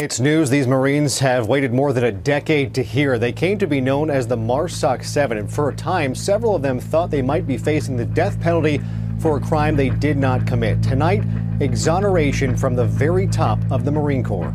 [0.00, 3.18] It's news these Marines have waited more than a decade to hear.
[3.18, 6.62] They came to be known as the MARSOC 7, and for a time, several of
[6.62, 8.80] them thought they might be facing the death penalty
[9.18, 10.80] for a crime they did not commit.
[10.84, 11.24] Tonight,
[11.58, 14.54] exoneration from the very top of the Marine Corps.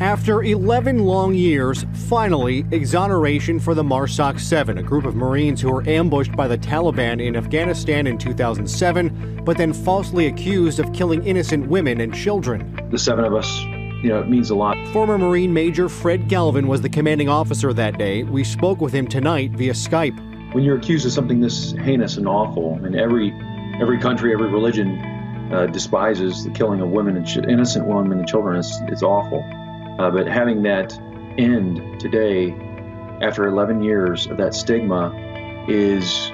[0.00, 5.70] After 11 long years, finally, exoneration for the MARSOC 7, a group of Marines who
[5.70, 11.24] were ambushed by the Taliban in Afghanistan in 2007, but then falsely accused of killing
[11.24, 12.88] innocent women and children.
[12.90, 13.64] The seven of us
[14.04, 14.76] you know, it means a lot.
[14.88, 18.22] Former Marine Major Fred Galvin was the commanding officer that day.
[18.22, 20.52] We spoke with him tonight via Skype.
[20.52, 23.32] When you're accused of something this heinous and awful, and every
[23.80, 24.98] every country, every religion
[25.50, 29.42] uh, despises the killing of women and ch- innocent women and children, it's, it's awful.
[29.98, 30.92] Uh, but having that
[31.38, 32.52] end today,
[33.22, 35.12] after 11 years of that stigma,
[35.66, 36.30] is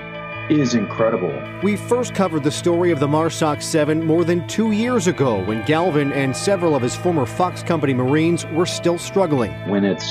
[0.51, 1.33] is incredible.
[1.63, 5.65] We first covered the story of the MARSOC 7 more than two years ago when
[5.65, 9.53] Galvin and several of his former Fox Company Marines were still struggling.
[9.69, 10.07] When it's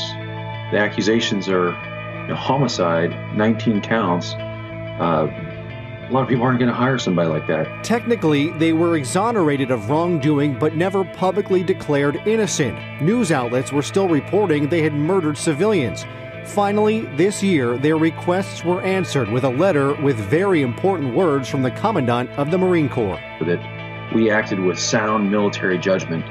[0.71, 1.71] the accusations are
[2.21, 5.27] you know, homicide, 19 counts, uh,
[6.09, 7.83] a lot of people aren't going to hire somebody like that.
[7.83, 12.79] Technically, they were exonerated of wrongdoing but never publicly declared innocent.
[13.01, 16.05] News outlets were still reporting they had murdered civilians.
[16.45, 21.61] Finally, this year, their requests were answered with a letter with very important words from
[21.61, 23.19] the Commandant of the Marine Corps.
[23.41, 23.59] That
[24.13, 26.25] we acted with sound military judgment.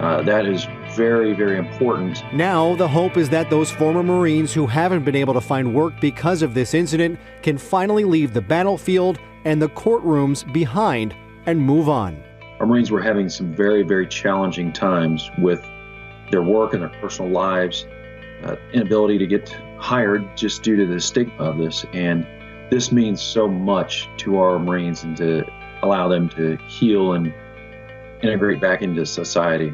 [0.00, 2.22] Uh, that is very, very important.
[2.32, 6.00] Now, the hope is that those former Marines who haven't been able to find work
[6.00, 11.14] because of this incident can finally leave the battlefield and the courtrooms behind
[11.46, 12.22] and move on.
[12.60, 15.64] Our Marines were having some very, very challenging times with
[16.30, 17.86] their work and their personal lives
[18.44, 21.84] uh, inability to get hired just due to the stigma of this.
[21.92, 22.26] And
[22.70, 25.44] this means so much to our Marines and to
[25.82, 27.32] allow them to heal and
[28.22, 29.72] integrate back into society.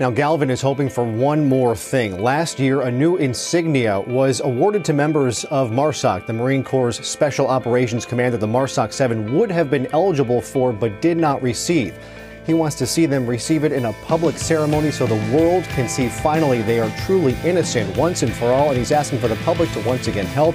[0.00, 2.22] Now, Galvin is hoping for one more thing.
[2.22, 7.46] Last year, a new insignia was awarded to members of MARSOC, the Marine Corps Special
[7.46, 11.98] Operations Command that the MARSOC 7 would have been eligible for but did not receive.
[12.46, 15.88] He wants to see them receive it in a public ceremony so the world can
[15.88, 18.70] see finally they are truly innocent once and for all.
[18.70, 20.54] And he's asking for the public to once again help,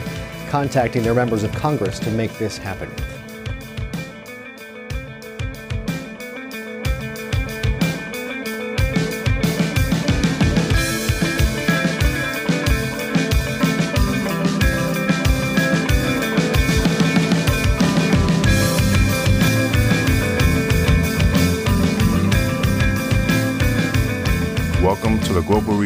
[0.50, 2.90] contacting their members of Congress to make this happen.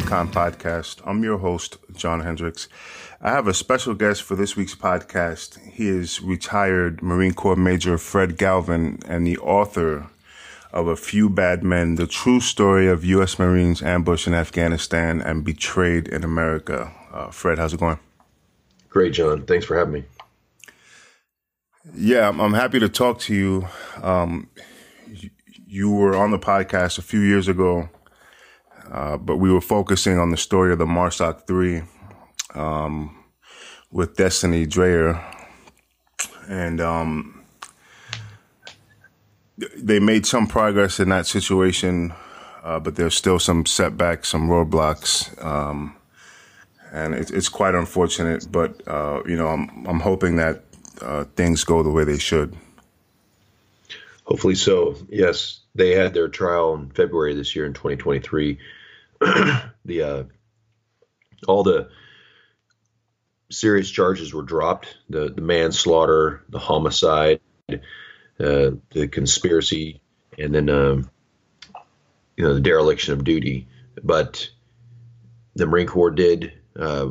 [0.09, 1.01] Podcast.
[1.05, 2.67] I'm your host, John Hendricks.
[3.21, 5.63] I have a special guest for this week's podcast.
[5.69, 10.07] He is retired Marine Corps Major Fred Galvin and the author
[10.73, 13.37] of A Few Bad Men, the true story of U.S.
[13.37, 16.91] Marines ambushed in Afghanistan and betrayed in America.
[17.13, 17.99] Uh, Fred, how's it going?
[18.89, 19.45] Great, John.
[19.45, 20.03] Thanks for having me.
[21.93, 23.67] Yeah, I'm, I'm happy to talk to you.
[24.01, 24.49] Um,
[25.07, 25.29] you.
[25.71, 27.89] You were on the podcast a few years ago
[28.91, 31.81] uh, but we were focusing on the story of the MARSOC 3
[32.55, 33.23] um,
[33.91, 35.23] with Destiny Draher.
[36.47, 37.43] And um,
[39.77, 42.13] they made some progress in that situation,
[42.63, 45.43] uh, but there's still some setbacks, some roadblocks.
[45.43, 45.95] Um,
[46.91, 50.63] and it, it's quite unfortunate, but, uh, you know, I'm, I'm hoping that
[51.01, 52.55] uh, things go the way they should.
[54.23, 54.95] Hopefully so.
[55.09, 58.57] Yes, they had their trial in February this year in 2023
[59.85, 60.23] the uh,
[61.47, 61.89] all the
[63.51, 64.97] serious charges were dropped.
[65.09, 70.01] The the manslaughter the homicide uh, the conspiracy
[70.37, 71.09] and then um,
[72.37, 73.67] you know the dereliction of duty.
[74.01, 74.49] But
[75.55, 77.09] the marine corps did uh,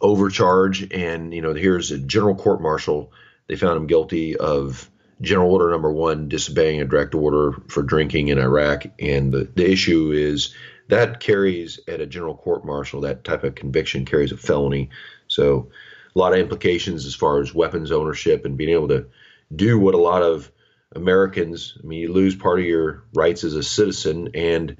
[0.00, 3.12] overcharge and you know here's a general court martial.
[3.48, 4.90] They found him guilty of
[5.20, 9.70] General Order Number One disobeying a direct order for drinking in Iraq, and the, the
[9.70, 10.54] issue is
[10.88, 14.90] that carries at a general court martial that type of conviction carries a felony.
[15.28, 15.70] So
[16.14, 19.06] a lot of implications as far as weapons ownership and being able to
[19.54, 20.50] do what a lot of
[20.94, 21.76] Americans.
[21.82, 24.76] I mean, you lose part of your rights as a citizen, and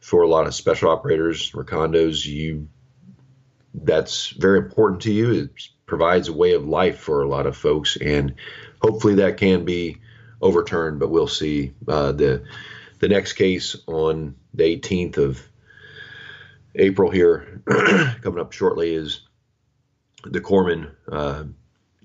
[0.00, 2.68] for a lot of special operators, recondos, you
[3.74, 5.32] that's very important to you.
[5.32, 5.50] It
[5.86, 8.34] provides a way of life for a lot of folks, and
[8.84, 9.98] hopefully that can be
[10.40, 11.72] overturned, but we'll see.
[11.88, 12.44] Uh, the
[13.00, 15.42] the next case on the 18th of
[16.74, 19.22] April here, coming up shortly, is
[20.24, 20.90] the corpsman.
[21.10, 21.44] Uh,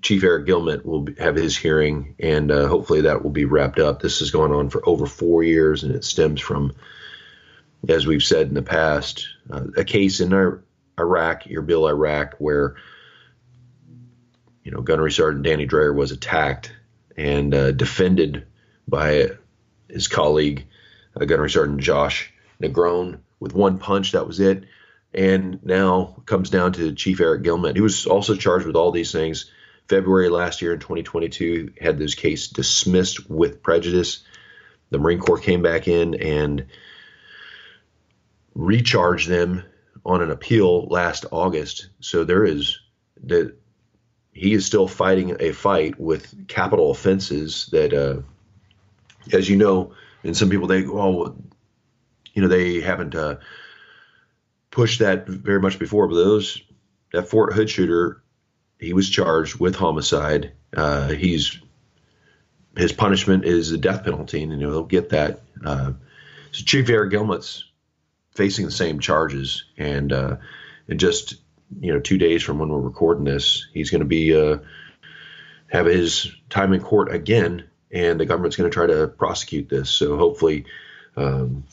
[0.02, 4.00] Chief Eric Gilmet will have his hearing, and uh, hopefully that will be wrapped up.
[4.00, 6.72] This has gone on for over four years, and it stems from
[7.88, 10.62] as we've said in the past, uh, a case in our,
[10.98, 12.76] Iraq, Erbil Iraq, where
[14.64, 16.72] you know Gunnery Sergeant Danny Draher was attacked
[17.16, 18.46] and uh, defended
[18.88, 19.30] by
[19.88, 20.66] his colleague,
[21.20, 24.12] uh, Gunnery Sergeant Josh Negron, with one punch.
[24.12, 24.64] That was it.
[25.12, 27.74] And now comes down to Chief Eric Gilmet.
[27.74, 29.50] He was also charged with all these things.
[29.88, 34.22] February last year in 2022, had this case dismissed with prejudice.
[34.90, 36.66] The Marine Corps came back in and
[38.54, 39.64] recharged them
[40.04, 41.88] on an appeal last August.
[41.98, 42.78] So there is
[43.24, 43.59] that
[44.40, 48.22] he is still fighting a fight with capital offenses that, uh,
[49.34, 49.92] as you know,
[50.24, 51.36] and some people they oh,
[52.32, 53.36] you know, they haven't uh,
[54.70, 56.62] pushed that very much before, but those
[57.12, 58.22] that Fort Hood shooter,
[58.78, 60.52] he was charged with homicide.
[60.74, 61.60] Uh, he's
[62.78, 65.42] his punishment is the death penalty, and you know they'll get that.
[65.62, 65.92] Uh,
[66.50, 67.64] so Chief Eric Gilmet's
[68.34, 70.36] facing the same charges, and uh,
[70.88, 71.34] in just
[71.78, 74.58] you know two days from when we're recording this, he's going to be uh,
[75.68, 79.90] have his time in court again, and the government's going to try to prosecute this.
[79.90, 80.64] So hopefully,
[81.16, 81.64] um,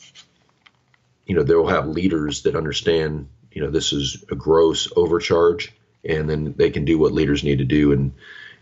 [1.26, 5.72] you know they'll have leaders that understand you know this is a gross overcharge,
[6.04, 8.12] and then they can do what leaders need to do and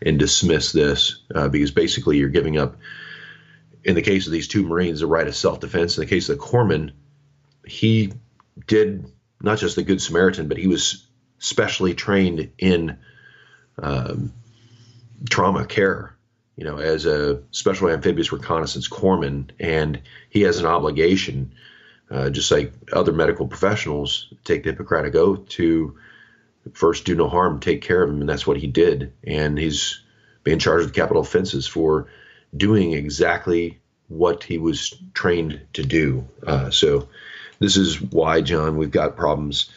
[0.03, 2.77] and dismiss this uh, because basically you're giving up.
[3.85, 5.97] In the case of these two Marines, the right of self-defense.
[5.97, 6.91] In the case of the corpsman,
[7.65, 8.13] he
[8.67, 9.05] did
[9.41, 11.06] not just the Good Samaritan, but he was
[11.39, 12.99] specially trained in
[13.79, 14.33] um,
[15.29, 16.17] trauma care,
[16.57, 20.01] you know, as a special amphibious reconnaissance corpsman, and
[20.31, 21.53] he has an obligation,
[22.11, 25.97] uh, just like other medical professionals, take the Hippocratic oath to
[26.73, 29.13] first do no harm, take care of him, and that's what he did.
[29.25, 30.03] And he's
[30.43, 32.09] being charged with capital offenses for
[32.57, 36.27] doing exactly what he was trained to do.
[36.47, 37.09] Uh, so
[37.59, 39.71] this is why, John, we've got problems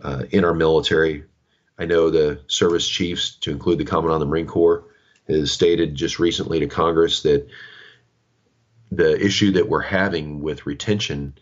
[0.00, 1.24] uh, in our military.
[1.78, 4.84] I know the service chiefs, to include the Commandant of the Marine Corps,
[5.28, 7.48] has stated just recently to Congress that
[8.90, 11.34] the issue that we're having with retention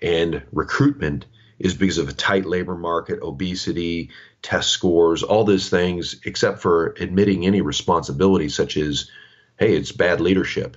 [0.00, 1.26] and recruitment
[1.58, 6.94] is because of a tight labor market, obesity, test scores, all those things, except for
[7.00, 9.10] admitting any responsibility, such as,
[9.58, 10.76] hey, it's bad leadership.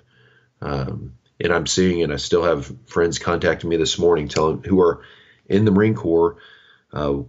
[0.62, 4.82] Um, and I'm seeing, and I still have friends contacting me this morning, telling who
[4.82, 5.04] are
[5.48, 6.38] in the Marine Corps,
[6.94, 7.24] uh,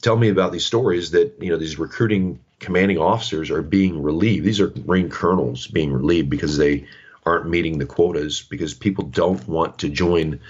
[0.00, 4.44] tell me about these stories that you know these recruiting commanding officers are being relieved.
[4.44, 6.86] These are Marine colonels being relieved because they
[7.24, 10.40] aren't meeting the quotas because people don't want to join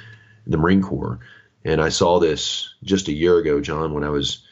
[0.46, 1.18] the Marine Corps.
[1.64, 4.46] And I saw this just a year ago, John, when I was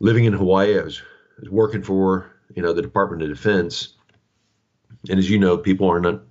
[0.00, 0.78] living in Hawaii.
[0.78, 1.00] I was,
[1.38, 3.94] I was working for you know the Department of Defense,
[5.08, 6.22] and as you know, people are not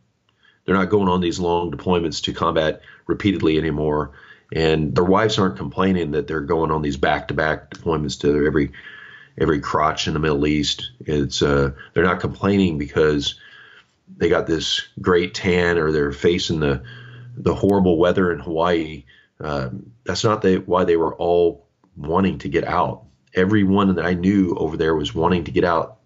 [0.65, 4.11] they're not going on these long deployments to combat repeatedly anymore.
[4.53, 8.71] And their wives aren't complaining that they're going on these back-to-back deployments to every
[9.35, 10.91] every crotch in the Middle East.
[10.99, 13.39] It's uh, they're not complaining because
[14.15, 16.83] they got this great tan or they're facing the
[17.35, 19.05] the horrible weather in Hawaii.
[19.39, 21.67] Um, that's not the, why they were all
[21.97, 23.05] wanting to get out.
[23.33, 25.97] Everyone that I knew over there was wanting to get out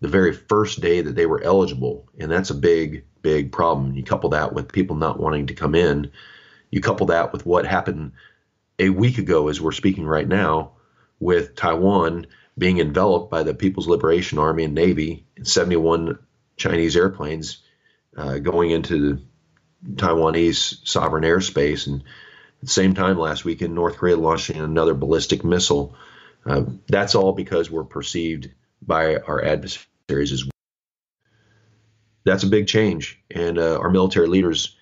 [0.00, 3.94] the very first day that they were eligible, and that's a big big problem.
[3.94, 6.12] You couple that with people not wanting to come in.
[6.70, 8.12] You couple that with what happened
[8.78, 10.72] a week ago, as we're speaking right now,
[11.18, 16.18] with Taiwan being enveloped by the People's Liberation Army and Navy, and 71
[16.56, 17.62] Chinese airplanes
[18.16, 19.20] uh, going into
[19.94, 21.86] Taiwanese sovereign airspace.
[21.86, 25.94] And at the same time, last weekend, North Korea launching another ballistic missile.
[26.44, 28.50] Uh, that's all because we're perceived
[28.82, 30.44] by our adversaries as
[32.24, 33.20] that's a big change.
[33.30, 34.76] And uh, our military leaders,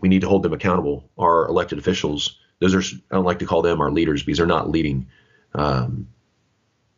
[0.00, 1.10] we need to hold them accountable.
[1.18, 4.46] Our elected officials, those are, I don't like to call them our leaders because they're
[4.46, 5.08] not leading,
[5.54, 6.08] um,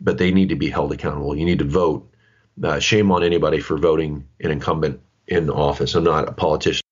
[0.01, 1.37] but they need to be held accountable.
[1.37, 2.11] You need to vote.
[2.63, 5.95] Uh, shame on anybody for voting an incumbent in office.
[5.95, 6.83] I'm not a politician.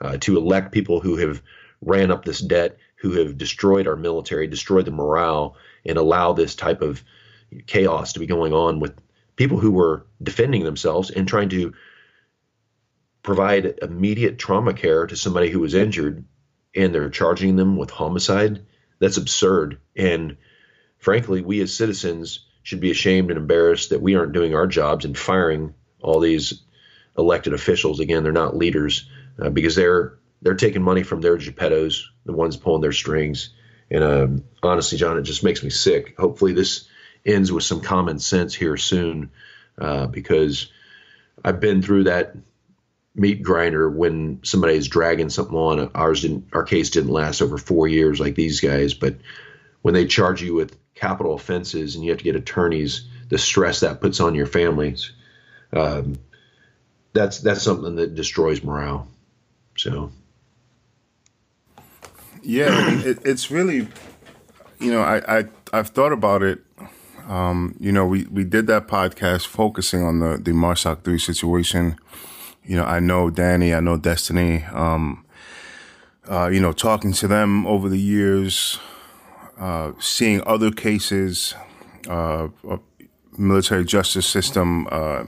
[0.00, 1.42] Uh, to elect people who have
[1.80, 6.54] ran up this debt, who have destroyed our military, destroyed the morale, and allow this
[6.54, 7.02] type of
[7.66, 8.94] chaos to be going on with
[9.36, 11.72] people who were defending themselves and trying to
[13.22, 16.24] provide immediate trauma care to somebody who was injured
[16.74, 18.64] and they're charging them with homicide,
[18.98, 19.78] that's absurd.
[19.96, 20.36] And
[20.98, 25.04] frankly, we as citizens should be ashamed and embarrassed that we aren't doing our jobs
[25.04, 26.62] and firing all these
[27.16, 28.00] elected officials.
[28.00, 29.08] Again, they're not leaders
[29.40, 33.50] uh, because they're they're taking money from their geppettos, the ones pulling their strings.
[33.90, 36.14] And um, honestly, John, it just makes me sick.
[36.18, 36.88] Hopefully, this
[37.26, 39.30] ends with some common sense here soon,
[39.78, 40.70] uh, because
[41.44, 42.36] I've been through that
[43.18, 45.90] meat grinder when somebody is dragging something on.
[45.94, 46.48] Ours didn't.
[46.52, 49.16] Our case didn't last over four years like these guys, but
[49.82, 53.80] when they charge you with capital offenses and you have to get attorneys, the stress
[53.80, 55.12] that puts on your families,
[55.72, 56.16] um,
[57.12, 59.08] that's that's something that destroys morale.
[59.76, 60.10] So,
[62.42, 63.88] yeah, it, it's really,
[64.78, 66.60] you know, I, I I've thought about it.
[67.28, 71.98] Um, you know, we, we did that podcast focusing on the the Marsoc three situation.
[72.68, 74.62] You know, I know Danny, I know Destiny.
[74.64, 75.24] Um,
[76.30, 78.78] uh, you know, talking to them over the years,
[79.58, 81.54] uh, seeing other cases,
[82.10, 82.48] uh,
[83.38, 84.86] military justice system.
[84.90, 85.24] Uh,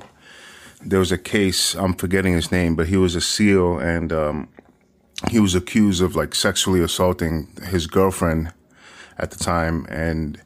[0.84, 4.48] there was a case, I'm forgetting his name, but he was a SEAL and um,
[5.30, 8.52] he was accused of like sexually assaulting his girlfriend
[9.16, 9.86] at the time.
[9.88, 10.38] And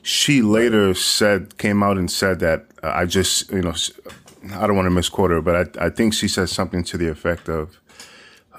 [0.00, 3.74] she later said, came out and said that uh, I just, you know,
[4.52, 7.08] I don't want to misquote her, but I, I think she said something to the
[7.08, 7.80] effect of,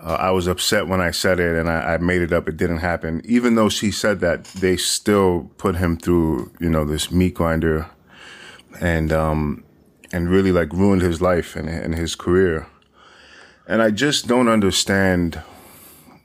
[0.01, 2.47] uh, I was upset when I said it and I, I, made it up.
[2.47, 3.21] It didn't happen.
[3.25, 7.89] Even though she said that, they still put him through, you know, this meat grinder
[8.79, 9.63] and, um,
[10.11, 12.67] and really like ruined his life and, and his career.
[13.67, 15.41] And I just don't understand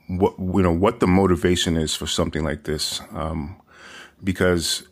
[0.07, 3.01] what, you know, what the motivation is for something like this.
[3.11, 3.61] Um,
[4.23, 4.87] because,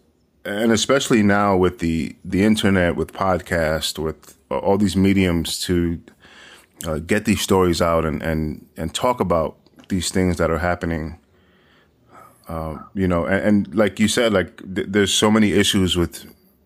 [0.46, 6.01] and especially now with the, the internet, with podcast, with all these mediums to
[6.86, 9.57] uh, get these stories out and, and, and talk about
[9.89, 11.19] these things that are happening.
[12.48, 16.25] Uh, you know, and, and, like you said, like th- there's so many issues with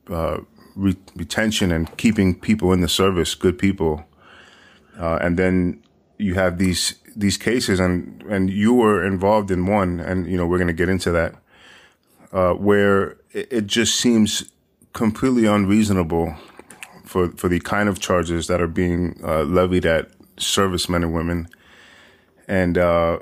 [0.09, 0.39] uh,
[0.75, 4.03] re- retention and keeping people in the service, good people,
[4.99, 5.83] uh, and then
[6.17, 10.47] you have these these cases, and and you were involved in one, and you know
[10.47, 11.35] we're going to get into that,
[12.31, 14.51] uh, where it, it, just seems
[14.93, 16.35] completely unreasonable
[17.07, 21.47] for for the kind of charges that are being uh, levied at servicemen and women,
[22.47, 23.19] and uh,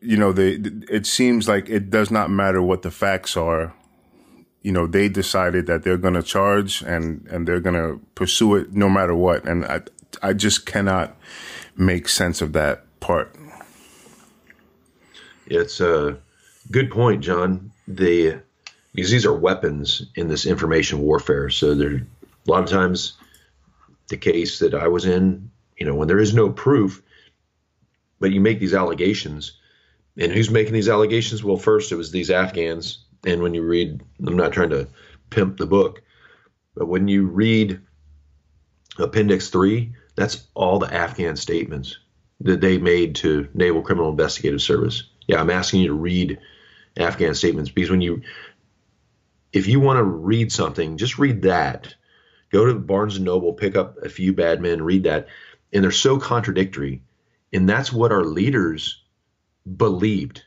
[0.00, 3.74] you know they it seems like it does not matter what the facts are
[4.64, 8.56] you know, they decided that they're going to charge and, and they're going to pursue
[8.56, 9.44] it no matter what.
[9.44, 9.82] And I,
[10.22, 11.14] I just cannot
[11.76, 13.36] make sense of that part.
[15.46, 16.18] It's a
[16.70, 17.72] good point, John.
[17.86, 18.40] The,
[18.94, 21.50] because these are weapons in this information warfare.
[21.50, 22.06] So there,
[22.46, 23.14] a lot of times
[24.08, 27.02] the case that I was in, you know, when there is no proof,
[28.20, 29.58] but you make these allegations
[30.16, 31.42] and who's making these allegations?
[31.42, 34.88] Well, first it was these Afghans and when you read, I'm not trying to
[35.30, 36.02] pimp the book,
[36.74, 37.80] but when you read
[38.98, 41.98] Appendix 3, that's all the Afghan statements
[42.40, 45.04] that they made to Naval Criminal Investigative Service.
[45.26, 46.38] Yeah, I'm asking you to read
[46.96, 48.22] Afghan statements because when you,
[49.52, 51.94] if you want to read something, just read that.
[52.54, 55.26] Go to Barnes and Noble, pick up a few bad men, read that.
[55.72, 57.02] And they're so contradictory.
[57.52, 59.02] And that's what our leaders
[59.76, 60.44] believed.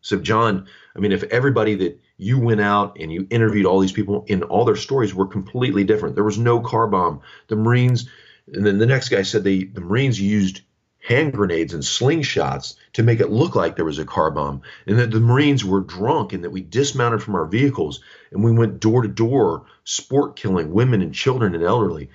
[0.00, 0.66] So, John,
[0.96, 4.44] I mean, if everybody that you went out and you interviewed all these people and
[4.44, 6.14] all their stories were completely different.
[6.14, 7.20] There was no car bomb.
[7.48, 8.08] The Marines,
[8.50, 10.62] and then the next guy said they, the Marines used
[11.02, 14.98] hand grenades and slingshots to make it look like there was a car bomb and
[14.98, 18.80] that the Marines were drunk and that we dismounted from our vehicles and we went
[18.80, 22.08] door to door sport killing women and children and elderly.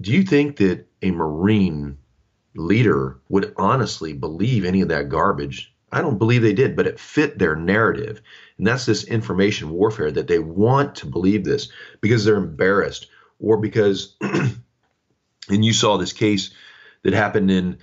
[0.00, 1.98] Do you think that a Marine
[2.54, 6.98] leader would honestly believe any of that garbage I don't believe they did, but it
[6.98, 8.20] fit their narrative.
[8.58, 11.68] And that's this information warfare that they want to believe this
[12.00, 13.06] because they're embarrassed
[13.38, 14.54] or because, and
[15.48, 16.50] you saw this case
[17.04, 17.78] that happened in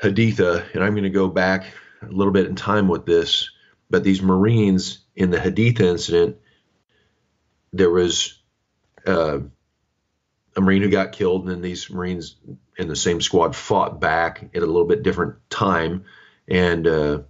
[0.00, 1.66] Haditha, and I'm going to go back
[2.02, 3.50] a little bit in time with this,
[3.90, 6.36] but these Marines in the Haditha incident,
[7.72, 8.40] there was
[9.06, 9.38] uh,
[10.56, 12.36] a Marine who got killed, and then these Marines
[12.78, 16.04] in the same squad fought back at a little bit different time
[16.48, 17.20] and uh,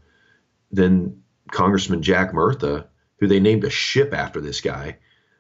[0.73, 4.99] then Congressman Jack Murtha, who they named a ship after this guy,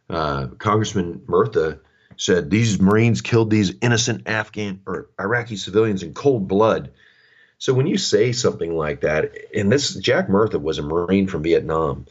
[0.08, 1.80] uh, Congressman Murtha
[2.16, 6.92] said these Marines killed these innocent Afghan or Iraqi civilians in cold blood.
[7.58, 11.42] So when you say something like that, and this Jack Murtha was a Marine from
[11.42, 12.06] Vietnam,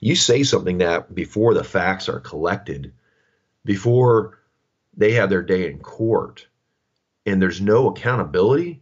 [0.00, 2.92] you say something that before the facts are collected,
[3.64, 4.38] before
[4.96, 6.46] they have their day in court,
[7.24, 8.80] and there's no accountability,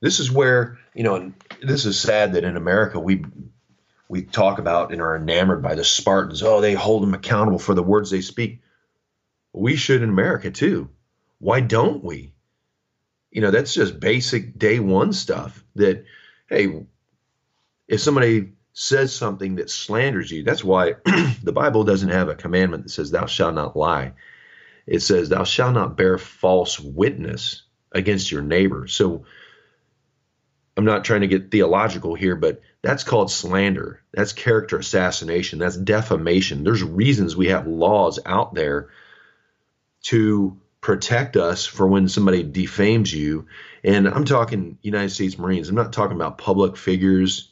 [0.00, 3.24] this is where you know, and this is sad that in America we
[4.08, 6.42] we talk about and are enamored by the Spartans.
[6.42, 8.60] Oh, they hold them accountable for the words they speak.
[9.58, 10.90] We should in America too.
[11.38, 12.32] Why don't we?
[13.30, 15.62] You know, that's just basic day one stuff.
[15.74, 16.04] That
[16.48, 16.86] hey,
[17.86, 20.94] if somebody says something that slanders you, that's why
[21.42, 24.12] the Bible doesn't have a commandment that says, Thou shalt not lie.
[24.86, 28.86] It says, Thou shalt not bear false witness against your neighbor.
[28.86, 29.24] So
[30.76, 34.00] I'm not trying to get theological here, but that's called slander.
[34.12, 35.58] That's character assassination.
[35.58, 36.62] That's defamation.
[36.62, 38.90] There's reasons we have laws out there
[40.04, 43.46] to protect us for when somebody defames you.
[43.84, 45.68] And I'm talking United States Marines.
[45.68, 47.50] I'm not talking about public figures.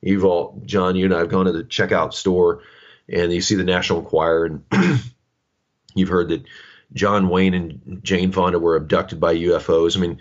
[0.00, 2.62] You've all, John, you and I have gone to the checkout store
[3.08, 4.64] and you see the National Enquirer, and
[5.94, 6.44] you've heard that
[6.92, 9.96] John Wayne and Jane Fonda were abducted by UFOs.
[9.96, 10.18] I mean,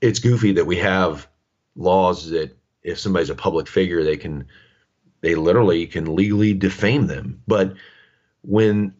[0.00, 1.28] it's goofy that we have
[1.74, 4.46] laws that if somebody's a public figure, they can,
[5.20, 7.42] they literally can legally defame them.
[7.46, 7.74] But
[8.42, 8.94] when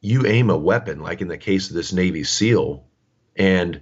[0.00, 2.84] you aim a weapon, like in the case of this Navy SEAL,
[3.36, 3.80] and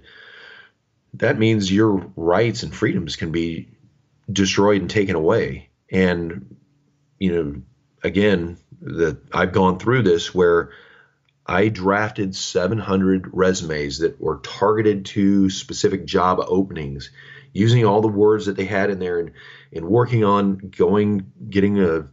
[1.13, 3.69] that means your rights and freedoms can be
[4.31, 5.69] destroyed and taken away.
[5.91, 6.57] And,
[7.19, 7.61] you know,
[8.03, 10.71] again, that I've gone through this where
[11.45, 17.09] I drafted 700 resumes that were targeted to specific job openings,
[17.53, 19.31] using all the words that they had in there and,
[19.73, 22.07] and working on going, getting a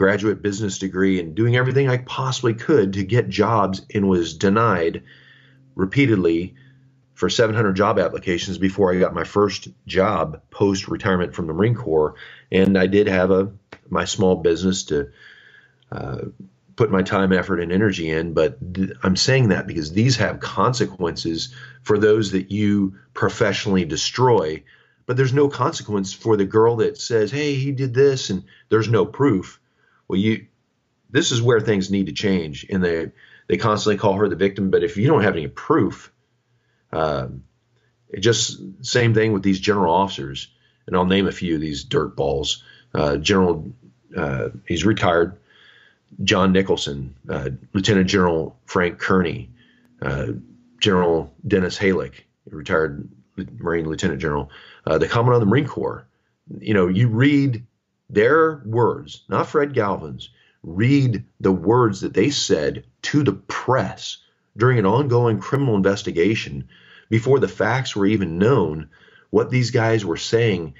[0.00, 5.02] graduate business degree and doing everything I possibly could to get jobs and was denied
[5.74, 6.54] repeatedly
[7.12, 11.74] for 700 job applications before I got my first job post retirement from the Marine
[11.74, 12.14] Corps.
[12.50, 13.52] And I did have a
[13.90, 15.10] my small business to
[15.92, 16.20] uh,
[16.76, 18.32] put my time, effort, and energy in.
[18.32, 24.62] But th- I'm saying that because these have consequences for those that you professionally destroy.
[25.04, 28.88] But there's no consequence for the girl that says, "Hey, he did this," and there's
[28.88, 29.60] no proof.
[30.10, 30.46] Well, you
[31.08, 33.12] this is where things need to change, and they
[33.46, 34.68] they constantly call her the victim.
[34.68, 36.12] But if you don't have any proof,
[36.92, 37.44] um,
[38.08, 40.48] it just same thing with these general officers,
[40.88, 42.64] and I'll name a few of these dirt balls.
[42.92, 43.72] Uh, general,
[44.16, 45.38] uh, he's retired.
[46.24, 49.48] John Nicholson, uh, Lieutenant General Frank Kearney,
[50.02, 50.32] uh,
[50.80, 54.50] General Dennis Hejlik, retired Marine Lieutenant General,
[54.88, 56.04] uh, the Commandant of the Marine Corps.
[56.58, 57.64] You know, you read
[58.12, 60.30] their words, not Fred Galvin's,
[60.62, 64.18] read the words that they said to the press
[64.56, 66.68] during an ongoing criminal investigation
[67.08, 68.88] before the facts were even known,
[69.30, 70.74] what these guys were saying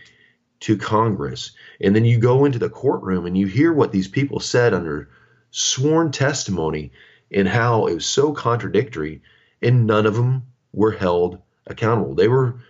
[0.60, 1.52] to Congress.
[1.80, 5.08] And then you go into the courtroom and you hear what these people said under
[5.50, 6.92] sworn testimony
[7.32, 9.22] and how it was so contradictory,
[9.62, 12.14] and none of them were held accountable.
[12.14, 12.60] They were,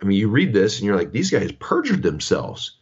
[0.00, 2.76] I mean, you read this and you're like, these guys perjured themselves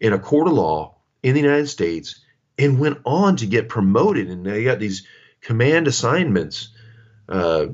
[0.00, 2.20] in a court of law in the United States
[2.58, 5.06] and went on to get promoted, and they got these
[5.40, 6.68] command assignments.
[7.28, 7.66] Uh,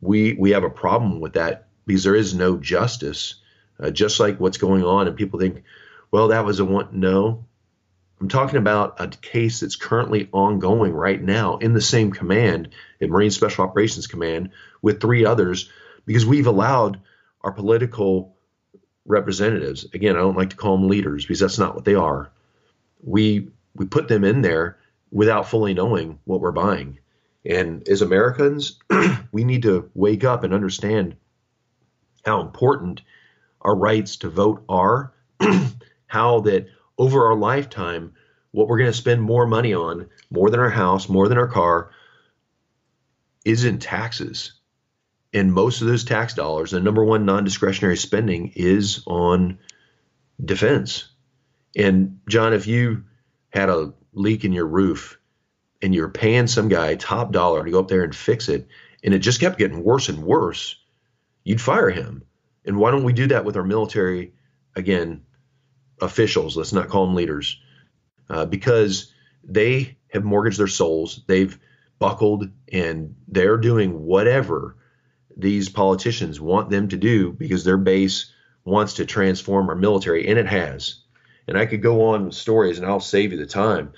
[0.00, 3.36] we we have a problem with that because there is no justice,
[3.80, 5.64] uh, just like what's going on, and people think,
[6.10, 6.88] well, that was a one.
[6.92, 7.46] No,
[8.20, 13.10] I'm talking about a case that's currently ongoing right now in the same command, at
[13.10, 14.50] Marine Special Operations Command,
[14.82, 15.70] with three others,
[16.06, 17.00] because we've allowed
[17.42, 18.36] our political
[19.08, 19.86] representatives.
[19.92, 22.30] Again, I don't like to call them leaders because that's not what they are.
[23.02, 24.78] We we put them in there
[25.10, 26.98] without fully knowing what we're buying.
[27.44, 28.78] And as Americans,
[29.32, 31.16] we need to wake up and understand
[32.24, 33.02] how important
[33.62, 35.12] our rights to vote are,
[36.06, 36.68] how that
[36.98, 38.12] over our lifetime,
[38.50, 41.46] what we're going to spend more money on, more than our house, more than our
[41.46, 41.90] car,
[43.44, 44.52] is in taxes.
[45.32, 49.58] And most of those tax dollars, the number one non discretionary spending is on
[50.42, 51.08] defense.
[51.76, 53.04] And John, if you
[53.50, 55.18] had a leak in your roof
[55.82, 58.68] and you're paying some guy top dollar to go up there and fix it,
[59.04, 60.76] and it just kept getting worse and worse,
[61.44, 62.22] you'd fire him.
[62.64, 64.32] And why don't we do that with our military,
[64.74, 65.22] again,
[66.00, 66.56] officials?
[66.56, 67.60] Let's not call them leaders,
[68.28, 69.12] uh, because
[69.44, 71.22] they have mortgaged their souls.
[71.26, 71.56] They've
[71.98, 74.76] buckled and they're doing whatever
[75.38, 78.32] these politicians want them to do because their base
[78.64, 80.96] wants to transform our military, and it has.
[81.46, 83.92] And I could go on with stories, and I'll save you the time.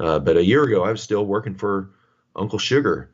[0.00, 1.90] Uh, but a year ago, I was still working for
[2.34, 3.10] Uncle Sugar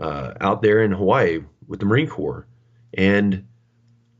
[0.00, 2.46] uh, out there in Hawaii with the Marine Corps,
[2.94, 3.46] and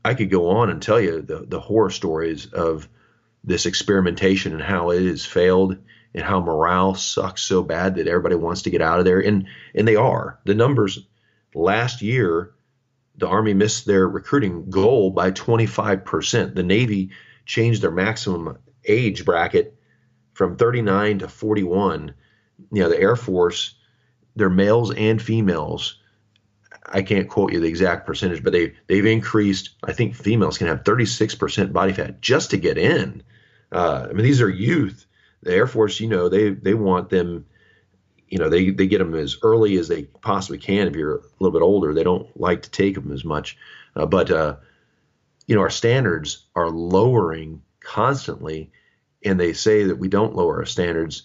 [0.05, 2.87] I could go on and tell you the the horror stories of
[3.43, 5.77] this experimentation and how it has failed
[6.13, 9.47] and how morale sucks so bad that everybody wants to get out of there and
[9.75, 10.99] and they are the numbers
[11.53, 12.53] last year
[13.17, 17.09] the army missed their recruiting goal by 25% the navy
[17.45, 19.75] changed their maximum age bracket
[20.33, 22.13] from 39 to 41
[22.71, 23.75] you know the air force
[24.35, 25.99] they're males and females
[26.85, 29.71] i can't quote you the exact percentage but they they've increased.
[29.83, 33.23] I think females can have 36% body fat just to get in.
[33.71, 35.05] Uh, i mean these are youth.
[35.43, 37.45] The air force you know they they want them
[38.27, 41.21] you know they, they get them as early as they possibly can if you're a
[41.39, 43.57] little bit older they don't like to take them as much
[43.95, 44.55] Uh, but uh,
[45.47, 48.71] you know, our standards are lowering constantly,
[49.23, 51.23] and they say that we don't lower our standards.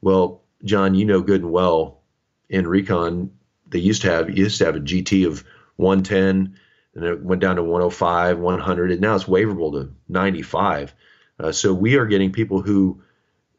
[0.00, 2.00] Well, John, you know good and well
[2.48, 3.32] in recon
[3.68, 5.44] they used to have used to have a GT of
[5.76, 6.56] 110
[6.94, 10.94] and it went down to 105, 100, and now it's waverable to 95.
[11.38, 13.02] Uh, so we are getting people who,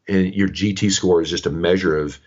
[0.08, 2.18] and your GT score is just a measure of,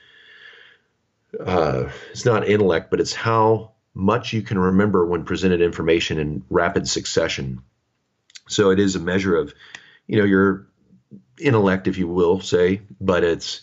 [1.39, 6.43] uh, it's not intellect, but it's how much you can remember when presented information in
[6.49, 7.61] rapid succession.
[8.47, 9.53] So it is a measure of,
[10.07, 10.67] you know, your
[11.39, 13.61] intellect, if you will say, but it's,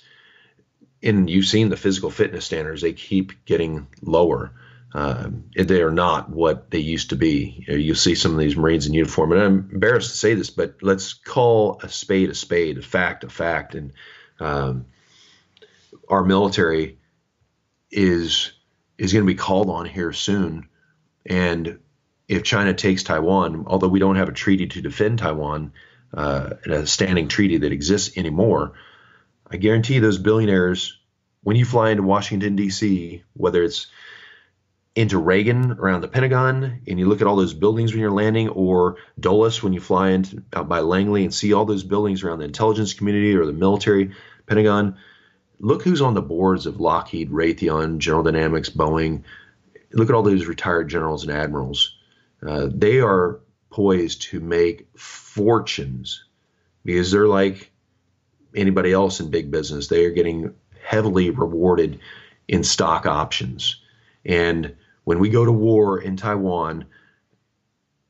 [1.02, 4.52] and you've seen the physical fitness standards, they keep getting lower.
[4.94, 7.64] Uh, they are not what they used to be.
[7.66, 10.34] You, know, you, see some of these Marines in uniform, and I'm embarrassed to say
[10.34, 13.74] this, but let's call a spade a spade, a fact a fact.
[13.74, 13.92] And
[14.40, 14.86] um,
[16.08, 16.98] our military
[17.90, 18.52] is
[18.98, 20.68] is going to be called on here soon.
[21.24, 21.78] And
[22.26, 25.72] if China takes Taiwan, although we don't have a treaty to defend Taiwan,
[26.12, 28.72] uh, a standing treaty that exists anymore,
[29.50, 30.98] I guarantee those billionaires,
[31.42, 33.86] when you fly into Washington, D.C., whether it's
[34.94, 38.48] into Reagan around the Pentagon and you look at all those buildings when you're landing,
[38.48, 42.40] or Dulles when you fly into, out by Langley and see all those buildings around
[42.40, 44.10] the intelligence community or the military
[44.46, 44.96] Pentagon,
[45.60, 49.22] look who's on the boards of Lockheed, Raytheon, General Dynamics, Boeing.
[49.92, 51.96] Look at all those retired generals and admirals.
[52.46, 53.40] Uh, they are
[53.70, 56.24] poised to make fortunes
[56.84, 57.70] because they're like
[58.54, 59.88] anybody else in big business.
[59.88, 62.00] They are getting heavily rewarded
[62.46, 63.80] in stock options.
[64.24, 66.86] And when we go to war in Taiwan,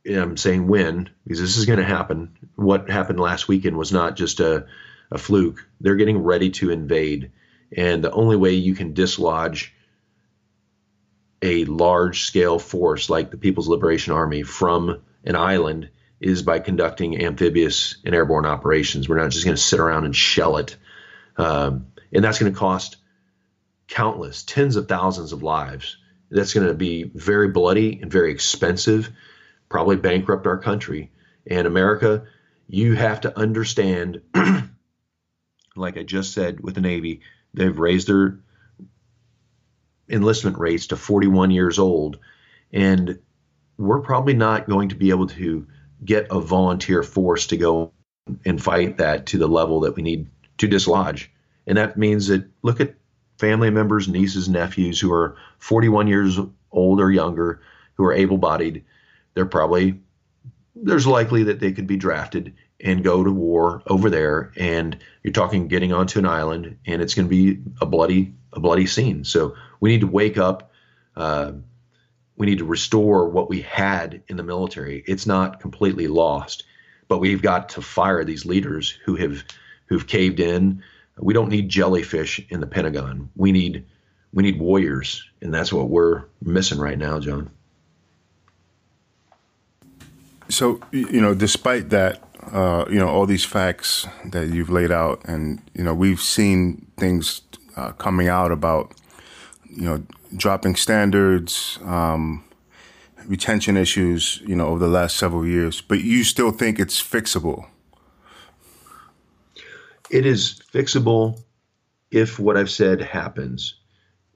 [0.06, 2.36] I'm saying when, because this is going to happen.
[2.54, 4.66] What happened last weekend was not just a,
[5.10, 5.66] a fluke.
[5.80, 7.30] They're getting ready to invade.
[7.76, 9.74] And the only way you can dislodge
[11.42, 17.22] a large scale force like the People's Liberation Army from an island is by conducting
[17.22, 19.08] amphibious and airborne operations.
[19.08, 20.76] We're not just going to sit around and shell it.
[21.36, 22.96] Um, and that's going to cost
[23.86, 25.96] countless, tens of thousands of lives.
[26.30, 29.10] That's going to be very bloody and very expensive,
[29.68, 31.10] probably bankrupt our country.
[31.46, 32.24] And America,
[32.66, 34.20] you have to understand,
[35.76, 37.20] like I just said with the Navy,
[37.54, 38.38] they've raised their
[40.08, 42.18] enlistment rates to 41 years old.
[42.72, 43.18] And
[43.76, 45.66] we're probably not going to be able to
[46.04, 47.92] get a volunteer force to go
[48.44, 51.30] and fight that to the level that we need to dislodge.
[51.66, 52.94] And that means that look at
[53.38, 56.38] family members, nieces, nephews who are 41 years
[56.72, 57.60] old or younger,
[57.94, 58.84] who are able bodied.
[59.34, 60.00] They're probably,
[60.74, 64.52] there's likely that they could be drafted and go to war over there.
[64.56, 68.60] And you're talking getting onto an island and it's going to be a bloody, a
[68.60, 69.24] bloody scene.
[69.24, 70.70] So we need to wake up.
[71.16, 71.52] Uh,
[72.36, 75.02] we need to restore what we had in the military.
[75.06, 76.64] It's not completely lost,
[77.08, 79.44] but we've got to fire these leaders who have
[79.86, 80.84] who've caved in.
[81.18, 83.30] We don't need jellyfish in the Pentagon.
[83.34, 83.86] We need
[84.32, 87.50] we need warriors, and that's what we're missing right now, John.
[90.48, 95.20] So you know, despite that, uh, you know, all these facts that you've laid out,
[95.24, 97.42] and you know, we've seen things
[97.76, 98.92] uh, coming out about
[99.68, 100.02] you know
[100.36, 102.44] dropping standards, um,
[103.26, 107.66] retention issues, you know, over the last several years, but you still think it's fixable?
[110.10, 111.40] It is fixable
[112.10, 113.74] if what I've said happens,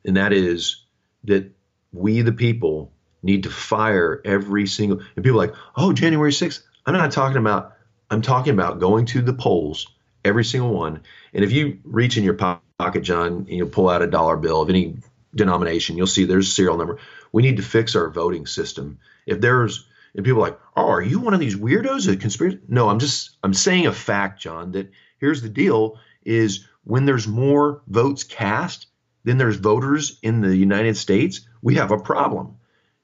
[0.05, 0.85] and that is
[1.25, 1.51] that
[1.93, 5.01] we, the people, need to fire every single.
[5.17, 6.61] And people like, oh, January 6th.
[6.87, 7.72] I'm not talking about.
[8.13, 9.89] I'm talking about going to the polls,
[10.25, 11.01] every single one.
[11.33, 14.61] And if you reach in your pocket, John, and you pull out a dollar bill
[14.61, 14.99] of any
[15.35, 16.99] denomination, you'll see there's a serial number.
[17.33, 18.99] We need to fix our voting system.
[19.27, 22.13] If there's and people are like, oh, are you one of these weirdos?
[22.13, 22.59] A conspiracy?
[22.69, 24.73] No, I'm just I'm saying a fact, John.
[24.73, 28.89] That here's the deal: is when there's more votes cast
[29.25, 32.57] than there's voters in the United States, we have a problem.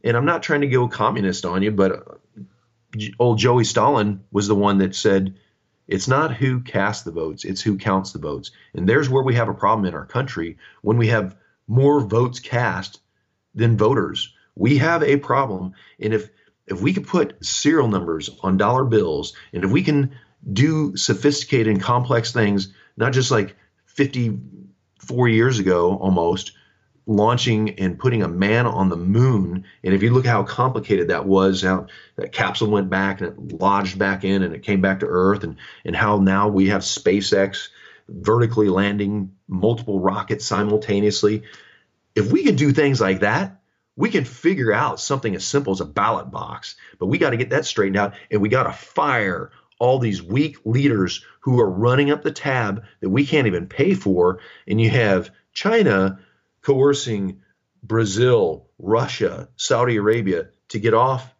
[0.04, 2.20] And I'm not trying to go communist on you, but
[3.18, 5.34] old oh, Joey Stalin was the one that said
[5.86, 8.50] it's not who casts the votes, it's who counts the votes.
[8.74, 12.40] And there's where we have a problem in our country when we have more votes
[12.40, 13.00] cast
[13.54, 14.34] than voters.
[14.54, 15.72] We have a problem.
[15.98, 16.30] And if
[16.66, 20.14] if we could put serial numbers on dollar bills, and if we can
[20.52, 26.52] do sophisticated and complex things, not just like 54 years ago almost,
[27.08, 29.64] launching and putting a man on the moon.
[29.82, 33.60] And if you look how complicated that was, how that capsule went back and it
[33.60, 36.82] lodged back in and it came back to Earth, and, and how now we have
[36.82, 37.68] SpaceX
[38.08, 41.42] vertically landing multiple rockets simultaneously.
[42.14, 43.58] If we could do things like that,
[43.96, 47.36] we can figure out something as simple as a ballot box, but we got to
[47.38, 51.70] get that straightened out and we got to fire all these weak leaders who are
[51.70, 54.40] running up the tab that we can't even pay for.
[54.66, 56.18] And you have China
[56.62, 57.42] coercing
[57.82, 61.34] Brazil, Russia, Saudi Arabia to get off,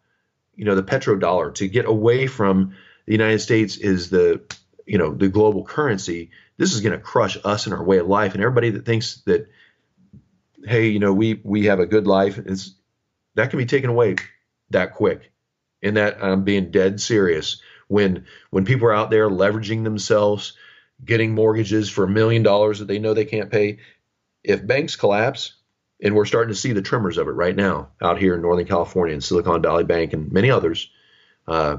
[0.55, 4.41] you know, the petrodollar, to get away from the United States is the,
[4.85, 6.31] you know, the global currency.
[6.57, 8.33] This is going to crush us and our way of life.
[8.33, 9.49] And everybody that thinks that,
[10.65, 12.75] hey, you know, we we have a good life, is
[13.35, 14.15] that can be taken away
[14.71, 15.31] that quick.
[15.81, 17.61] And that I'm being dead serious.
[17.87, 20.53] When when people are out there leveraging themselves,
[21.03, 23.79] getting mortgages for a million dollars that they know they can't pay,
[24.43, 25.53] if banks collapse,
[26.01, 28.65] and we're starting to see the tremors of it right now out here in Northern
[28.65, 30.89] California and Silicon Valley Bank and many others.
[31.47, 31.77] Uh,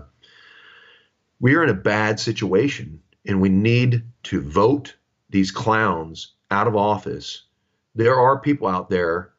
[1.40, 4.94] we are in a bad situation, and we need to vote
[5.30, 7.44] these clowns out of office.
[7.94, 9.32] There are people out there.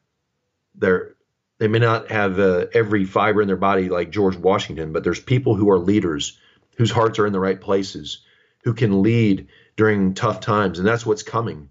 [0.78, 5.20] They may not have uh, every fiber in their body like George Washington, but there's
[5.20, 6.38] people who are leaders,
[6.76, 8.22] whose hearts are in the right places,
[8.64, 11.68] who can lead during tough times, and that's what's coming.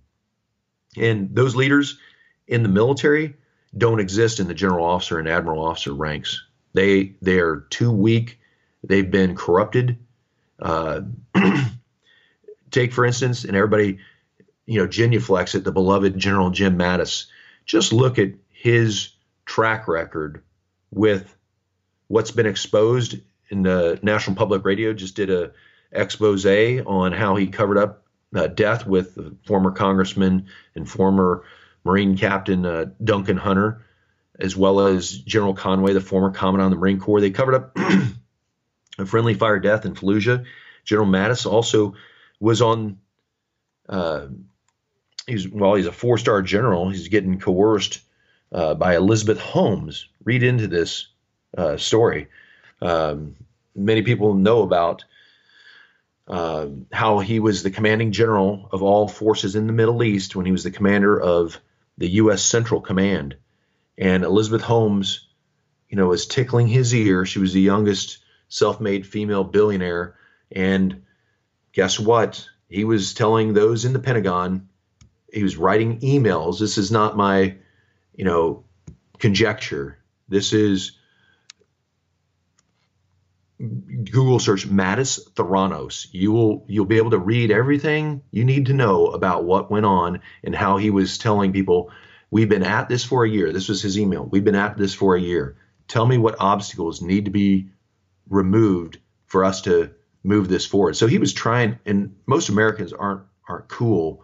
[0.97, 1.97] And those leaders
[2.47, 3.35] in the military
[3.77, 6.43] don't exist in the general officer and admiral officer ranks.
[6.73, 8.39] They they are too weak.
[8.83, 9.97] They've been corrupted.
[10.59, 11.01] Uh,
[12.71, 13.99] take for instance, and everybody,
[14.65, 17.27] you know, genuflex at the beloved General Jim Mattis.
[17.65, 19.09] Just look at his
[19.45, 20.41] track record
[20.91, 21.35] with
[22.07, 24.93] what's been exposed in the National Public Radio.
[24.93, 25.51] Just did a
[25.91, 28.00] expose on how he covered up
[28.35, 31.43] uh, death with former congressman and former
[31.83, 33.85] Marine Captain uh, Duncan Hunter,
[34.39, 37.21] as well as General Conway, the former commandant of the Marine Corps.
[37.21, 37.77] They covered up
[38.97, 40.45] a friendly fire death in Fallujah.
[40.85, 41.95] General Mattis also
[42.39, 42.97] was on.
[43.89, 44.27] Uh,
[45.27, 46.89] he's well, he's a four-star general.
[46.89, 48.01] He's getting coerced
[48.51, 50.07] uh, by Elizabeth Holmes.
[50.23, 51.07] Read into this
[51.57, 52.27] uh, story.
[52.81, 53.35] Um,
[53.75, 55.03] many people know about
[56.31, 60.45] uh, how he was the commanding general of all forces in the Middle East when
[60.45, 61.59] he was the commander of
[61.97, 62.41] the U.S.
[62.41, 63.35] Central Command.
[63.97, 65.27] And Elizabeth Holmes,
[65.89, 67.25] you know, was tickling his ear.
[67.25, 70.15] She was the youngest self-made female billionaire,
[70.49, 71.03] and
[71.73, 72.47] guess what?
[72.69, 74.69] He was telling those in the Pentagon,
[75.33, 76.59] he was writing emails.
[76.59, 77.57] This is not my,
[78.15, 78.63] you know,
[79.19, 79.97] conjecture.
[80.29, 80.93] This is
[83.61, 86.07] Google search Mattis Theranos.
[86.11, 89.85] You will you'll be able to read everything you need to know about what went
[89.85, 91.91] on and how he was telling people,
[92.31, 94.25] "We've been at this for a year." This was his email.
[94.25, 95.57] We've been at this for a year.
[95.87, 97.69] Tell me what obstacles need to be
[98.29, 98.97] removed
[99.27, 99.91] for us to
[100.23, 100.95] move this forward.
[100.95, 104.23] So he was trying, and most Americans aren't aren't cool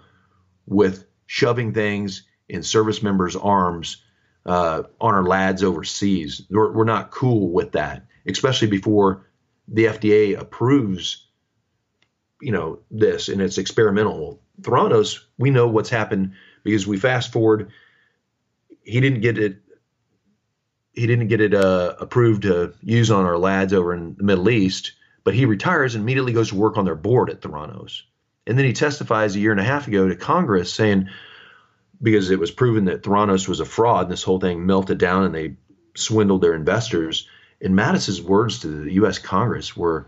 [0.65, 4.04] with shoving things in service members' arms
[4.45, 6.41] uh, on our lads overseas.
[6.50, 9.26] We're, we're not cool with that, especially before
[9.67, 11.27] the FDA approves,
[12.41, 14.41] you know, this and it's experimental.
[14.62, 17.71] Theranos, we know what's happened because we fast forward.
[18.84, 19.58] He didn't get it.
[20.93, 24.49] He didn't get it uh, approved to use on our lads over in the Middle
[24.49, 28.01] East, but he retires and immediately goes to work on their board at Theranos.
[28.47, 31.10] And then he testifies a year and a half ago to Congress saying,
[32.01, 35.23] because it was proven that Theranos was a fraud and this whole thing melted down
[35.23, 35.58] and they
[35.95, 37.27] swindled their investors
[37.62, 39.20] and Mattis's words to the U.S.
[39.20, 40.06] Congress were,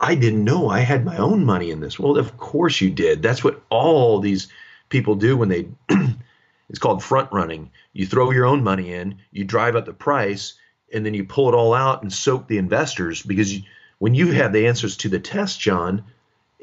[0.00, 1.98] I didn't know I had my own money in this.
[1.98, 3.22] Well, of course you did.
[3.22, 4.48] That's what all these
[4.88, 5.68] people do when they,
[6.70, 7.70] it's called front running.
[7.92, 10.54] You throw your own money in, you drive up the price,
[10.92, 13.62] and then you pull it all out and soak the investors because you,
[13.98, 16.04] when you have the answers to the test, John,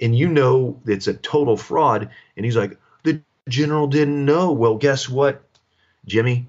[0.01, 4.51] and you know it's a total fraud, and he's like, the general didn't know.
[4.51, 5.43] Well, guess what,
[6.05, 6.47] Jimmy?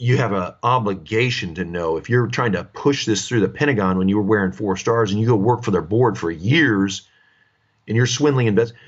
[0.00, 3.98] You have an obligation to know if you're trying to push this through the Pentagon
[3.98, 7.08] when you were wearing four stars and you go work for their board for years
[7.88, 8.78] and you're swindling investors.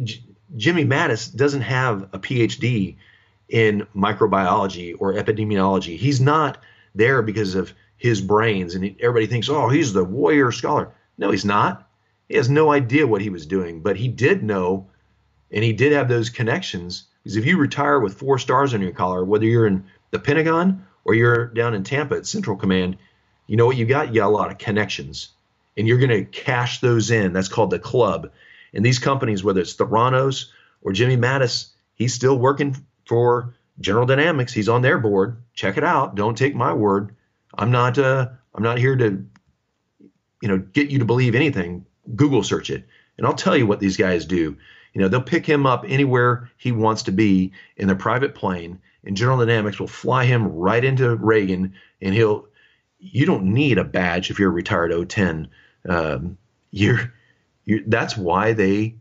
[0.00, 0.22] J-
[0.56, 2.96] Jimmy Mattis doesn't have a PhD
[3.48, 5.96] in microbiology or epidemiology.
[5.96, 6.58] He's not
[6.94, 10.94] there because of his brains and everybody thinks, oh, he's the warrior scholar.
[11.18, 11.88] No, he's not.
[12.28, 14.88] He has no idea what he was doing, but he did know
[15.50, 17.08] and he did have those connections.
[17.22, 20.86] Because if you retire with four stars on your collar, whether you're in the Pentagon
[21.04, 22.96] or you're down in Tampa at Central Command,
[23.48, 24.08] you know what you got?
[24.08, 25.30] You got a lot of connections.
[25.76, 27.32] And you're going to cash those in.
[27.32, 28.30] That's called the club.
[28.72, 30.46] And these companies, whether it's Theranos
[30.82, 34.52] or Jimmy Mattis, he's still working for General Dynamics.
[34.52, 35.42] He's on their board.
[35.54, 36.14] Check it out.
[36.14, 37.16] Don't take my word.
[37.54, 39.26] I'm not uh, I'm not here to
[40.40, 41.86] you know get you to believe anything.
[42.14, 42.84] Google search it.
[43.16, 44.56] And I'll tell you what these guys do.
[44.92, 48.80] You know, they'll pick him up anywhere he wants to be in their private plane,
[49.04, 52.46] and General Dynamics will fly him right into Reagan, and he'll.
[53.04, 55.48] You don't need a badge if you're a retired O10.
[55.88, 56.38] Um,
[56.70, 57.12] you're,
[57.64, 58.94] you're, that's why they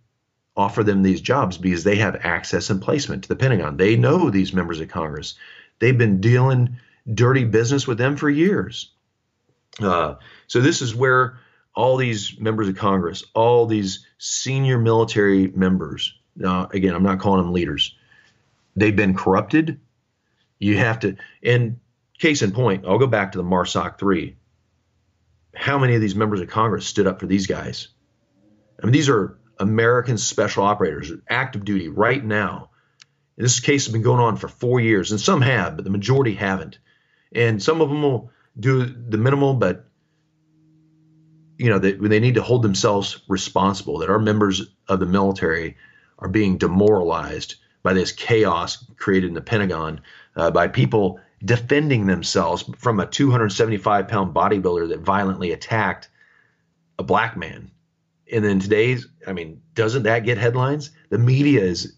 [0.57, 3.77] offer them these jobs because they have access and placement to the Pentagon.
[3.77, 5.35] They know these members of Congress.
[5.79, 6.77] They've been dealing
[7.11, 8.91] dirty business with them for years.
[9.79, 10.15] Uh,
[10.47, 11.39] so this is where
[11.73, 17.41] all these members of Congress, all these senior military members, now again, I'm not calling
[17.41, 17.95] them leaders,
[18.75, 19.79] they've been corrupted.
[20.61, 21.79] You have to, and
[22.19, 24.37] case in point, I'll go back to the MARSOC 3.
[25.55, 27.87] How many of these members of Congress stood up for these guys?
[28.79, 32.69] I mean, these are American special operators, active duty right now.
[33.37, 35.89] And this case has been going on for four years, and some have, but the
[35.89, 36.77] majority haven't.
[37.33, 39.87] And some of them will do the minimal, but
[41.57, 45.77] you know, they, they need to hold themselves responsible, that our members of the military
[46.19, 50.01] are being demoralized by this chaos created in the Pentagon
[50.35, 56.09] uh, by people defending themselves from a 275 pound bodybuilder that violently attacked
[56.99, 57.71] a black man.
[58.31, 60.91] And then today's, I mean, doesn't that get headlines?
[61.09, 61.95] The media is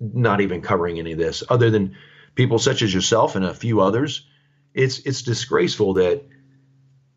[0.00, 1.96] not even covering any of this, other than
[2.34, 4.26] people such as yourself and a few others.
[4.74, 6.24] It's it's disgraceful that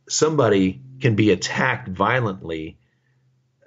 [0.10, 2.78] somebody can be attacked violently,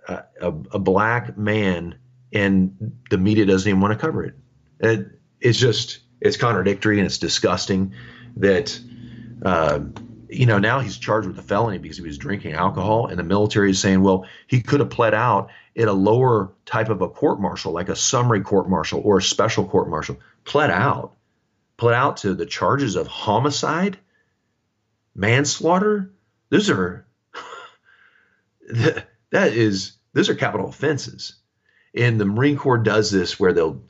[0.09, 1.96] uh, a, a, black man,
[2.32, 4.34] and the media doesn't even want to cover it.
[4.80, 5.06] it
[5.40, 7.94] it's just it's contradictory and it's disgusting
[8.36, 8.78] that
[9.44, 9.80] uh,
[10.28, 13.24] you know now he's charged with a felony because he was drinking alcohol, and the
[13.24, 17.08] military is saying, well, he could have pled out in a lower type of a
[17.08, 21.14] court martial, like a summary court martial or a special court martial, pled out,
[21.76, 23.98] pled out to the charges of homicide,
[25.14, 26.12] manslaughter.
[26.50, 27.06] Those are
[28.68, 31.36] that is those are capital offenses.
[31.96, 33.80] And the Marine Corps does this where they'll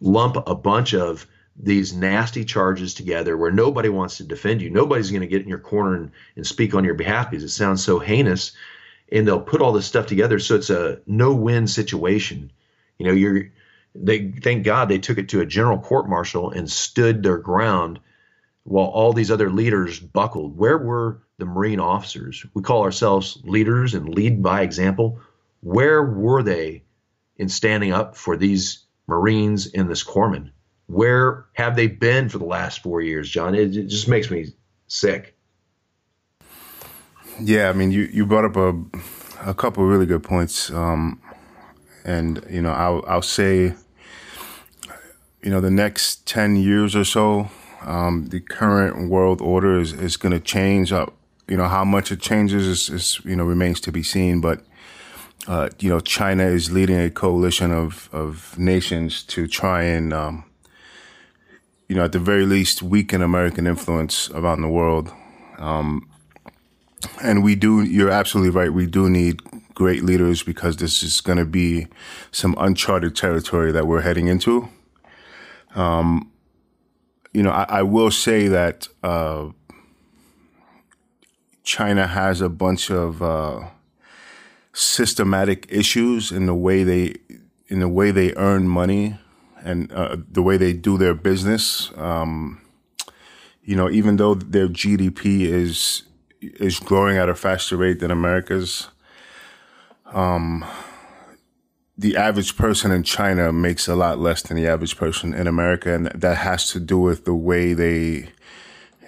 [0.00, 4.70] lump a bunch of these nasty charges together where nobody wants to defend you.
[4.70, 7.50] Nobody's going to get in your corner and, and speak on your behalf because it
[7.50, 8.52] sounds so heinous.
[9.12, 12.50] And they'll put all this stuff together so it's a no-win situation.
[12.98, 13.50] You know, you're
[13.94, 18.00] they thank God they took it to a general court martial and stood their ground
[18.64, 20.56] while all these other leaders buckled.
[20.56, 22.46] Where were the Marine officers?
[22.54, 25.20] We call ourselves leaders and lead by example.
[25.60, 26.84] Where were they
[27.36, 30.50] in standing up for these Marines and this corpsman?
[30.86, 33.54] Where have they been for the last four years, John?
[33.54, 34.52] It, it just makes me
[34.88, 35.36] sick.
[37.40, 40.70] Yeah, I mean, you, you brought up a, a couple really good points.
[40.70, 41.20] Um,
[42.04, 43.74] and, you know, I'll, I'll say,
[45.42, 47.50] you know, the next 10 years or so,
[47.82, 51.14] um, the current world order is, is going to change up.
[51.48, 54.40] You know, how much it changes is, is, you know, remains to be seen.
[54.40, 54.64] But,
[55.48, 60.44] uh, you know, China is leading a coalition of, of nations to try and, um,
[61.88, 65.12] you know, at the very least, weaken American influence around the world.
[65.58, 66.08] Um,
[67.22, 68.72] and we do, you're absolutely right.
[68.72, 69.40] We do need
[69.74, 71.88] great leaders because this is going to be
[72.30, 74.68] some uncharted territory that we're heading into.
[75.74, 76.30] Um,
[77.32, 79.48] you know, I, I will say that uh,
[81.64, 83.68] China has a bunch of uh,
[84.72, 87.16] systematic issues in the way they
[87.68, 89.18] in the way they earn money
[89.64, 91.90] and uh, the way they do their business.
[91.96, 92.60] Um,
[93.62, 96.02] you know, even though their GDP is
[96.40, 98.88] is growing at a faster rate than America's,
[100.12, 100.64] um,
[101.96, 105.94] the average person in China makes a lot less than the average person in America,
[105.94, 108.28] and that has to do with the way they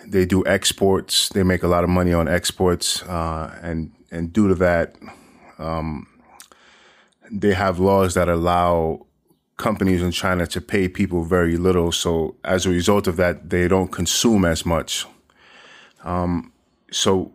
[0.07, 1.29] they do exports.
[1.31, 4.97] They make a lot of money on exports, uh, and and due to that,
[5.59, 6.07] um,
[7.31, 9.07] they have laws that allow
[9.57, 11.93] companies in China to pay people very little.
[11.93, 15.07] So as a result of that, they don't consume as much.
[16.03, 16.53] Um,
[16.91, 17.33] so,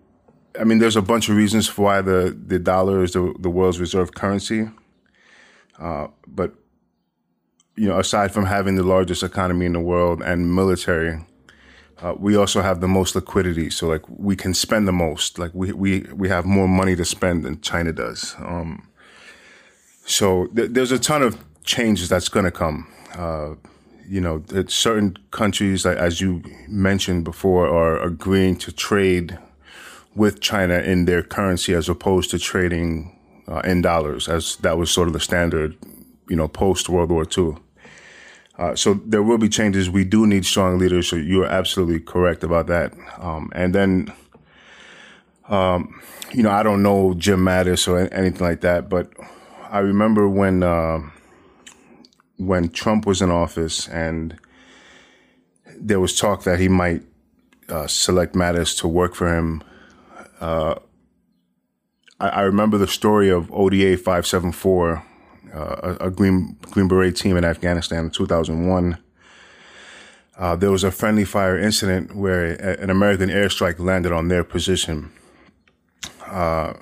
[0.59, 3.49] I mean, there's a bunch of reasons for why the the dollar is the the
[3.49, 4.69] world's reserve currency.
[5.79, 6.53] Uh, but
[7.75, 11.19] you know, aside from having the largest economy in the world and military,
[12.01, 13.69] uh, we also have the most liquidity.
[13.69, 15.37] So like we can spend the most.
[15.37, 18.35] Like we we we have more money to spend than China does.
[18.39, 18.87] Um,
[20.05, 22.87] so th- there's a ton of changes that's going to come.
[23.13, 23.55] Uh,
[24.07, 29.37] you know, certain countries, as you mentioned before, are agreeing to trade
[30.15, 33.15] with China in their currency as opposed to trading
[33.47, 35.77] uh, in dollars, as that was sort of the standard,
[36.27, 37.57] you know, post World War II.
[38.59, 39.89] Uh, so there will be changes.
[39.89, 41.07] We do need strong leaders.
[41.07, 42.93] So you're absolutely correct about that.
[43.17, 44.13] Um, and then,
[45.47, 46.01] um,
[46.33, 49.09] you know, I don't know Jim Mattis or anything like that, but
[49.69, 50.99] I remember when uh,
[52.35, 54.37] when Trump was in office and
[55.79, 57.03] there was talk that he might
[57.69, 59.63] uh, select Mattis to work for him.
[60.41, 60.75] Uh,
[62.19, 65.05] I, I, remember the story of ODA 574,
[65.53, 68.97] uh, a, a, Green, Green Beret team in Afghanistan in 2001.
[70.37, 75.11] Uh, there was a friendly fire incident where an American airstrike landed on their position.
[76.25, 76.73] Uh,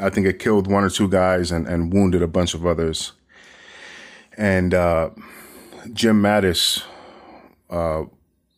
[0.00, 3.12] I think it killed one or two guys and, and wounded a bunch of others.
[4.36, 5.10] And uh,
[5.92, 6.84] Jim Mattis
[7.70, 8.04] uh,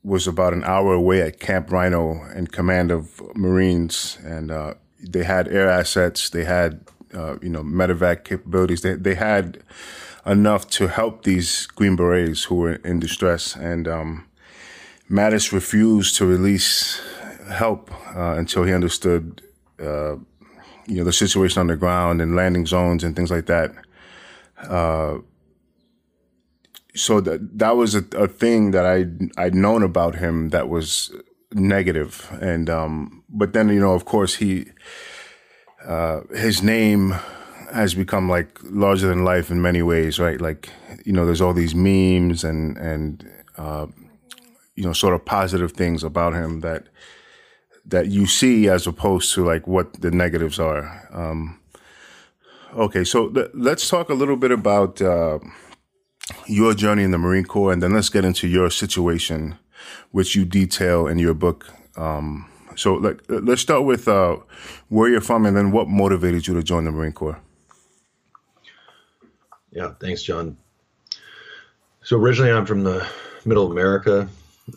[0.02, 5.24] was about an hour away at Camp Rhino in command of Marines, and uh, they
[5.24, 6.30] had air assets.
[6.30, 6.84] They had
[7.14, 8.82] uh, you know medevac capabilities.
[8.82, 9.62] They they had
[10.26, 13.56] enough to help these Green Berets who were in distress.
[13.56, 14.26] And um,
[15.10, 17.00] Mattis refused to release
[17.50, 19.42] help uh, until he understood
[19.80, 20.16] uh,
[20.86, 23.72] you know the situation on the ground and landing zones and things like that.
[24.58, 25.18] Uh,
[26.94, 29.06] so that that was a, a thing that I
[29.42, 31.12] I'd known about him that was
[31.52, 32.28] negative.
[32.40, 34.66] and um, but then you know of course he
[35.84, 37.14] uh, his name
[37.72, 40.40] has become like larger than life in many ways, right?
[40.40, 40.70] Like
[41.04, 43.86] you know there's all these memes and and uh,
[44.74, 46.86] you know sort of positive things about him that
[47.84, 51.08] that you see as opposed to like what the negatives are.
[51.12, 51.60] Um,
[52.74, 55.00] okay, so th- let's talk a little bit about.
[55.00, 55.38] Uh,
[56.46, 59.58] your journey in the Marine Corps, and then let's get into your situation,
[60.10, 61.72] which you detail in your book.
[61.96, 64.36] Um, so like, let's start with uh,
[64.88, 67.40] where you're from, and then what motivated you to join the Marine Corps.
[69.72, 70.56] Yeah, thanks, John.
[72.02, 73.06] So originally, I'm from the
[73.44, 74.28] Middle America,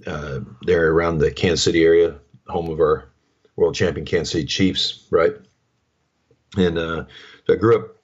[0.08, 2.16] uh, there around the Kansas City area,
[2.48, 3.10] home of our
[3.56, 5.34] world champion Kansas City Chiefs, right?
[6.58, 7.06] And uh,
[7.46, 7.98] so I grew up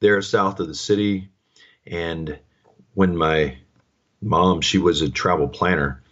[0.00, 1.28] there south of the city,
[1.86, 2.38] and
[2.94, 3.56] when my
[4.22, 6.02] mom, she was a travel planner,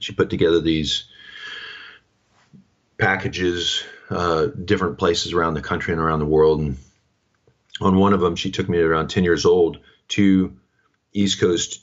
[0.00, 1.09] she put together these
[3.00, 6.60] packages, uh, different places around the country and around the world.
[6.60, 6.76] And
[7.80, 10.56] on one of them, she took me around 10 years old to
[11.12, 11.82] East Coast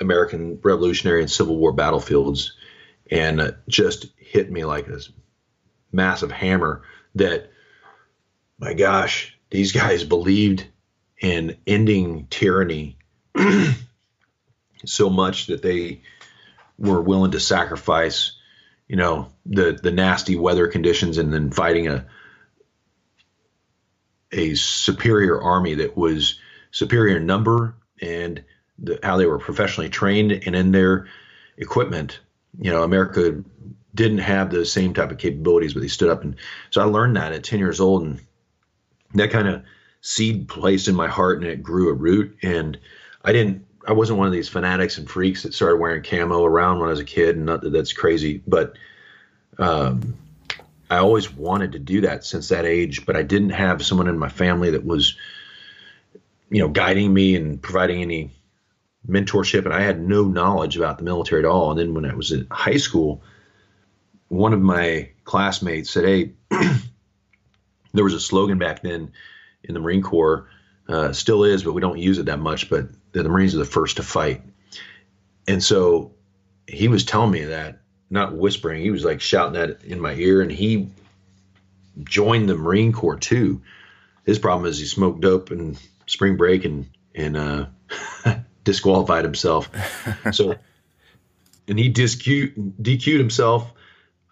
[0.00, 2.52] American Revolutionary and Civil War battlefields
[3.10, 5.00] and uh, just hit me like a
[5.92, 6.82] massive hammer
[7.14, 7.50] that,
[8.58, 10.66] my gosh, these guys believed
[11.20, 12.96] in ending tyranny
[14.86, 16.00] so much that they
[16.78, 18.32] were willing to sacrifice,
[18.92, 22.04] you know, the the nasty weather conditions and then fighting a
[24.32, 26.38] a superior army that was
[26.72, 28.44] superior in number and
[28.78, 31.08] the, how they were professionally trained and in their
[31.56, 32.20] equipment.
[32.60, 33.42] You know, America
[33.94, 36.36] didn't have the same type of capabilities, but they stood up and
[36.68, 38.20] so I learned that at 10 years old and
[39.14, 39.62] that kind of
[40.02, 42.78] seed placed in my heart and it grew a root and
[43.24, 46.78] I didn't I wasn't one of these fanatics and freaks that started wearing camo around
[46.78, 48.76] when I was a kid, and not that that's crazy, but
[49.58, 50.14] um,
[50.88, 53.04] I always wanted to do that since that age.
[53.06, 55.16] But I didn't have someone in my family that was,
[56.50, 58.30] you know, guiding me and providing any
[59.08, 61.70] mentorship, and I had no knowledge about the military at all.
[61.70, 63.22] And then when I was in high school,
[64.28, 66.32] one of my classmates said, "Hey."
[67.92, 69.12] there was a slogan back then
[69.64, 70.48] in the Marine Corps,
[70.88, 72.68] uh, still is, but we don't use it that much.
[72.68, 74.42] But the Marines are the first to fight.
[75.46, 76.12] And so
[76.66, 80.42] he was telling me that, not whispering, he was like shouting that in my ear,
[80.42, 80.90] and he
[82.04, 83.62] joined the Marine Corps too.
[84.24, 87.66] His problem is he smoked dope and spring break and and uh,
[88.64, 89.70] disqualified himself.
[90.32, 90.54] So,
[91.68, 93.72] and he DQ'd, DQ'd himself.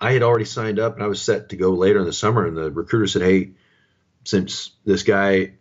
[0.00, 2.46] I had already signed up and I was set to go later in the summer,
[2.46, 3.50] and the recruiter said, "Hey,
[4.24, 5.52] since this guy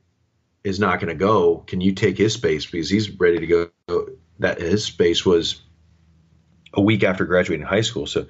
[0.63, 4.09] is not going to go, can you take his space because he's ready to go?
[4.39, 5.61] That his space was
[6.73, 8.05] a week after graduating high school.
[8.05, 8.27] So,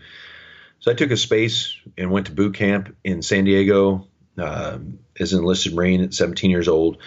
[0.79, 4.07] so I took a space and went to boot camp in San Diego
[4.37, 6.97] um, as an enlisted Marine at 17 years old.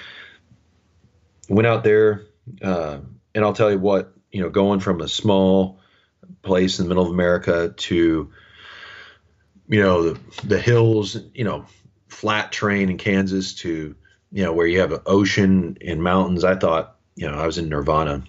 [1.49, 2.27] Went out there,
[2.61, 2.99] uh,
[3.35, 5.81] and I'll tell you what, you know, going from a small
[6.43, 8.31] place in the middle of America to,
[9.69, 11.67] you know, the, the hills, you know,
[12.09, 13.97] flat terrain in Kansas to
[14.33, 16.43] you know, where you have an ocean and mountains.
[16.43, 18.25] I thought, you know, I was in Nirvana.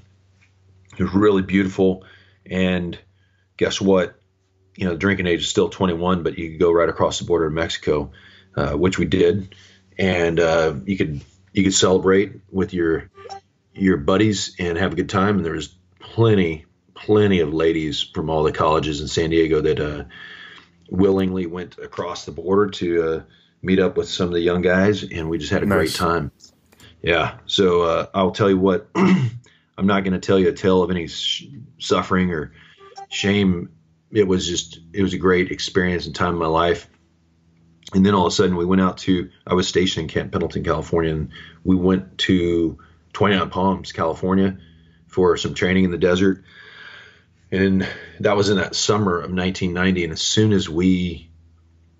[0.97, 2.03] It was really beautiful.
[2.45, 2.97] And
[3.57, 4.15] guess what?
[4.75, 7.25] You know, the drinking age is still 21, but you could go right across the
[7.25, 8.11] border to Mexico,
[8.55, 9.55] uh, which we did,
[9.97, 11.21] and uh, you could
[11.53, 13.09] you could celebrate with your
[13.73, 15.37] your buddies and have a good time.
[15.37, 19.79] And there was plenty plenty of ladies from all the colleges in San Diego that
[19.79, 20.05] uh,
[20.89, 23.21] willingly went across the border to uh,
[23.63, 25.77] meet up with some of the young guys, and we just had a nice.
[25.77, 26.31] great time.
[27.01, 27.37] Yeah.
[27.45, 30.91] So uh, I'll tell you what, I'm not going to tell you a tale of
[30.91, 31.47] any sh-
[31.79, 32.53] suffering or
[33.09, 33.69] shame.
[34.11, 36.87] It was just, it was a great experience and time in my life.
[37.93, 40.31] And then all of a sudden, we went out to, I was stationed in Camp
[40.31, 41.31] Pendleton, California, and
[41.63, 42.77] we went to
[43.13, 44.57] 29 Palms, California
[45.07, 46.43] for some training in the desert.
[47.51, 47.87] And
[48.19, 50.05] that was in that summer of 1990.
[50.05, 51.29] And as soon as we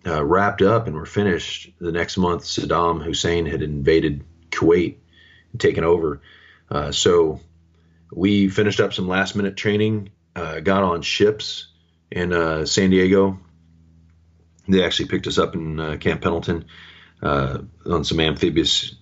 [0.06, 4.97] uh, wrapped up and were finished, the next month, Saddam Hussein had invaded Kuwait
[5.51, 6.22] and taken over.
[6.70, 7.39] Uh, so
[8.12, 11.68] we finished up some last minute training, uh, got on ships
[12.12, 13.39] in uh, San Diego.
[14.68, 16.66] They actually picked us up in uh, Camp Pendleton
[17.22, 18.95] uh, on some amphibious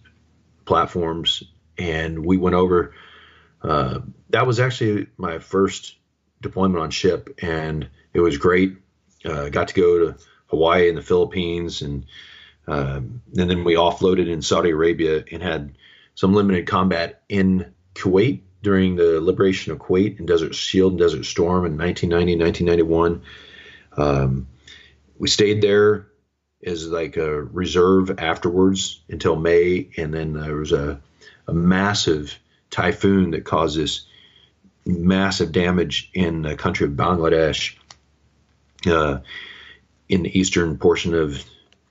[0.66, 1.44] platforms,
[1.78, 2.94] and we went over.
[3.64, 5.96] That was actually my first
[6.42, 8.78] deployment on ship, and it was great.
[9.24, 10.18] got to go to
[10.52, 12.06] Hawaii and the Philippines, and,
[12.68, 15.74] um, and then we offloaded in Saudi Arabia and had
[16.14, 21.26] some limited combat in Kuwait during the liberation of Kuwait and Desert Shield and Desert
[21.26, 23.22] Storm in 1990 1991.
[23.98, 24.48] Um,
[25.18, 26.08] we stayed there
[26.64, 31.02] as like a reserve afterwards until May, and then there was a,
[31.48, 32.38] a massive
[32.70, 34.06] typhoon that caused this
[34.86, 37.76] massive damage in the country of Bangladesh,
[38.86, 39.20] uh,
[40.12, 41.44] in the eastern portion of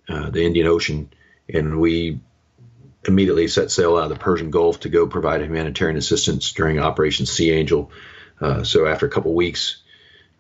[0.07, 1.11] uh, the Indian Ocean,
[1.53, 2.21] and we
[3.09, 7.25] immediately set sail out of the Persian Gulf to go provide humanitarian assistance during Operation
[7.25, 7.91] Sea Angel.
[8.39, 9.83] Uh, so after a couple weeks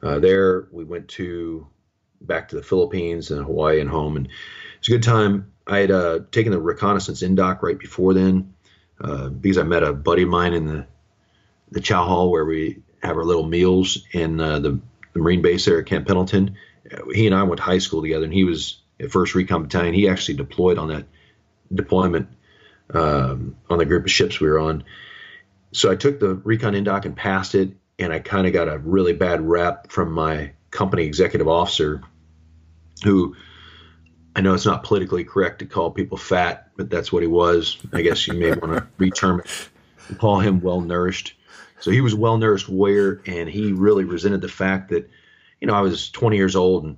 [0.02, 1.66] uh, there, we went to
[2.20, 4.28] back to the Philippines and Hawaii and home, and
[4.78, 5.50] it's a good time.
[5.66, 8.52] I had uh, taken the reconnaissance indoc right before then
[9.00, 10.86] uh, because I met a buddy of mine in the
[11.70, 14.80] the chow hall where we have our little meals in uh, the,
[15.14, 16.56] the Marine base there at Camp Pendleton.
[17.12, 19.94] He and I went to high school together, and he was at First Recon Battalion.
[19.94, 21.06] He actually deployed on that
[21.72, 22.28] deployment
[22.92, 24.84] um, on the group of ships we were on.
[25.72, 28.78] So I took the recon indoc and passed it, and I kind of got a
[28.78, 32.02] really bad rep from my company executive officer,
[33.04, 33.36] who
[34.34, 37.78] I know it's not politically correct to call people fat, but that's what he was.
[37.92, 41.34] I guess you may want to reterm it, call him well nourished.
[41.80, 45.08] So he was well nourished warrior, and he really resented the fact that,
[45.60, 46.96] you know, I was 20 years old and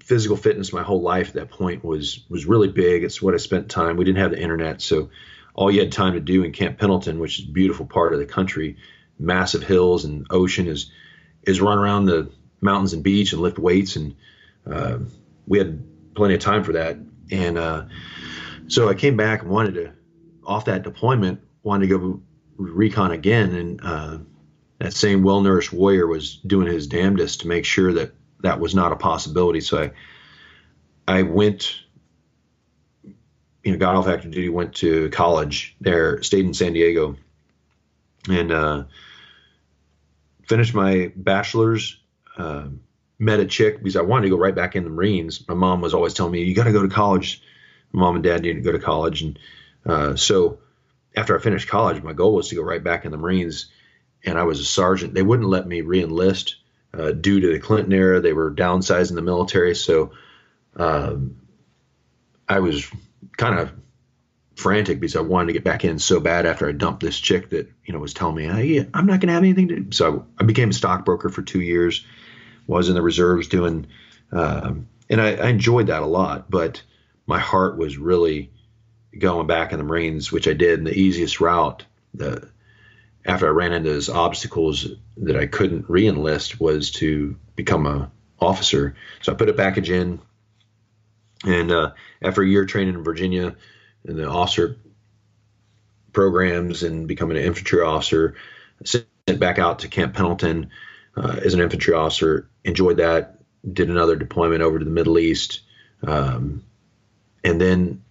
[0.00, 3.04] physical fitness my whole life at that point was was really big.
[3.04, 3.96] It's what I spent time.
[3.96, 5.10] We didn't have the internet, so
[5.54, 8.20] all you had time to do in Camp Pendleton, which is a beautiful part of
[8.20, 8.76] the country,
[9.18, 10.90] massive hills and ocean, is
[11.42, 12.30] is run around the
[12.60, 14.14] mountains and beach and lift weights, and
[14.70, 14.98] uh,
[15.46, 15.82] we had
[16.14, 16.98] plenty of time for that.
[17.30, 17.84] And uh,
[18.68, 19.92] so I came back and wanted to
[20.46, 22.22] off that deployment, wanted to go
[22.56, 24.18] recon again, and uh,
[24.78, 28.74] that same well nourished warrior was doing his damnedest to make sure that that was
[28.74, 29.60] not a possibility.
[29.60, 29.90] So I,
[31.18, 31.80] I went,
[33.64, 37.16] you know, got off active duty, went to college there, stayed in San Diego,
[38.28, 38.84] and uh,
[40.46, 41.98] finished my bachelor's.
[42.36, 42.68] Uh,
[43.18, 45.46] met a chick because I wanted to go right back in the Marines.
[45.48, 47.42] My mom was always telling me, "You got to go to college."
[47.90, 49.38] My mom and dad to go to college, and
[49.86, 50.58] uh, so
[51.16, 53.70] after I finished college, my goal was to go right back in the Marines.
[54.24, 55.14] And I was a sergeant.
[55.14, 56.54] They wouldn't let me reenlist
[56.92, 58.20] uh, due to the Clinton era.
[58.20, 60.12] They were downsizing the military, so
[60.76, 61.36] um,
[62.48, 62.90] I was
[63.36, 63.72] kind of
[64.56, 67.50] frantic because I wanted to get back in so bad after I dumped this chick
[67.50, 69.92] that you know was telling me, hey, I'm not going to have anything to do.
[69.92, 72.04] So I became a stockbroker for two years.
[72.66, 73.86] Was in the reserves doing,
[74.30, 76.50] um, and I, I enjoyed that a lot.
[76.50, 76.82] But
[77.26, 78.50] my heart was really
[79.16, 80.78] going back in the Marines, which I did.
[80.78, 82.50] And the easiest route, the
[83.28, 88.10] after I ran into those obstacles that I couldn't reenlist was to become a
[88.40, 88.96] officer.
[89.20, 90.20] So I put a package in,
[91.44, 93.54] and uh, after a year training in Virginia
[94.06, 94.78] in the officer
[96.12, 98.34] programs and becoming an infantry officer,
[98.82, 99.06] sent
[99.38, 100.70] back out to Camp Pendleton
[101.14, 102.48] uh, as an infantry officer.
[102.64, 103.40] Enjoyed that.
[103.70, 105.60] Did another deployment over to the Middle East,
[106.06, 106.64] um,
[107.44, 108.02] and then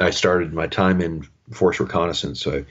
[0.00, 2.40] I started my time in force reconnaissance.
[2.40, 2.64] So I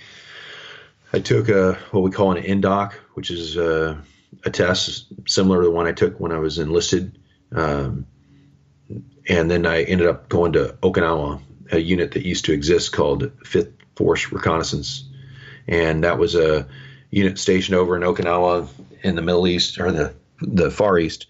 [1.16, 3.98] I took a what we call an indoc, which is a,
[4.44, 7.18] a, test similar to the one I took when I was enlisted,
[7.54, 8.06] um,
[9.30, 11.42] and then I ended up going to Okinawa,
[11.72, 15.08] a unit that used to exist called Fifth Force Reconnaissance,
[15.70, 16.68] and that was a
[17.12, 18.68] unit stationed over in Okinawa
[19.02, 21.28] in the Middle East or the the Far East.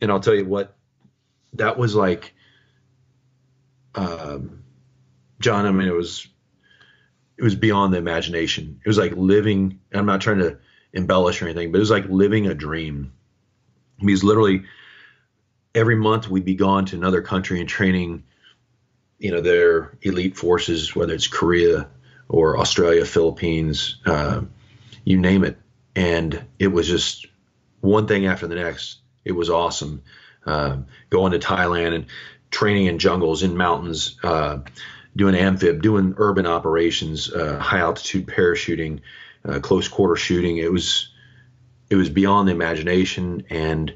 [0.00, 0.76] And I'll tell you what,
[1.54, 2.32] that was like,
[3.96, 4.62] um,
[5.40, 5.66] John.
[5.66, 6.28] I mean, it was
[7.38, 8.80] it was beyond the imagination.
[8.84, 9.78] It was like living.
[9.92, 10.58] I'm not trying to
[10.92, 13.12] embellish or anything, but it was like living a dream.
[14.00, 14.64] Because literally
[15.74, 18.24] every month we'd be gone to another country and training,
[19.18, 21.88] you know, their elite forces, whether it's Korea
[22.28, 24.42] or Australia, Philippines, uh,
[25.04, 25.58] you name it.
[25.94, 27.26] And it was just
[27.80, 28.98] one thing after the next.
[29.24, 30.02] It was awesome.
[30.44, 30.78] Uh,
[31.10, 32.06] going to Thailand and
[32.50, 34.58] training in jungles, in mountains, uh,
[35.18, 39.00] doing amphib, doing urban operations, uh, high altitude parachuting,
[39.44, 40.58] uh, close quarter shooting.
[40.58, 41.10] It was
[41.90, 43.44] it was beyond the imagination.
[43.50, 43.94] And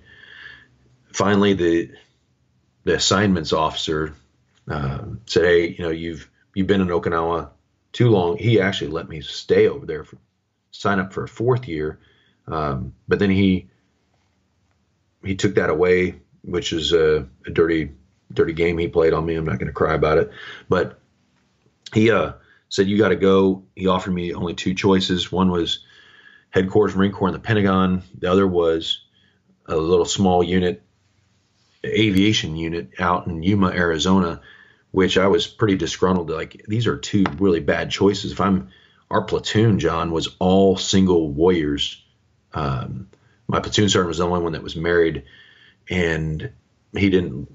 [1.12, 1.90] finally, the
[2.84, 4.14] the assignments officer
[4.68, 7.50] uh, said, "Hey, you know, you've you've been in Okinawa
[7.92, 10.18] too long." He actually let me stay over there, for,
[10.72, 12.00] sign up for a fourth year,
[12.48, 13.68] um, but then he
[15.24, 17.92] he took that away, which is a, a, dirty
[18.32, 19.36] dirty game he played on me.
[19.36, 20.32] I'm not going to cry about it,
[20.68, 20.98] but
[21.92, 22.32] he uh,
[22.68, 23.64] said you got to go.
[23.76, 25.30] He offered me only two choices.
[25.30, 25.84] One was
[26.50, 28.02] headquarters Marine Corps in the Pentagon.
[28.18, 29.04] The other was
[29.66, 30.82] a little small unit,
[31.84, 34.40] aviation unit out in Yuma, Arizona,
[34.90, 36.30] which I was pretty disgruntled.
[36.30, 38.32] Like these are two really bad choices.
[38.32, 38.70] If I'm
[39.10, 42.02] our platoon, John was all single warriors.
[42.54, 43.08] Um,
[43.46, 45.24] my platoon sergeant was the only one that was married,
[45.90, 46.50] and
[46.96, 47.48] he didn't.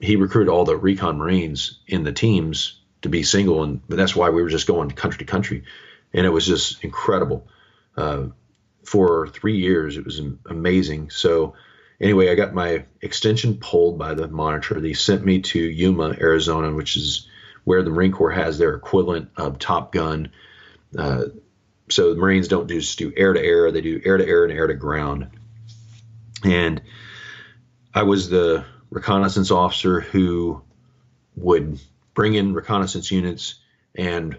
[0.00, 4.16] He recruited all the recon Marines in the teams to be single, and but that's
[4.16, 5.64] why we were just going country to country,
[6.12, 7.46] and it was just incredible.
[7.96, 8.26] Uh,
[8.84, 11.10] for three years, it was amazing.
[11.10, 11.54] So
[12.00, 14.80] anyway, I got my extension pulled by the monitor.
[14.80, 17.28] They sent me to Yuma, Arizona, which is
[17.64, 20.30] where the Marine Corps has their equivalent of Top Gun.
[20.96, 21.24] Uh,
[21.90, 24.52] so the Marines don't just do air to air; they do air to air and
[24.52, 25.28] air to ground.
[26.44, 26.82] And
[27.94, 30.62] I was the reconnaissance officer who
[31.36, 31.78] would
[32.14, 33.56] bring in reconnaissance units
[33.94, 34.38] and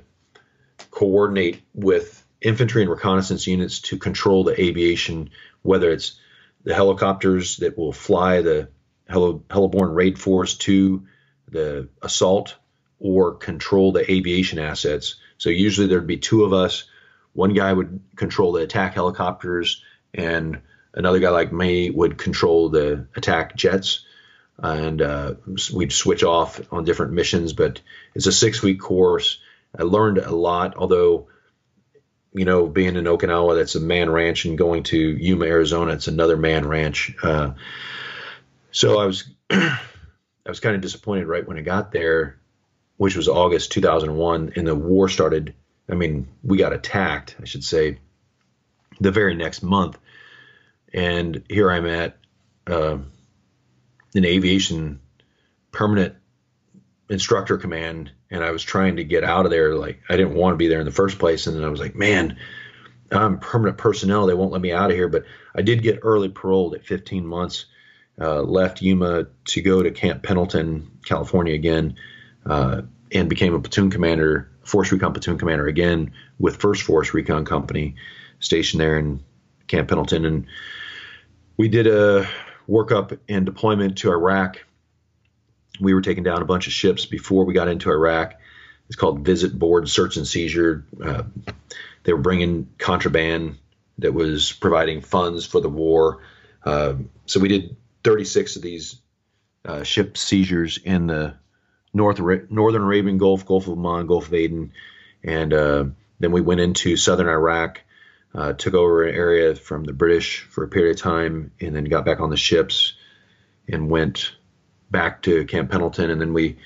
[0.91, 5.29] coordinate with infantry and reconnaissance units to control the aviation,
[5.61, 6.19] whether it's
[6.63, 8.69] the helicopters that will fly the
[9.09, 11.05] heliborne raid force to
[11.49, 12.55] the assault
[12.99, 15.15] or control the aviation assets.
[15.37, 16.85] So usually there'd be two of us.
[17.33, 20.61] One guy would control the attack helicopters, and
[20.93, 24.05] another guy like me would control the attack jets
[24.59, 25.33] and uh,
[25.73, 27.53] we'd switch off on different missions.
[27.53, 27.81] But
[28.13, 29.39] it's a six week course.
[29.77, 31.27] I learned a lot, although,
[32.33, 36.07] you know, being in Okinawa, that's a man ranch, and going to Yuma, Arizona, it's
[36.07, 37.15] another man ranch.
[37.23, 37.53] Uh,
[38.71, 39.79] so I was, I
[40.45, 42.39] was kind of disappointed right when I got there,
[42.97, 45.55] which was August 2001, and the war started.
[45.89, 47.99] I mean, we got attacked, I should say,
[48.99, 49.97] the very next month,
[50.93, 52.17] and here I'm at.
[52.65, 52.99] Uh,
[54.15, 54.99] an aviation
[55.71, 56.15] permanent
[57.09, 60.53] instructor command and I was trying to get out of there like I didn't want
[60.53, 62.37] to be there in the first place and then I was like man
[63.11, 65.07] I'm permanent personnel they won't let me out of here.
[65.07, 67.65] But I did get early paroled at 15 months
[68.19, 71.95] uh, left Yuma to go to Camp Pendleton California again
[72.45, 77.43] uh, and became a platoon commander force recon platoon commander again with first force recon
[77.45, 77.95] company
[78.39, 79.21] stationed there in
[79.67, 80.25] Camp Pendleton.
[80.25, 80.45] And
[81.57, 82.27] we did a
[82.69, 84.63] workup and deployment to Iraq.
[85.79, 88.35] We were taking down a bunch of ships before we got into Iraq.
[88.87, 90.85] It's called visit board search and seizure.
[91.03, 91.23] Uh,
[92.03, 93.57] they were bringing contraband
[93.99, 96.21] that was providing funds for the war.
[96.63, 96.95] Uh,
[97.25, 98.97] so we did 36 of these
[99.65, 101.35] uh, ship seizures in the
[101.93, 104.73] North Northern Arabian Gulf, Gulf of Oman, Gulf of Aden,
[105.23, 105.85] and uh,
[106.19, 107.81] then we went into southern Iraq
[108.35, 111.85] uh, took over an area from the British for a period of time, and then
[111.85, 112.93] got back on the ships
[113.67, 114.35] and went
[114.89, 116.57] back to Camp Pendleton, and then we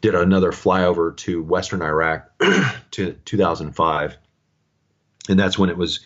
[0.00, 2.30] did another flyover to Western Iraq
[2.92, 4.18] to 2005,
[5.28, 6.00] and that's when it was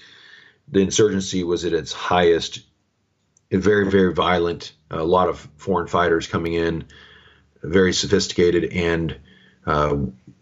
[0.68, 2.60] the insurgency was at its highest,
[3.50, 6.84] very very violent, a lot of foreign fighters coming in,
[7.62, 9.18] very sophisticated, and
[9.66, 9.96] uh,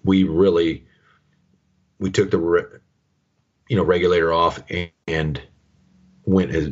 [0.05, 0.87] we really
[1.99, 2.81] we took the
[3.69, 5.43] you know regulator off and, and
[6.25, 6.71] went as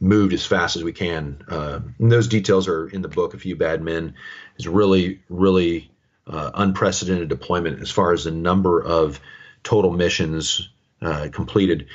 [0.00, 1.42] moved as fast as we can.
[1.48, 3.34] Uh, those details are in the book.
[3.34, 4.14] A few bad men
[4.56, 5.90] is really really
[6.26, 9.20] uh, unprecedented deployment as far as the number of
[9.62, 10.70] total missions
[11.02, 11.86] uh, completed.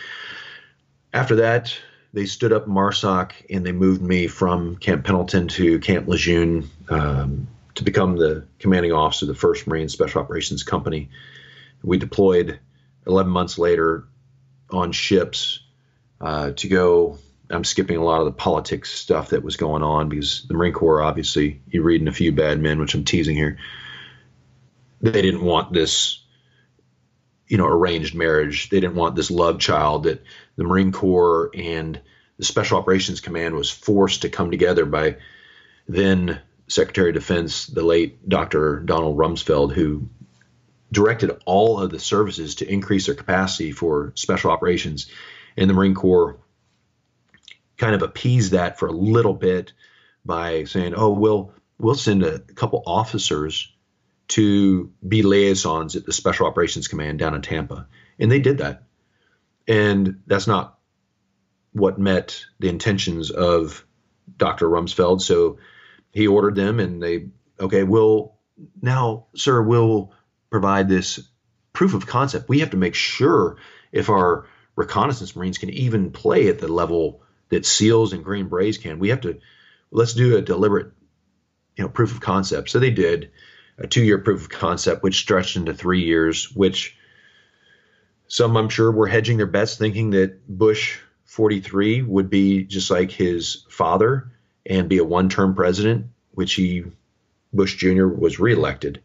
[1.14, 1.76] After that,
[2.14, 7.48] they stood up MARSOC and they moved me from Camp Pendleton to Camp Lejeune um,
[7.76, 11.10] to become the commanding officer of the 1st Marine Special Operations Company.
[11.84, 12.60] We deployed
[13.10, 14.08] 11 months later
[14.70, 15.60] on ships
[16.22, 17.18] uh, to go.
[17.50, 20.74] I'm skipping a lot of the politics stuff that was going on because the Marine
[20.74, 23.58] Corps, obviously, you read in a few bad men, which I'm teasing here.
[25.02, 26.24] They didn't want this,
[27.48, 28.70] you know, arranged marriage.
[28.70, 30.24] They didn't want this love child that
[30.58, 32.00] the Marine Corps and
[32.38, 35.18] the Special Operations Command was forced to come together by
[35.88, 38.82] then Secretary of Defense, the late Dr.
[38.82, 40.08] Donald Rumsfeld, who
[40.92, 45.08] directed all of the services to increase their capacity for special operations.
[45.58, 46.38] And the Marine Corps
[47.78, 49.74] kind of appeased that for a little bit
[50.26, 53.72] by saying, "Oh, we'll we'll send a couple officers
[54.30, 57.88] to be liaisons at the Special Operations Command down in Tampa,"
[58.20, 58.84] and they did that.
[59.68, 60.78] And that's not
[61.74, 63.86] what met the intentions of
[64.38, 64.68] Dr.
[64.68, 65.22] Rumsfeld.
[65.22, 65.58] So
[66.12, 67.30] he ordered them, and they
[67.60, 68.36] okay, we'll
[68.82, 70.12] now, sir, we'll
[70.50, 71.20] provide this
[71.74, 72.50] proof of concept.
[72.50, 73.58] We have to make sure
[73.92, 78.78] if our reconnaissance Marines can even play at the level that SEALs and Green Berets
[78.78, 79.00] can.
[79.00, 79.40] We have to
[79.92, 80.92] let's do a deliberate,
[81.76, 82.70] you know, proof of concept.
[82.70, 83.32] So they did
[83.78, 86.52] a two-year proof of concept, which stretched into three years.
[86.52, 86.98] Which
[88.28, 93.12] some I'm sure were hedging their bets, thinking that Bush 43 would be just like
[93.12, 94.32] his father
[94.66, 96.86] and be a one-term president, which he
[97.52, 98.08] Bush Jr.
[98.08, 99.02] was reelected.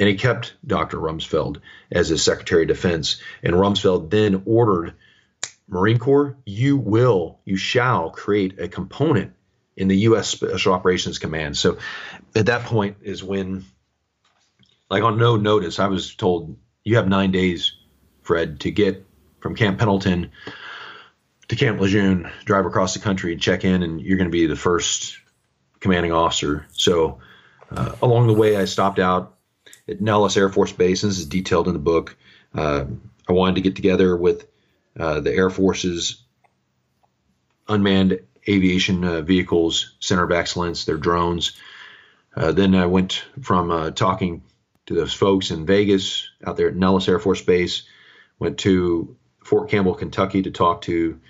[0.00, 0.96] And he kept Dr.
[0.96, 1.60] Rumsfeld
[1.92, 3.20] as his Secretary of Defense.
[3.42, 4.94] And Rumsfeld then ordered
[5.68, 9.34] Marine Corps, you will, you shall create a component
[9.76, 10.28] in the U.S.
[10.28, 11.56] Special Operations Command.
[11.56, 11.78] So
[12.34, 13.64] at that point is when,
[14.88, 17.74] like on no notice, I was told, you have nine days,
[18.22, 19.06] Fred, to get
[19.38, 20.32] from Camp Pendleton
[21.48, 24.56] to Camp Lejeune, drive across the country, check in, and you're going to be the
[24.56, 25.18] first
[25.78, 26.66] commanding officer.
[26.72, 27.18] So
[27.70, 29.36] uh, along the way, I stopped out
[29.88, 31.02] at Nellis Air Force Base.
[31.02, 32.16] This is detailed in the book.
[32.54, 32.84] Uh,
[33.28, 34.46] I wanted to get together with
[34.98, 36.22] uh, the Air Force's
[37.68, 41.52] unmanned aviation uh, vehicles center of excellence, their drones.
[42.34, 44.42] Uh, then I went from uh, talking
[44.86, 47.82] to those folks in Vegas out there at Nellis Air Force Base,
[48.38, 51.20] went to Fort Campbell, Kentucky to talk to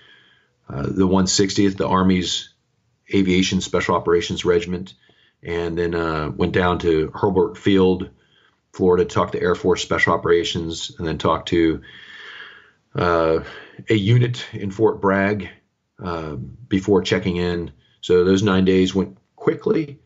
[0.69, 2.55] the 160th, the Army's
[3.13, 4.95] Aviation Special Operations Regiment
[5.43, 8.11] and then uh, went down to Hurlburt Field,
[8.73, 11.83] Florida, talk to Air Force Special Operations, and then talked to
[12.95, 13.41] uh,
[13.89, 15.49] a unit in Fort Bragg
[16.03, 17.73] uh, before checking in.
[18.01, 20.01] So those nine days went quickly.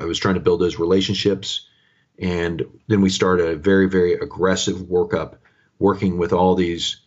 [0.00, 1.66] I was trying to build those relationships,
[2.18, 5.36] and then we started a very, very aggressive workup,
[5.78, 7.00] working with all these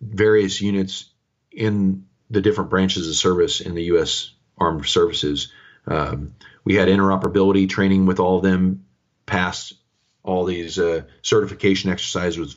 [0.00, 1.10] various units
[1.52, 4.32] in the different branches of service in the U.S.
[4.56, 5.52] Armed Services.
[5.86, 6.34] Um,
[6.64, 8.84] we had interoperability training with all of them,
[9.26, 9.74] passed
[10.28, 12.56] all these uh, certification exercises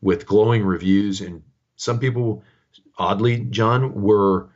[0.00, 1.42] with, glowing reviews, and
[1.76, 2.42] some people,
[2.96, 4.48] oddly, John, were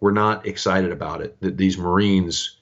[0.00, 1.38] were not excited about it.
[1.40, 2.56] That these Marines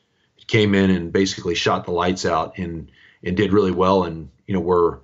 [0.48, 2.90] came in and basically shot the lights out and
[3.22, 5.00] and did really well, and you know were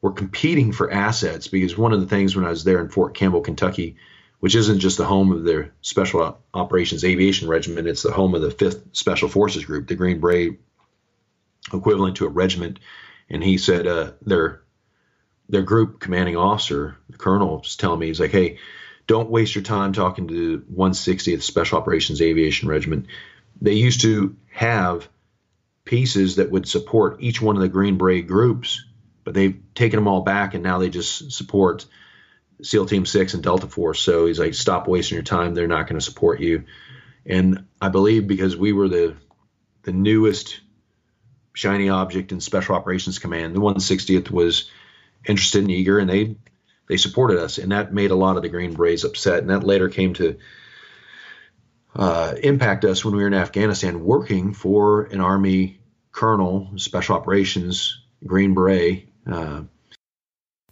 [0.00, 3.14] were competing for assets because one of the things when I was there in Fort
[3.14, 3.96] Campbell, Kentucky,
[4.40, 8.40] which isn't just the home of their Special Operations Aviation Regiment, it's the home of
[8.40, 10.58] the 5th Special Forces Group, the Green Beret,
[11.72, 12.78] equivalent to a regiment.
[13.28, 14.62] And he said uh, their
[15.48, 18.58] their group commanding officer, the colonel, was telling me, he's like, hey,
[19.06, 23.06] don't waste your time talking to 160th Special Operations Aviation Regiment.
[23.60, 25.08] They used to have
[25.84, 28.84] pieces that would support each one of the Green Beret groups,
[29.22, 31.86] but they've taken them all back and now they just support
[32.62, 34.00] SEAL Team Six and Delta Force.
[34.00, 35.54] So he's like, stop wasting your time.
[35.54, 36.64] They're not going to support you.
[37.24, 39.16] And I believe because we were the
[39.82, 40.60] the newest
[41.56, 44.70] shiny object in Special Operations Command, the 160th was
[45.26, 46.36] interested and eager, and they
[46.86, 49.38] they supported us, and that made a lot of the Green Berets upset.
[49.38, 50.36] And that later came to
[51.96, 55.80] uh, impact us when we were in Afghanistan, working for an Army
[56.12, 59.08] colonel, Special Operations Green Beret.
[59.26, 59.62] Uh,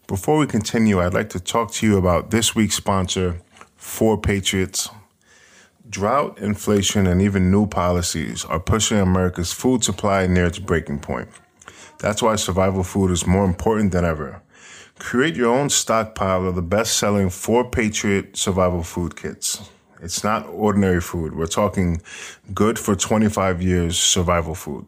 [0.07, 3.41] before we continue, I'd like to talk to you about this week's sponsor,
[3.81, 4.95] 4Patriots.
[5.89, 11.29] Drought, inflation, and even new policies are pushing America's food supply near its breaking point.
[11.99, 14.41] That's why survival food is more important than ever.
[14.99, 19.69] Create your own stockpile of the best selling 4Patriot survival food kits.
[20.01, 21.35] It's not ordinary food.
[21.35, 22.01] We're talking
[22.55, 24.87] good for 25 years survival food.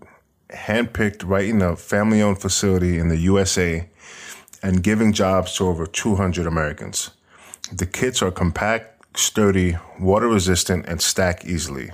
[0.51, 3.88] Handpicked right in a family owned facility in the USA
[4.62, 7.11] and giving jobs to over 200 Americans.
[7.72, 11.91] The kits are compact, sturdy, water resistant, and stack easily.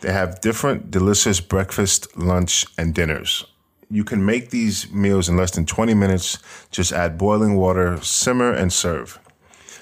[0.00, 3.44] They have different delicious breakfast, lunch, and dinners.
[3.90, 6.38] You can make these meals in less than 20 minutes.
[6.70, 9.18] Just add boiling water, simmer, and serve.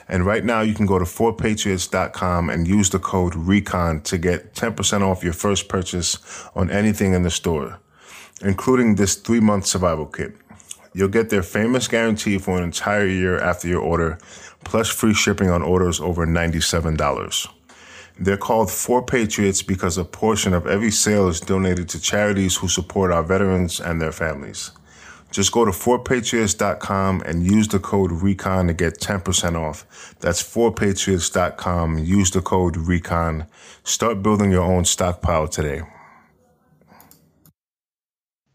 [0.08, 4.54] And right now, you can go to 4patriots.com and use the code RECON to get
[4.54, 6.18] 10% off your first purchase
[6.54, 7.80] on anything in the store,
[8.40, 10.36] including this three month survival kit.
[10.94, 14.18] You'll get their famous guarantee for an entire year after your order,
[14.66, 17.48] plus free shipping on orders over $97.
[18.18, 23.12] They're called 4Patriots because a portion of every sale is donated to charities who support
[23.12, 24.72] our veterans and their families.
[25.30, 30.14] Just go to 4patriots.com and use the code RECON to get 10% off.
[30.20, 31.98] That's 4patriots.com.
[31.98, 33.46] Use the code RECON.
[33.84, 35.82] Start building your own stockpile today.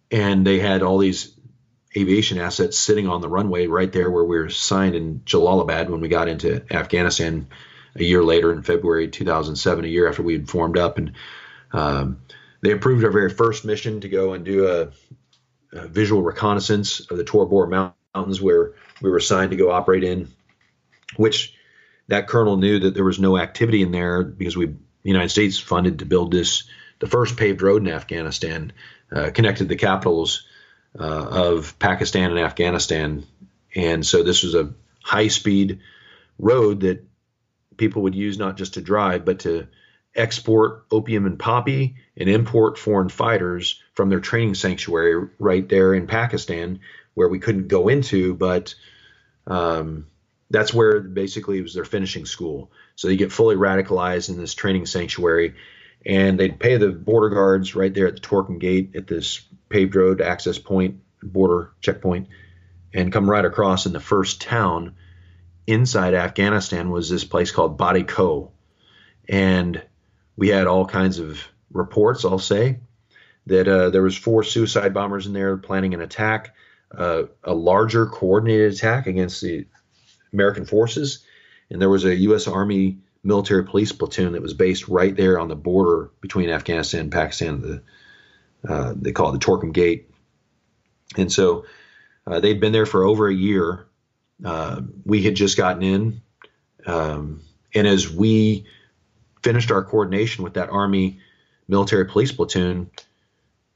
[0.09, 1.30] And they had all these
[1.95, 6.01] aviation assets sitting on the runway right there where we were signed in Jalalabad when
[6.01, 7.47] we got into Afghanistan
[7.95, 10.97] a year later in February 2007, a year after we had formed up.
[10.97, 11.13] And
[11.73, 12.21] um,
[12.61, 14.91] they approved our very first mission to go and do a,
[15.77, 20.03] a visual reconnaissance of the Tora Bora Mountains where we were assigned to go operate
[20.03, 20.29] in,
[21.17, 21.55] which
[22.07, 25.59] that colonel knew that there was no activity in there because we, the United States,
[25.59, 26.63] funded to build this,
[26.99, 28.71] the first paved road in Afghanistan,
[29.11, 30.45] uh, connected the capitals
[30.99, 33.25] uh, of Pakistan and Afghanistan.
[33.75, 34.73] And so this was a
[35.03, 35.79] high speed
[36.37, 37.05] road that
[37.77, 39.67] people would use not just to drive, but to
[40.15, 46.07] export opium and poppy and import foreign fighters from their training sanctuary right there in
[46.07, 46.79] Pakistan,
[47.13, 48.75] where we couldn't go into, but
[49.47, 50.07] um,
[50.49, 52.71] that's where basically it was their finishing school.
[52.95, 55.55] So they get fully radicalized in this training sanctuary,
[56.05, 59.41] and they'd pay the border guards right there at the Torkham Gate at this
[59.71, 62.27] paved road access point, border checkpoint,
[62.93, 64.95] and come right across in the first town
[65.67, 68.51] inside Afghanistan was this place called Badi Ko.
[69.29, 69.81] And
[70.35, 71.41] we had all kinds of
[71.71, 72.79] reports, I'll say,
[73.47, 76.55] that uh, there was four suicide bombers in there planning an attack,
[76.95, 79.67] uh, a larger coordinated attack against the
[80.33, 81.25] American forces.
[81.69, 82.47] And there was a U.S.
[82.47, 87.11] Army military police platoon that was based right there on the border between Afghanistan and
[87.11, 87.61] Pakistan.
[87.61, 87.83] The,
[88.67, 90.09] uh, they call it the Torkham Gate.
[91.17, 91.65] And so
[92.25, 93.87] uh, they'd been there for over a year.
[94.43, 96.21] Uh, we had just gotten in.
[96.85, 97.41] Um,
[97.73, 98.65] and as we
[99.43, 101.19] finished our coordination with that Army
[101.67, 102.89] military police platoon,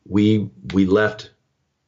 [0.07, 1.31] we we left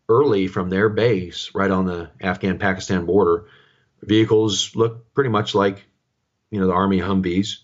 [0.09, 3.45] early from their base right on the Afghan-Pakistan border.
[4.01, 5.85] Vehicles looked pretty much like,
[6.49, 7.57] you know, the Army Humvees.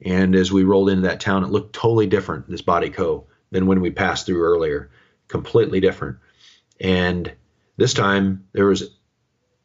[0.00, 3.66] And as we rolled into that town, it looked totally different, this Badi Ko, than
[3.66, 4.90] when we passed through earlier.
[5.28, 6.18] Completely different.
[6.80, 7.32] And
[7.76, 8.90] this time there was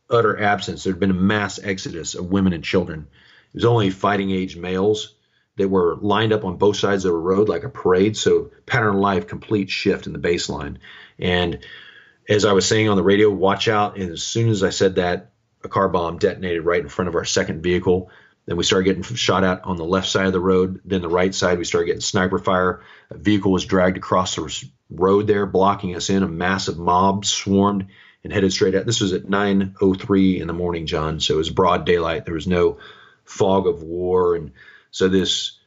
[0.10, 0.84] utter absence.
[0.84, 3.08] There had been a mass exodus of women and children.
[3.54, 5.16] It was only fighting age males
[5.58, 8.16] that were lined up on both sides of the road like a parade.
[8.16, 10.78] So pattern of life, complete shift in the baseline.
[11.18, 11.60] And
[12.28, 13.98] as I was saying on the radio, watch out.
[13.98, 15.32] And as soon as I said that,
[15.64, 18.10] a car bomb detonated right in front of our second vehicle.
[18.50, 20.82] Then we started getting shot at on the left side of the road.
[20.84, 22.82] Then the right side, we started getting sniper fire.
[23.12, 26.24] A vehicle was dragged across the road there, blocking us in.
[26.24, 27.86] A massive mob swarmed
[28.24, 28.88] and headed straight at.
[28.88, 31.20] This was at 9:03 in the morning, John.
[31.20, 32.26] So it was broad daylight.
[32.26, 32.80] There was no
[33.24, 34.54] fog of war and
[34.90, 35.60] so this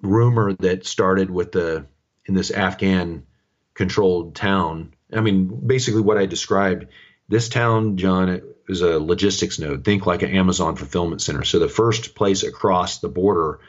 [0.00, 1.86] rumor that started with the
[2.24, 3.26] in this Afghan
[3.74, 4.94] controlled town.
[5.12, 6.86] I mean, basically what I described.
[7.28, 9.84] This town, John, is a logistics node.
[9.84, 11.44] Think like an Amazon fulfillment center.
[11.44, 13.60] So the first place across the border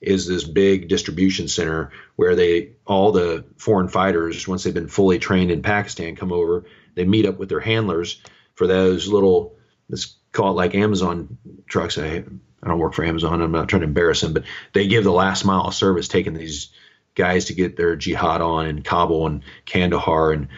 [0.00, 5.18] is this big distribution center where they all the foreign fighters once they've been fully
[5.18, 6.64] trained in Pakistan come over.
[6.94, 8.20] They meet up with their handlers
[8.54, 9.56] for those little
[9.88, 11.38] let's call it like Amazon
[11.68, 11.98] trucks.
[11.98, 12.24] I
[12.62, 13.42] I don't work for Amazon.
[13.42, 16.34] I'm not trying to embarrass them, but they give the last mile of service, taking
[16.34, 16.70] these
[17.14, 20.48] guys to get their jihad on in Kabul and Kandahar and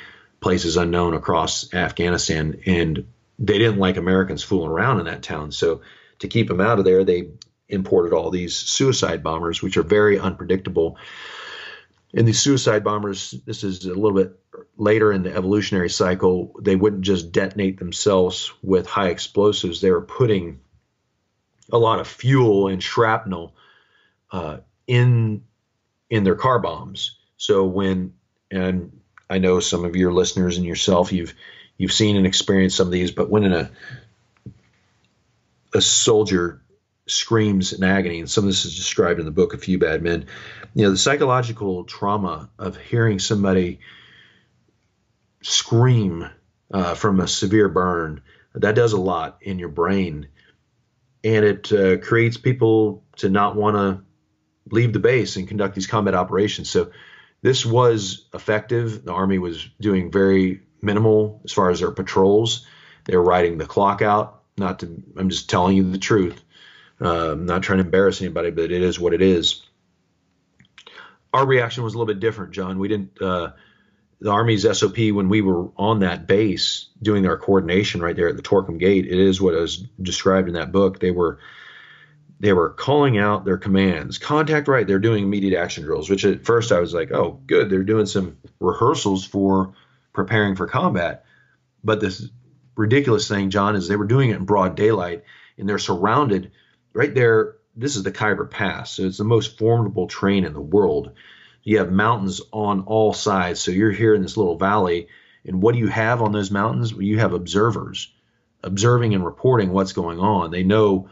[0.40, 2.60] places unknown across Afghanistan.
[2.66, 3.06] And
[3.38, 5.52] they didn't like Americans fooling around in that town.
[5.52, 5.82] So
[6.20, 7.30] to keep them out of there, they
[7.68, 10.96] imported all these suicide bombers, which are very unpredictable.
[12.14, 14.38] And these suicide bombers, this is a little bit
[14.76, 19.80] later in the evolutionary cycle, they wouldn't just detonate themselves with high explosives.
[19.80, 20.60] They were putting
[21.70, 23.54] a lot of fuel and shrapnel
[24.30, 25.44] uh, in
[26.10, 27.16] in their car bombs.
[27.36, 28.14] So when
[28.50, 31.34] and I know some of your listeners and yourself you've
[31.78, 33.70] you've seen and experienced some of these, but when a
[35.74, 36.62] a soldier
[37.06, 40.02] screams in agony, and some of this is described in the book A Few Bad
[40.02, 40.26] Men,
[40.74, 43.80] you know, the psychological trauma of hearing somebody
[45.42, 46.28] scream
[46.70, 48.22] uh, from a severe burn,
[48.54, 50.28] that does a lot in your brain
[51.24, 54.02] and it uh, creates people to not want to
[54.74, 56.70] leave the base and conduct these combat operations.
[56.70, 56.90] So
[57.42, 59.04] this was effective.
[59.04, 62.66] The Army was doing very minimal as far as their patrols.
[63.04, 64.42] They're riding the clock out.
[64.56, 66.42] Not to, I'm just telling you the truth.
[67.00, 69.62] Uh, I'm not trying to embarrass anybody, but it is what it is.
[71.32, 72.78] Our reaction was a little bit different, John.
[72.78, 73.20] We didn't.
[73.20, 73.52] Uh,
[74.20, 78.36] the Army's SOP when we were on that base doing our coordination right there at
[78.36, 79.06] the Torkham Gate.
[79.06, 80.98] It is what is described in that book.
[80.98, 81.38] They were
[82.40, 84.18] they were calling out their commands.
[84.18, 84.86] Contact right.
[84.86, 87.68] They're doing immediate action drills, which at first I was like, oh, good.
[87.68, 89.74] They're doing some rehearsals for
[90.18, 91.24] preparing for combat.
[91.84, 92.28] But this
[92.74, 95.22] ridiculous thing, John, is they were doing it in broad daylight
[95.56, 96.50] and they're surrounded
[96.92, 97.54] right there.
[97.76, 98.92] This is the Khyber Pass.
[98.92, 101.12] So it's the most formidable terrain in the world.
[101.62, 103.60] You have mountains on all sides.
[103.60, 105.06] So you're here in this little valley.
[105.46, 106.92] And what do you have on those mountains?
[106.92, 108.12] Well, you have observers
[108.64, 110.50] observing and reporting what's going on.
[110.50, 111.10] They know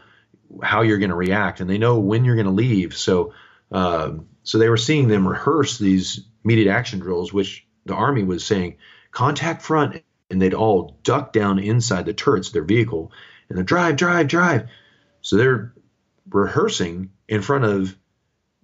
[0.61, 2.97] how you're going to react and they know when you're going to leave.
[2.97, 3.33] So,
[3.71, 8.45] uh, so they were seeing them rehearse these immediate action drills, which the army was
[8.45, 8.77] saying,
[9.17, 13.11] contact front, and they'd all duck down inside the turrets of their vehicle
[13.49, 14.69] and they drive, drive, drive.
[15.21, 15.73] So they're
[16.29, 17.97] rehearsing in front of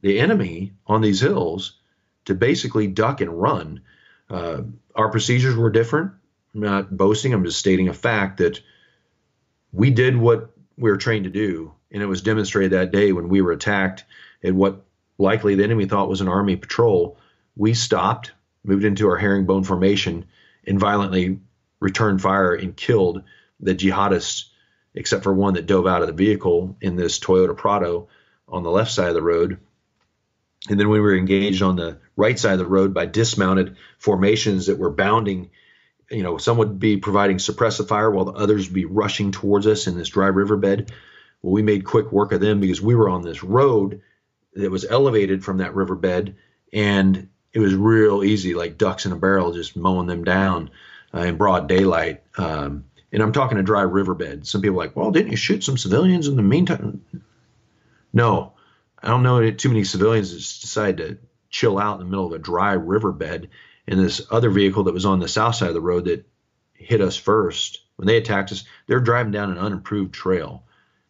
[0.02, 1.80] the enemy on these hills
[2.26, 3.82] to basically duck and run.
[4.30, 4.62] Uh,
[4.94, 6.12] our procedures were different.
[6.54, 7.34] I'm not boasting.
[7.34, 8.62] I'm just stating a fact that
[9.72, 13.28] we did what we were trained to do, and it was demonstrated that day when
[13.28, 14.04] we were attacked
[14.44, 14.86] at what
[15.18, 17.18] likely the enemy thought was an army patrol.
[17.56, 18.34] We stopped,
[18.64, 20.26] moved into our herringbone formation,
[20.66, 21.40] and violently
[21.80, 23.24] returned fire and killed
[23.60, 24.46] the jihadists,
[24.94, 28.08] except for one that dove out of the vehicle in this Toyota Prado
[28.48, 29.60] on the left side of the road.
[30.70, 34.68] And then we were engaged on the right side of the road by dismounted formations
[34.68, 35.50] that were bounding.
[36.10, 39.68] You know, some would be providing suppressive fire while the others would be rushing towards
[39.68, 40.92] us in this dry riverbed.
[41.42, 44.02] Well, we made quick work of them because we were on this road
[44.54, 46.36] that was elevated from that riverbed
[46.72, 50.72] and it was real easy, like ducks in a barrel, just mowing them down
[51.14, 52.24] uh, in broad daylight.
[52.38, 54.48] Um, and I'm talking a dry riverbed.
[54.48, 57.06] Some people are like, well, didn't you shoot some civilians in the meantime?
[58.12, 58.54] No,
[59.02, 62.34] I don't know too many civilians that decide to chill out in the middle of
[62.34, 63.50] a dry riverbed.
[63.88, 66.26] And this other vehicle that was on the south side of the road that
[66.74, 70.64] hit us first, when they attacked us, they're driving down an unimproved trail.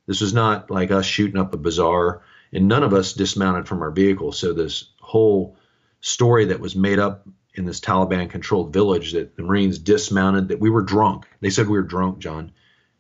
[0.06, 3.82] This was not like us shooting up a bazaar, and none of us dismounted from
[3.82, 4.34] our vehicle.
[4.34, 5.56] So this whole
[6.04, 7.26] story that was made up
[7.56, 11.26] in this Taliban controlled village that the Marines dismounted, that we were drunk.
[11.40, 12.52] They said we were drunk, John.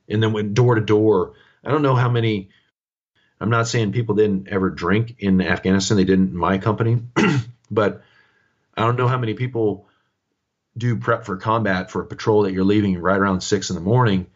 [0.08, 1.34] And then went door to door.
[1.66, 2.50] I don't know how many,
[3.42, 5.98] I'm not saying people didn't ever drink in Afghanistan.
[5.98, 7.02] They didn't in my company.
[7.72, 8.04] but
[8.76, 9.90] I don't know how many people
[10.78, 13.82] do prep for combat for a patrol that you're leaving right around six in the
[13.82, 14.28] morning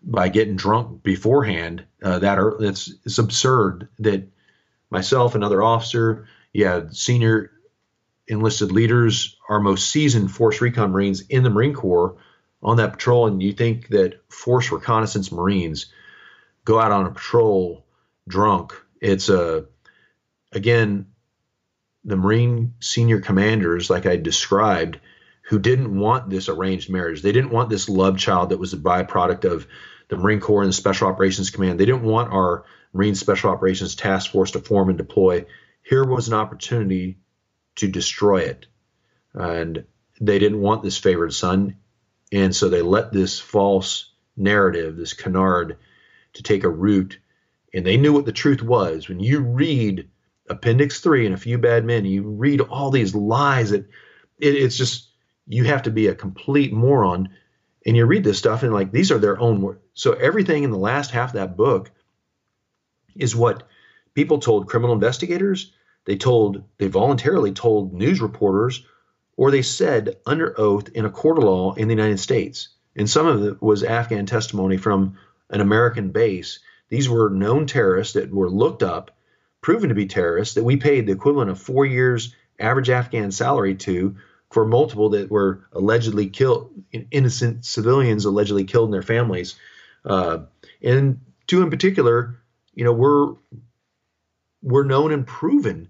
[0.00, 1.84] by getting drunk beforehand.
[2.00, 4.28] Uh, that are, it's, it's absurd that
[4.90, 7.51] myself, another officer, had senior
[8.32, 12.16] enlisted leaders, our most seasoned Force Recon Marines in the Marine Corps
[12.62, 15.86] on that patrol, and you think that Force Reconnaissance Marines
[16.64, 17.84] go out on a patrol
[18.28, 18.74] drunk.
[19.00, 19.60] It's a, uh,
[20.52, 21.06] again,
[22.04, 25.00] the Marine senior commanders, like I described,
[25.42, 27.22] who didn't want this arranged marriage.
[27.22, 29.66] They didn't want this love child that was a byproduct of
[30.08, 31.78] the Marine Corps and the Special Operations Command.
[31.78, 35.46] They didn't want our Marine Special Operations Task Force to form and deploy.
[35.82, 37.18] Here was an opportunity
[37.76, 38.66] to destroy it.
[39.34, 39.84] And
[40.20, 41.76] they didn't want this favored son.
[42.30, 45.78] And so they let this false narrative, this canard,
[46.34, 47.18] to take a root.
[47.74, 49.08] And they knew what the truth was.
[49.08, 50.08] When you read
[50.48, 53.86] Appendix 3 and A Few Bad Men, you read all these lies that
[54.38, 55.08] it, it's just,
[55.46, 57.30] you have to be a complete moron.
[57.84, 59.80] And you read this stuff and like, these are their own words.
[59.94, 61.90] So everything in the last half of that book
[63.16, 63.66] is what
[64.14, 65.72] people told criminal investigators
[66.04, 68.84] they told, they voluntarily told news reporters,
[69.36, 72.68] or they said under oath in a court of law in the United States.
[72.96, 75.16] And some of it was Afghan testimony from
[75.50, 76.58] an American base.
[76.88, 79.16] These were known terrorists that were looked up,
[79.60, 83.74] proven to be terrorists, that we paid the equivalent of four years average Afghan salary
[83.76, 84.16] to
[84.50, 86.70] for multiple that were allegedly killed,
[87.10, 89.56] innocent civilians allegedly killed in their families.
[90.04, 90.40] Uh,
[90.82, 92.38] and two in particular,
[92.74, 93.36] you know, were
[94.62, 95.88] were known and proven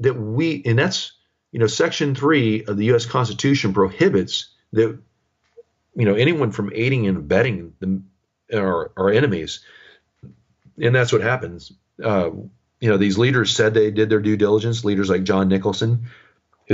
[0.00, 1.12] that we, and that's,
[1.52, 3.06] you know, Section 3 of the U.S.
[3.06, 4.98] Constitution prohibits that,
[5.94, 8.02] you know, anyone from aiding and abetting the,
[8.56, 9.60] our, our enemies.
[10.80, 11.72] And that's what happens.
[12.02, 12.30] Uh,
[12.80, 16.08] you know, these leaders said they did their due diligence, leaders like John Nicholson,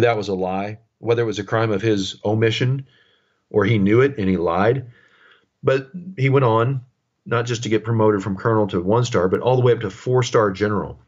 [0.02, 2.86] that was a lie, whether it was a crime of his omission
[3.50, 4.86] or he knew it and he lied.
[5.62, 6.84] But he went on,
[7.24, 9.80] not just to get promoted from colonel to one star, but all the way up
[9.80, 11.00] to four star general.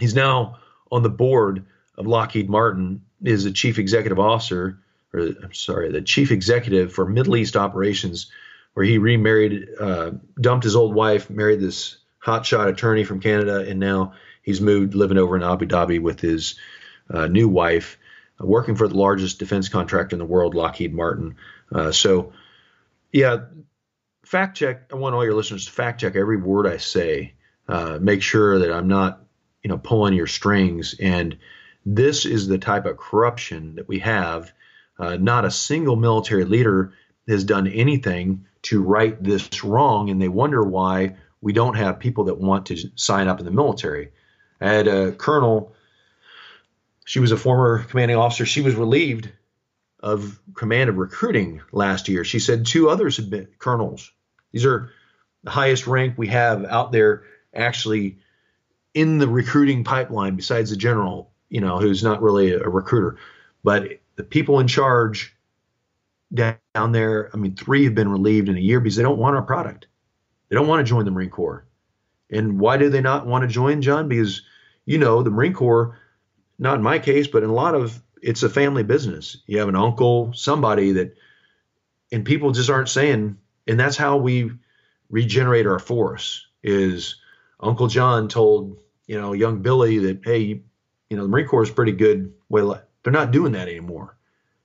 [0.00, 0.58] He's now
[0.92, 1.64] on the board
[1.96, 4.78] of Lockheed Martin is the chief executive officer,
[5.12, 8.30] or I'm sorry, the chief executive for Middle East operations,
[8.74, 13.80] where he remarried, uh, dumped his old wife, married this hotshot attorney from Canada, and
[13.80, 14.12] now
[14.42, 16.56] he's moved living over in Abu Dhabi with his
[17.10, 17.98] uh, new wife,
[18.40, 21.36] uh, working for the largest defense contractor in the world, Lockheed Martin.
[21.70, 22.32] Uh, so,
[23.12, 23.44] yeah,
[24.24, 24.90] fact check.
[24.92, 27.34] I want all your listeners to fact check every word I say.
[27.68, 29.22] Uh, make sure that I'm not
[29.62, 31.38] you know pulling your strings and
[31.84, 34.52] this is the type of corruption that we have
[34.98, 36.92] Uh, not a single military leader
[37.26, 42.24] has done anything to right this wrong, and they wonder why we don't have people
[42.24, 44.12] that want to sign up in the military.
[44.60, 45.72] I had a colonel,
[47.04, 49.32] she was a former commanding officer, she was relieved
[49.98, 52.24] of command of recruiting last year.
[52.24, 54.12] She said two others had been colonels.
[54.52, 54.90] These are
[55.42, 57.22] the highest rank we have out there
[57.54, 58.18] actually
[58.94, 63.16] in the recruiting pipeline besides the general, you know, who's not really a, recruiter.
[63.64, 65.36] But the people in charge
[66.34, 69.36] down there, I mean, three have been relieved in a year because they don't want
[69.36, 69.86] our product.
[70.48, 71.66] They don't want to join the Marine Corps.
[72.30, 74.08] And why do they not want to join, John?
[74.08, 74.42] Because,
[74.86, 75.98] you know, the Marine Corps,
[76.58, 79.38] not in my case, but in a lot of it's a family business.
[79.46, 81.14] You have an uncle, somebody that,
[82.12, 83.36] and people just aren't saying,
[83.66, 84.50] and that's how we
[85.10, 86.46] regenerate our force.
[86.62, 87.16] Is
[87.62, 90.40] Uncle John told you know young Billy that hey,
[91.10, 92.34] you know the Marine Corps is pretty good.
[92.48, 94.16] Well, they're not doing that anymore.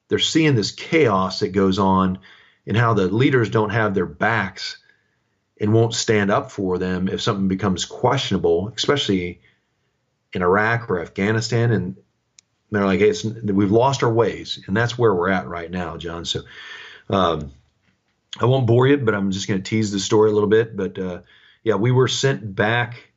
[0.08, 2.20] They're seeing this chaos that goes on,
[2.66, 4.78] and how the leaders don't have their backs
[5.60, 9.42] and won't stand up for them if something becomes questionable, especially
[10.34, 11.72] in Iraq or Afghanistan.
[11.72, 11.96] And
[12.72, 16.26] they're like, hey, we've lost our ways, and that's where we're at right now, John.
[16.26, 16.42] So
[17.10, 17.52] um,
[18.40, 20.76] I won't bore you, but I'm just going to tease the story a little bit.
[20.76, 21.22] But uh,
[21.68, 23.12] yeah, we were sent back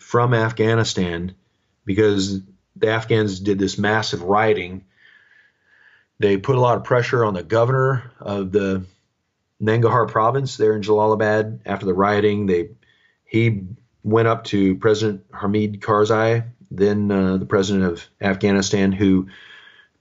[0.00, 1.36] from Afghanistan
[1.84, 2.40] because
[2.74, 4.84] the Afghans did this massive rioting.
[6.18, 8.86] They put a lot of pressure on the governor of the
[9.62, 12.46] Nangarhar province there in Jalalabad after the rioting.
[12.46, 12.70] They
[13.24, 13.68] he
[14.02, 19.28] went up to President Hamid Karzai then uh, the president of Afghanistan, who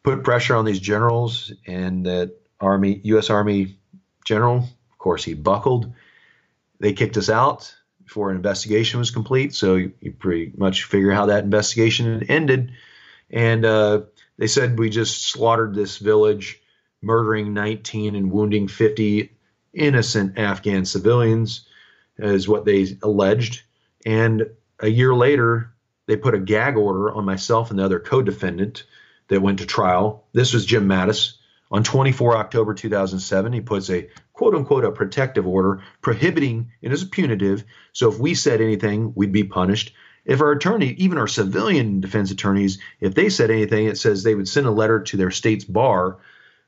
[0.01, 3.29] put pressure on these generals and that Army, U.S.
[3.29, 3.77] Army
[4.25, 4.57] general.
[4.57, 5.93] Of course, he buckled.
[6.79, 9.53] They kicked us out before an investigation was complete.
[9.53, 12.71] So you, you pretty much figure how that investigation ended.
[13.29, 14.01] And uh,
[14.37, 16.59] they said we just slaughtered this village,
[17.01, 19.31] murdering 19 and wounding 50
[19.73, 21.67] innocent Afghan civilians,
[22.17, 23.61] is what they alleged.
[24.05, 24.47] And
[24.79, 25.73] a year later,
[26.07, 28.85] they put a gag order on myself and the other co-defendant
[29.27, 30.25] that went to trial.
[30.33, 31.33] This was Jim Mattis.
[31.71, 34.09] On 24 October 2007, he puts a
[34.39, 37.65] quote unquote a protective order prohibiting it is punitive.
[37.91, 39.93] So if we said anything, we'd be punished.
[40.23, 44.35] If our attorney, even our civilian defense attorneys, if they said anything, it says they
[44.35, 46.19] would send a letter to their state's bar,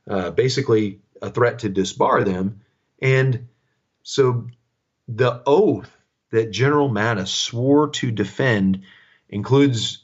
[0.09, 2.59] uh, basically a threat to disbar them.
[3.01, 3.47] And
[4.03, 4.49] so
[5.07, 5.95] the oath
[6.31, 8.81] that General Mattis swore to defend
[9.29, 10.03] includes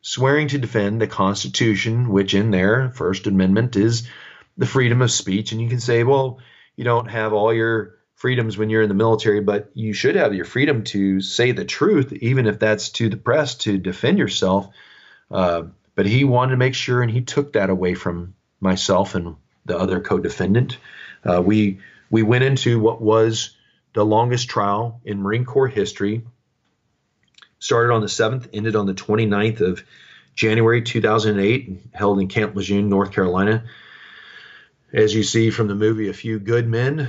[0.00, 4.08] swearing to defend the Constitution, which in their First Amendment is
[4.56, 5.50] the freedom of speech.
[5.50, 6.38] And you can say, well,
[6.80, 10.32] you don't have all your freedoms when you're in the military, but you should have
[10.32, 14.66] your freedom to say the truth, even if that's to the press to defend yourself.
[15.30, 15.64] Uh,
[15.94, 19.76] but he wanted to make sure, and he took that away from myself and the
[19.78, 20.78] other co-defendant.
[21.22, 23.54] Uh, we we went into what was
[23.92, 26.24] the longest trial in Marine Corps history
[27.58, 29.84] started on the 7th, ended on the 29th of
[30.34, 33.64] January 2008, held in Camp Lejeune, North Carolina.
[34.92, 37.08] As you see from the movie A Few Good Men,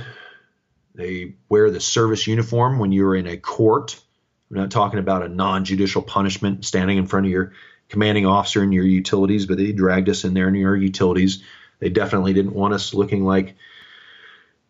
[0.94, 4.00] they wear the service uniform when you're in a court.
[4.50, 7.54] I'm not talking about a non judicial punishment standing in front of your
[7.88, 11.42] commanding officer and your utilities, but they dragged us in there in your utilities.
[11.80, 13.56] They definitely didn't want us looking like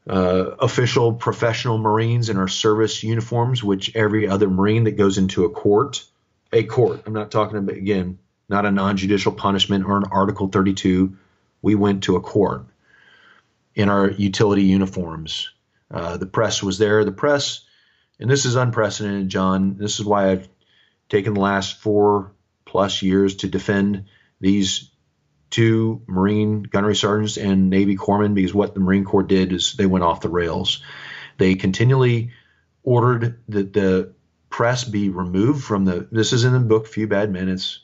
[0.09, 5.45] uh, official professional Marines in our service uniforms, which every other Marine that goes into
[5.45, 6.03] a court,
[6.51, 8.19] a court, I'm not talking about, again,
[8.49, 11.15] not a non judicial punishment or an Article 32.
[11.61, 12.65] We went to a court
[13.75, 15.51] in our utility uniforms.
[15.91, 17.05] Uh, the press was there.
[17.05, 17.61] The press,
[18.19, 19.77] and this is unprecedented, John.
[19.77, 20.49] This is why I've
[21.09, 22.33] taken the last four
[22.65, 24.07] plus years to defend
[24.41, 24.91] these
[25.51, 29.87] two Marine gunnery sergeants and Navy corpsmen because what the Marine Corps did is they
[29.87, 30.83] went off the rails.
[31.37, 32.31] They continually
[32.83, 34.15] ordered that the
[34.49, 36.09] press be removed from the.
[36.11, 37.49] This is in the book, Few Bad Men.
[37.49, 37.81] It's,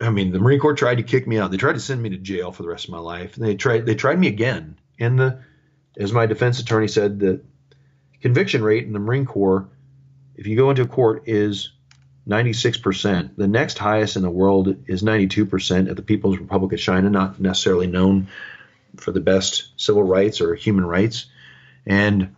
[0.00, 1.50] I mean, the Marine Corps tried to kick me out.
[1.50, 3.36] They tried to send me to jail for the rest of my life.
[3.36, 3.86] They tried.
[3.86, 4.76] They tried me again.
[4.98, 5.40] And the,
[5.98, 7.42] as my defense attorney said, the
[8.20, 9.68] conviction rate in the Marine Corps,
[10.36, 11.70] if you go into court, is
[12.28, 13.36] 96%.
[13.36, 17.38] The next highest in the world is 92% at the People's Republic of China, not
[17.40, 18.28] necessarily known
[18.96, 21.26] for the best civil rights or human rights.
[21.86, 22.34] And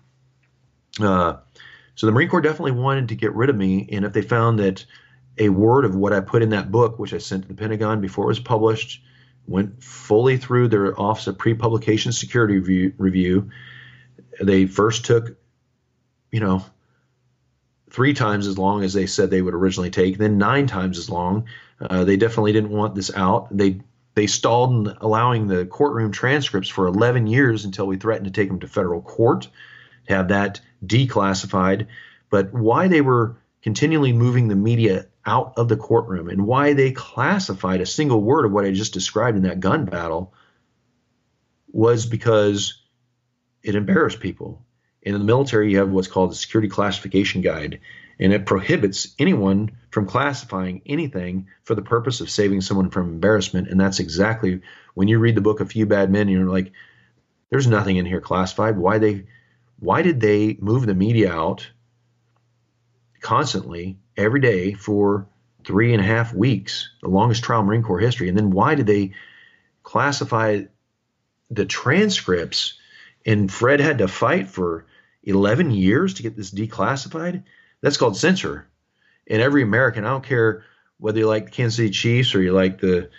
[1.00, 1.36] uh,
[1.94, 3.88] so the Marine Corps definitely wanted to get rid of me.
[3.92, 4.84] And if they found that
[5.38, 8.00] a word of what I put in that book, which I sent to the Pentagon
[8.00, 9.02] before it was published,
[9.46, 13.50] went fully through their Office of Pre Publication Security review, review,
[14.40, 15.36] they first took,
[16.30, 16.64] you know,
[17.90, 21.08] three times as long as they said they would originally take, then nine times as
[21.08, 21.46] long.
[21.80, 23.54] Uh, they definitely didn't want this out.
[23.56, 23.80] They
[24.14, 28.48] They stalled in allowing the courtroom transcripts for 11 years until we threatened to take
[28.48, 29.48] them to federal court,
[30.08, 31.86] have that declassified.
[32.30, 36.92] But why they were continually moving the media out of the courtroom and why they
[36.92, 40.32] classified a single word of what I just described in that gun battle
[41.72, 42.80] was because
[43.62, 44.64] it embarrassed people.
[45.04, 47.80] And in the military, you have what's called the Security Classification Guide,
[48.18, 53.68] and it prohibits anyone from classifying anything for the purpose of saving someone from embarrassment.
[53.68, 54.62] And that's exactly
[54.94, 56.72] when you read the book A Few Bad Men, you're like,
[57.50, 58.78] there's nothing in here classified.
[58.78, 59.26] Why they
[59.78, 61.68] why did they move the media out
[63.20, 65.26] constantly every day for
[65.64, 68.28] three and a half weeks, the longest trial in Marine Corps history?
[68.28, 69.12] And then why did they
[69.82, 70.62] classify
[71.50, 72.74] the transcripts?
[73.24, 74.86] And Fred had to fight for
[75.24, 77.42] 11 years to get this declassified.
[77.80, 78.68] That's called censor.
[79.26, 80.64] And every American, I don't care
[80.98, 83.10] whether you like the Kansas City Chiefs or you like the,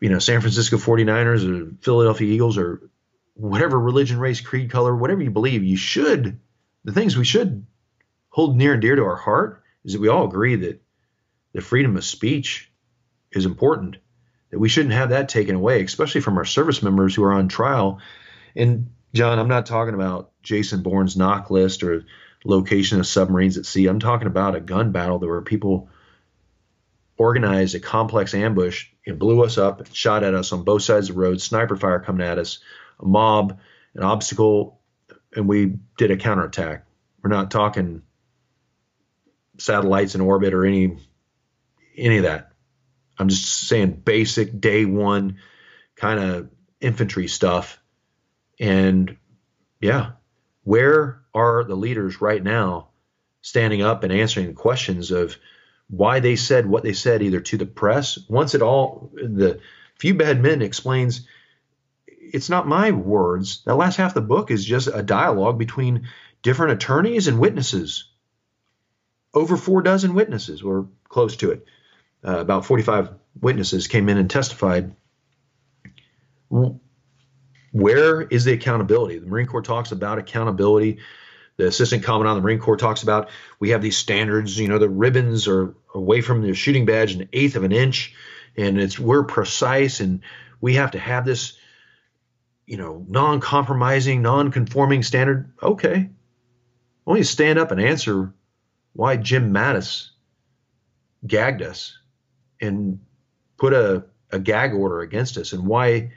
[0.00, 2.90] you know, San Francisco 49ers or Philadelphia Eagles or
[3.34, 6.40] whatever religion, race, creed, color, whatever you believe, you should,
[6.84, 7.64] the things we should
[8.28, 10.82] hold near and dear to our heart is that we all agree that
[11.54, 12.70] the freedom of speech
[13.32, 13.96] is important,
[14.50, 17.48] that we shouldn't have that taken away, especially from our service members who are on
[17.48, 18.00] trial.
[18.54, 22.04] And John, I'm not talking about Jason Bourne's NOC list or
[22.44, 23.86] location of submarines at sea.
[23.86, 25.88] I'm talking about a gun battle where people
[27.16, 31.14] organized a complex ambush and blew us up, shot at us on both sides of
[31.14, 32.58] the road, sniper fire coming at us,
[33.00, 33.58] a mob,
[33.94, 34.80] an obstacle,
[35.34, 36.84] and we did a counterattack.
[37.22, 38.02] We're not talking
[39.58, 40.96] satellites in orbit or any
[41.96, 42.52] any of that.
[43.18, 45.38] I'm just saying basic day one
[45.94, 46.50] kind of
[46.80, 47.80] infantry stuff.
[48.60, 49.16] And
[49.80, 50.12] yeah,
[50.64, 52.88] where are the leaders right now
[53.42, 55.36] standing up and answering the questions of
[55.88, 59.60] why they said what they said either to the press once it all the
[59.98, 61.28] few bad men explains
[62.08, 66.08] it's not my words that last half of the book is just a dialogue between
[66.42, 68.08] different attorneys and witnesses
[69.36, 71.66] over four dozen witnesses were close to it
[72.26, 73.10] uh, about 45
[73.40, 74.96] witnesses came in and testified
[77.72, 79.18] where is the accountability?
[79.18, 80.98] The Marine Corps talks about accountability.
[81.56, 83.28] The assistant commandant of the Marine Corps talks about
[83.60, 84.58] we have these standards.
[84.58, 88.14] You know, the ribbons are away from the shooting badge an eighth of an inch,
[88.56, 90.20] and it's we're precise, and
[90.60, 91.58] we have to have this,
[92.66, 95.52] you know, non-compromising, non-conforming standard.
[95.62, 96.10] Okay,
[97.06, 98.32] only stand up and answer
[98.96, 100.08] why Jim Mattis
[101.26, 101.98] gagged us
[102.60, 102.98] and
[103.58, 106.12] put a, a gag order against us, and why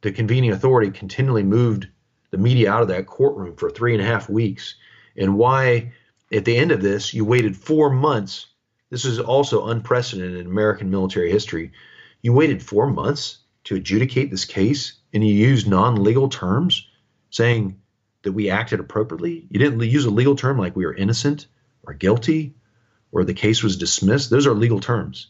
[0.00, 1.86] the convening authority continually moved
[2.30, 4.76] the media out of that courtroom for three and a half weeks,
[5.16, 5.92] and why
[6.32, 8.46] at the end of this you waited four months.
[8.90, 11.72] This is also unprecedented in American military history.
[12.22, 16.88] You waited four months to adjudicate this case, and you used non-legal terms,
[17.28, 17.78] saying
[18.22, 19.46] that we acted appropriately.
[19.50, 21.46] You didn't use a legal term like we were innocent
[21.94, 22.54] guilty
[23.12, 24.30] or the case was dismissed.
[24.30, 25.28] Those are legal terms.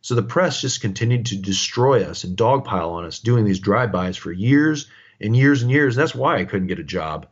[0.00, 4.16] So the press just continued to destroy us and dogpile on us, doing these drive-bys
[4.16, 4.88] for years
[5.20, 5.94] and years and years.
[5.94, 7.28] That's why I couldn't get a job.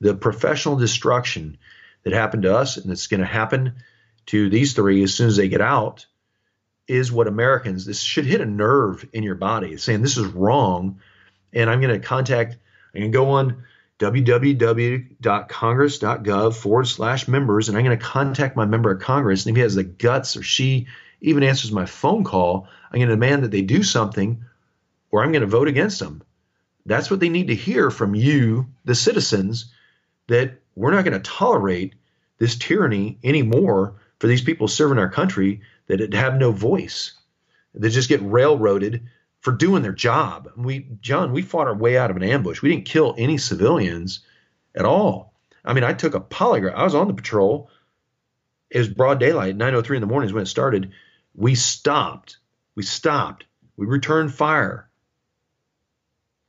[0.00, 1.56] The professional destruction
[2.02, 3.76] that happened to us and that's going to happen
[4.26, 6.06] to these three as soon as they get out
[6.86, 11.00] is what Americans, this should hit a nerve in your body saying this is wrong.
[11.52, 12.58] And I'm going to contact,
[12.94, 13.64] I'm going to go on
[13.98, 19.46] www.congress.gov forward slash members and I'm going to contact my member of Congress.
[19.46, 20.86] And if he has the guts or she
[21.20, 24.44] even answers my phone call, I'm going to demand that they do something
[25.10, 26.22] or I'm going to vote against them.
[26.84, 29.72] That's what they need to hear from you, the citizens,
[30.26, 31.94] that we're not going to tolerate
[32.38, 37.12] this tyranny anymore for these people serving our country that have no voice.
[37.74, 39.08] They just get railroaded
[39.42, 40.50] for doing their job.
[40.56, 42.62] We, John, we fought our way out of an ambush.
[42.62, 44.20] We didn't kill any civilians
[44.74, 45.34] at all.
[45.64, 46.74] I mean, I took a polygraph.
[46.74, 47.68] I was on the patrol.
[48.70, 50.92] It was broad daylight, 9:03 in the morning is when it started.
[51.34, 52.38] We stopped.
[52.76, 53.44] We stopped.
[53.76, 54.88] We returned fire.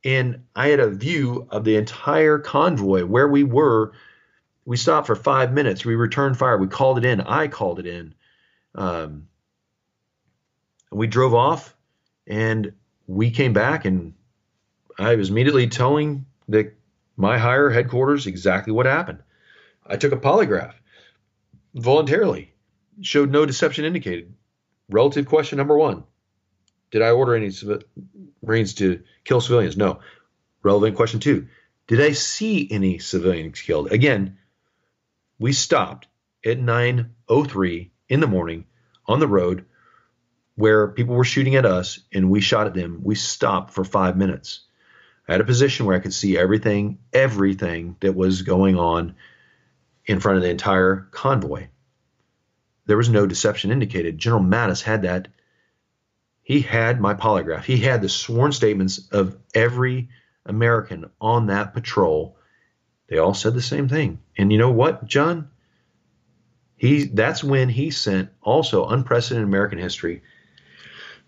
[0.06, 3.94] And I had a view of the entire convoy where we were.
[4.66, 5.84] We stopped for five minutes.
[5.84, 6.58] We returned fire.
[6.58, 7.22] We called it in.
[7.22, 8.14] I called it in.
[8.76, 9.28] Um,
[10.92, 11.76] we drove off
[12.28, 12.74] and
[13.08, 14.14] we came back and
[14.98, 16.74] I was immediately telling the
[17.16, 19.20] my higher headquarters exactly what happened.
[19.86, 20.74] I took a polygraph
[21.76, 22.54] voluntarily,
[23.02, 24.34] showed no deception indicated.
[24.90, 26.04] Relative question number one
[26.92, 27.52] Did I order any
[28.42, 29.78] Marines to kill civilians?
[29.78, 30.00] No.
[30.62, 31.48] Relevant question two
[31.88, 33.92] Did I see any civilians killed?
[33.92, 34.38] Again,
[35.40, 36.08] we stopped
[36.46, 38.66] at 9.03 in the morning
[39.06, 39.66] on the road
[40.56, 44.18] where people were shooting at us and we shot at them, we stopped for five
[44.18, 44.62] minutes.
[45.28, 49.16] I had a position where I could see everything, everything that was going on
[50.06, 51.68] in front of the entire convoy.
[52.86, 54.18] There was no deception indicated.
[54.18, 55.30] General Mattis had that.
[56.42, 57.64] He had my polygraph.
[57.64, 60.10] He had the sworn statements of every
[60.46, 62.38] American on that patrol.
[63.08, 64.20] They all said the same thing.
[64.38, 65.50] And you know what, John?
[66.76, 70.22] He that's when he sent also unprecedented American history.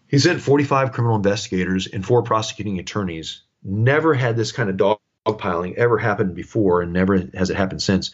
[0.07, 3.41] He sent 45 criminal investigators and four prosecuting attorneys.
[3.63, 8.11] Never had this kind of dogpiling ever happened before, and never has it happened since.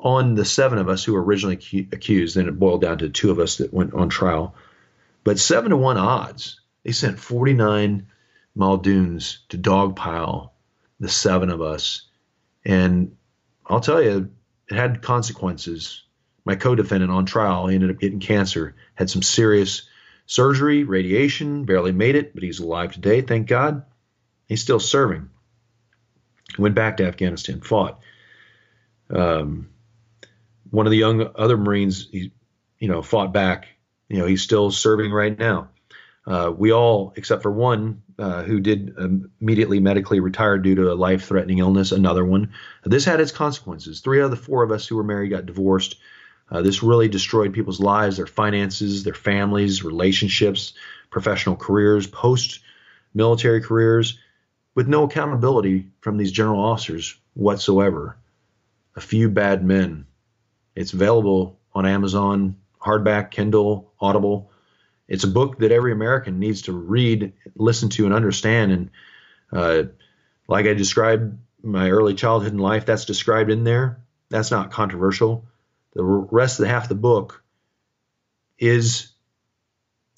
[0.00, 1.56] On the seven of us who were originally
[1.92, 4.54] accused, then it boiled down to two of us that went on trial.
[5.24, 8.06] But seven to one odds, they sent 49
[8.56, 10.50] Muldoons to dogpile
[11.00, 12.02] the seven of us.
[12.64, 13.16] And
[13.66, 14.30] I'll tell you,
[14.68, 16.02] it had consequences
[16.44, 17.66] my co-defendant on trial.
[17.66, 19.82] He ended up getting cancer, had some serious
[20.28, 23.84] surgery, radiation, barely made it, but he's alive today, thank God.
[24.46, 25.30] He's still serving.
[26.58, 27.98] Went back to Afghanistan, fought.
[29.10, 29.70] Um,
[30.70, 32.32] one of the young other Marines, he,
[32.78, 33.68] you know, fought back.
[34.08, 35.70] You know, he's still serving right now.
[36.26, 38.96] Uh, we all, except for one uh, who did
[39.40, 42.52] immediately medically retire due to a life-threatening illness, another one.
[42.84, 44.00] This had its consequences.
[44.00, 45.96] Three out of the four of us who were married got divorced.
[46.50, 50.72] Uh, this really destroyed people's lives, their finances, their families, relationships,
[51.10, 52.60] professional careers, post
[53.14, 54.18] military careers,
[54.74, 58.16] with no accountability from these general officers whatsoever.
[58.96, 60.06] A Few Bad Men.
[60.74, 64.50] It's available on Amazon, hardback, Kindle, Audible.
[65.08, 68.72] It's a book that every American needs to read, listen to, and understand.
[68.72, 68.90] And
[69.52, 69.82] uh,
[70.46, 74.00] like I described my early childhood and life, that's described in there.
[74.30, 75.47] That's not controversial.
[75.98, 77.42] The rest of the half of the book
[78.56, 79.10] is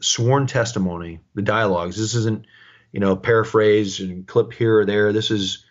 [0.02, 1.97] sworn testimony, the dialogues.
[1.97, 2.44] This isn't,
[2.93, 5.15] you know, paraphrase and clip here or there.
[5.15, 5.65] This is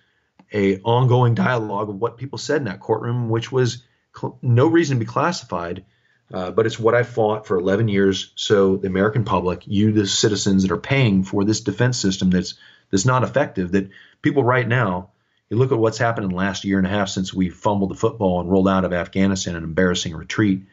[0.52, 3.84] a ongoing dialogue of what people said in that courtroom, which was
[4.19, 5.86] cl- no reason to be classified.
[6.34, 8.31] Uh, but it's what I fought for 11 years.
[8.34, 12.56] So the American public, you, the citizens that are paying for this defense system that's
[12.90, 13.91] that's not effective, that
[14.23, 15.11] people right now
[15.49, 17.89] you look at what's happened in the last year and a half since we fumbled
[17.89, 20.63] the football and rolled out of Afghanistan an embarrassing retreat.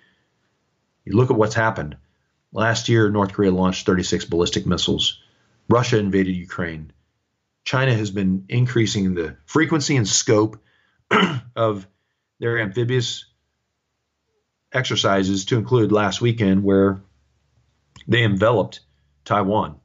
[1.05, 1.97] You look at what's happened.
[2.53, 5.23] Last year, North Korea launched 36 ballistic missiles.
[5.69, 6.93] Russia invaded Ukraine.
[7.65, 10.63] China has been increasing the frequency and scope
[11.57, 11.87] of
[12.39, 13.25] their amphibious
[14.73, 17.01] exercises to include last weekend where
[18.07, 18.81] they enveloped
[19.25, 19.81] Taiwan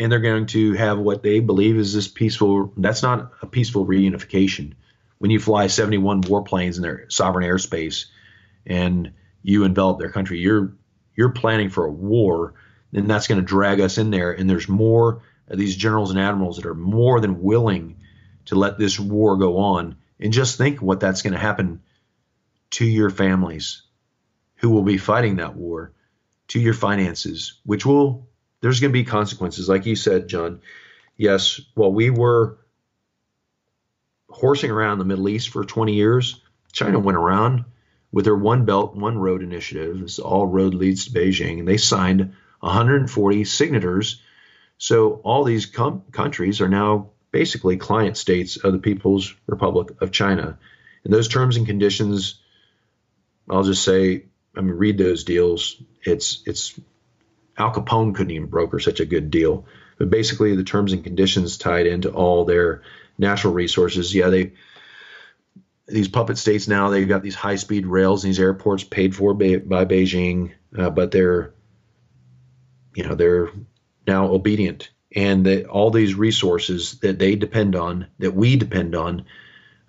[0.00, 2.72] and they're going to have what they believe is this peaceful.
[2.78, 4.72] That's not a peaceful reunification.
[5.18, 8.06] When you fly 71 warplanes in their sovereign airspace
[8.64, 9.12] and
[9.42, 10.72] you envelop their country, you're
[11.14, 12.54] you're planning for a war,
[12.94, 14.32] and that's going to drag us in there.
[14.32, 17.98] And there's more of these generals and admirals that are more than willing
[18.46, 19.96] to let this war go on.
[20.18, 21.82] And just think what that's going to happen
[22.70, 23.82] to your families
[24.56, 25.92] who will be fighting that war,
[26.48, 28.29] to your finances, which will
[28.60, 29.68] there's going to be consequences.
[29.68, 30.60] Like you said, John,
[31.16, 32.58] yes, while we were
[34.28, 36.40] horsing around the Middle East for 20 years,
[36.72, 37.64] China went around
[38.12, 40.00] with their One Belt, One Road initiative.
[40.00, 44.20] This all road leads to Beijing, and they signed 140 signatures.
[44.78, 50.10] So all these com- countries are now basically client states of the People's Republic of
[50.10, 50.58] China.
[51.04, 52.40] And those terms and conditions,
[53.48, 54.24] I'll just say,
[54.56, 55.76] I mean, read those deals.
[56.02, 56.78] It's it's
[57.60, 59.66] Al Capone couldn't even broker such a good deal.
[59.98, 62.82] But basically, the terms and conditions tied into all their
[63.18, 64.14] natural resources.
[64.14, 64.52] Yeah, they
[65.86, 69.56] these puppet states now they've got these high speed rails these airports paid for by,
[69.56, 71.52] by Beijing, uh, but they're
[72.94, 73.50] you know they're
[74.06, 79.24] now obedient and that all these resources that they depend on that we depend on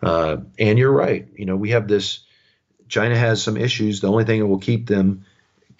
[0.01, 2.19] uh, and you're right you know we have this
[2.87, 5.25] china has some issues the only thing that will keep them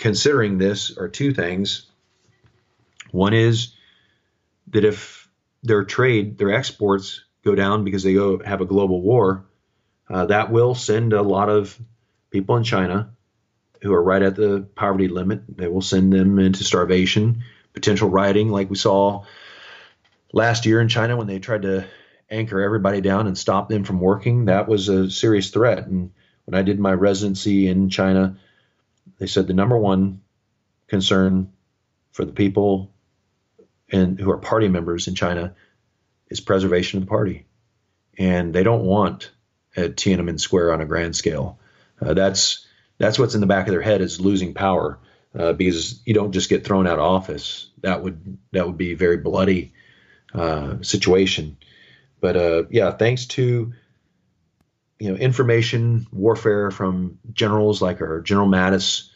[0.02, 1.86] considering this are two things.
[3.12, 3.74] One is
[4.70, 5.30] that if
[5.64, 9.46] their trade, their exports go down because they go have a global war,
[10.10, 11.80] uh, that will send a lot of
[12.32, 13.12] people in China
[13.84, 15.44] who are right at the poverty limit.
[15.56, 19.24] They will send them into starvation, potential rioting, like we saw
[20.34, 21.86] last year in China when they tried to
[22.30, 24.46] anchor everybody down and stop them from working.
[24.46, 25.86] That was a serious threat.
[25.86, 26.12] And
[26.46, 28.38] when I did my residency in China,
[29.22, 30.22] they said the number one
[30.90, 31.54] concern
[32.12, 32.92] for the people
[33.92, 35.56] and who are party members in China
[36.30, 37.46] is preservation of the party,
[38.18, 39.32] and they don't want
[39.78, 41.60] a Tiananmen Square on a grand scale.
[42.02, 42.68] Uh, that's
[42.98, 45.00] that's what's in the back of their head is losing power.
[45.38, 47.70] uh, because you don't just get thrown out of office.
[47.82, 49.74] That would that would be a very bloody
[50.34, 51.58] uh, situation.
[52.20, 53.74] But uh, yeah, thanks to
[55.00, 59.10] you know information warfare from generals like our General Mattis,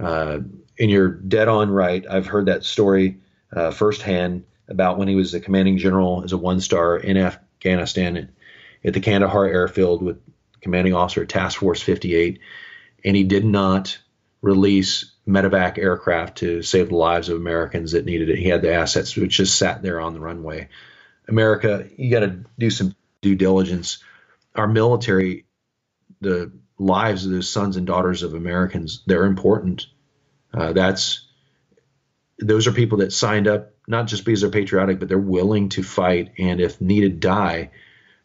[0.00, 0.38] uh,
[0.78, 2.04] and you're dead on right.
[2.08, 3.18] I've heard that story
[3.52, 8.30] uh, firsthand about when he was the commanding general as a one star in Afghanistan
[8.84, 10.20] at the Kandahar airfield with
[10.60, 12.38] commanding officer Task Force 58,
[13.04, 13.98] and he did not
[14.42, 18.38] release medevac aircraft to save the lives of Americans that needed it.
[18.38, 20.68] He had the assets which just sat there on the runway.
[21.28, 24.02] America, you got to do some due diligence.
[24.54, 25.44] Our military,
[26.20, 29.86] the lives of those sons and daughters of Americans, they're important.
[30.52, 31.26] Uh, that's
[32.38, 35.82] those are people that signed up not just because they're patriotic, but they're willing to
[35.82, 37.70] fight and if needed die.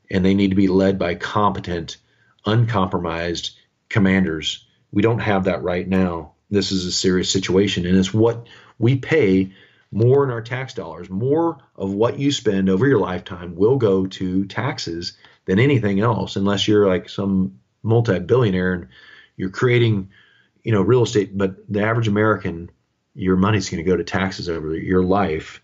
[0.10, 1.98] And they need to be led by competent,
[2.46, 3.58] uncompromised
[3.90, 4.66] commanders.
[4.92, 6.34] We don't have that right now.
[6.52, 9.52] This is a serious situation, and it's what we pay
[9.92, 11.10] more in our tax dollars.
[11.10, 16.36] More of what you spend over your lifetime will go to taxes than anything else,
[16.36, 18.88] unless you're like some multi-billionaire and
[19.38, 20.10] you're creating,
[20.64, 21.38] you know, real estate.
[21.38, 22.70] But the average American,
[23.14, 25.62] your money's going to go to taxes over your life,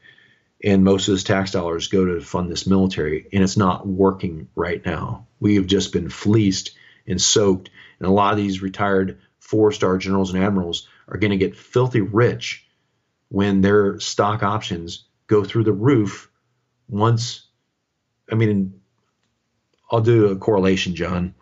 [0.64, 4.48] and most of those tax dollars go to fund this military, and it's not working
[4.56, 5.28] right now.
[5.40, 6.72] We have just been fleeced
[7.08, 7.70] and soaked,
[8.00, 12.02] and a lot of these retired four-star generals and admirals are going to get filthy
[12.02, 12.66] rich
[13.28, 16.30] when their stock options go through the roof
[16.88, 17.48] once
[18.32, 18.82] I mean
[19.90, 21.34] I'll do a correlation John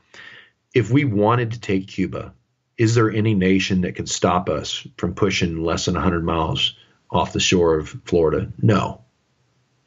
[0.73, 2.33] if we wanted to take Cuba
[2.77, 6.75] is there any nation that could stop us from pushing less than 100 miles
[7.11, 9.01] off the shore of Florida no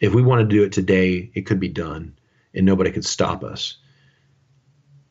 [0.01, 2.17] if we wanted to do it today it could be done
[2.55, 3.79] and nobody could stop us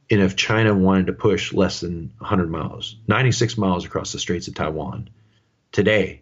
[0.09, 4.47] and if China wanted to push less than 100 miles 96 miles across the straits
[4.47, 5.09] of Taiwan
[5.71, 6.21] today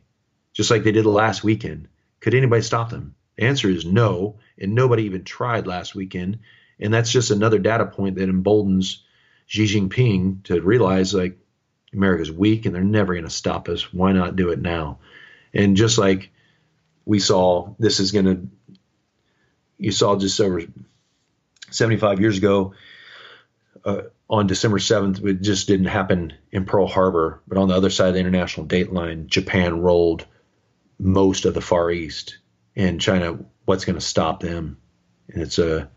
[0.54, 1.88] just like they did last weekend.
[2.20, 3.16] Could anybody stop them?
[3.38, 6.40] The answer is no, and nobody even tried last weekend.
[6.80, 9.04] And that's just another data point that emboldens
[9.50, 11.40] Xi Jinping to realize like
[11.92, 13.92] America's weak and they're never going to stop us.
[13.92, 15.00] Why not do it now?
[15.54, 16.30] And just like
[17.04, 18.48] we saw, this is going to,
[19.80, 20.62] you saw just over
[21.72, 22.76] 75 years ago
[23.84, 27.42] uh, on December 7th, it just didn't happen in Pearl Harbor.
[27.48, 30.28] But on the other side of the international date line, Japan rolled
[31.00, 32.38] most of the Far East,
[32.76, 34.78] and China, what's going to stop them?
[35.30, 35.90] And it's a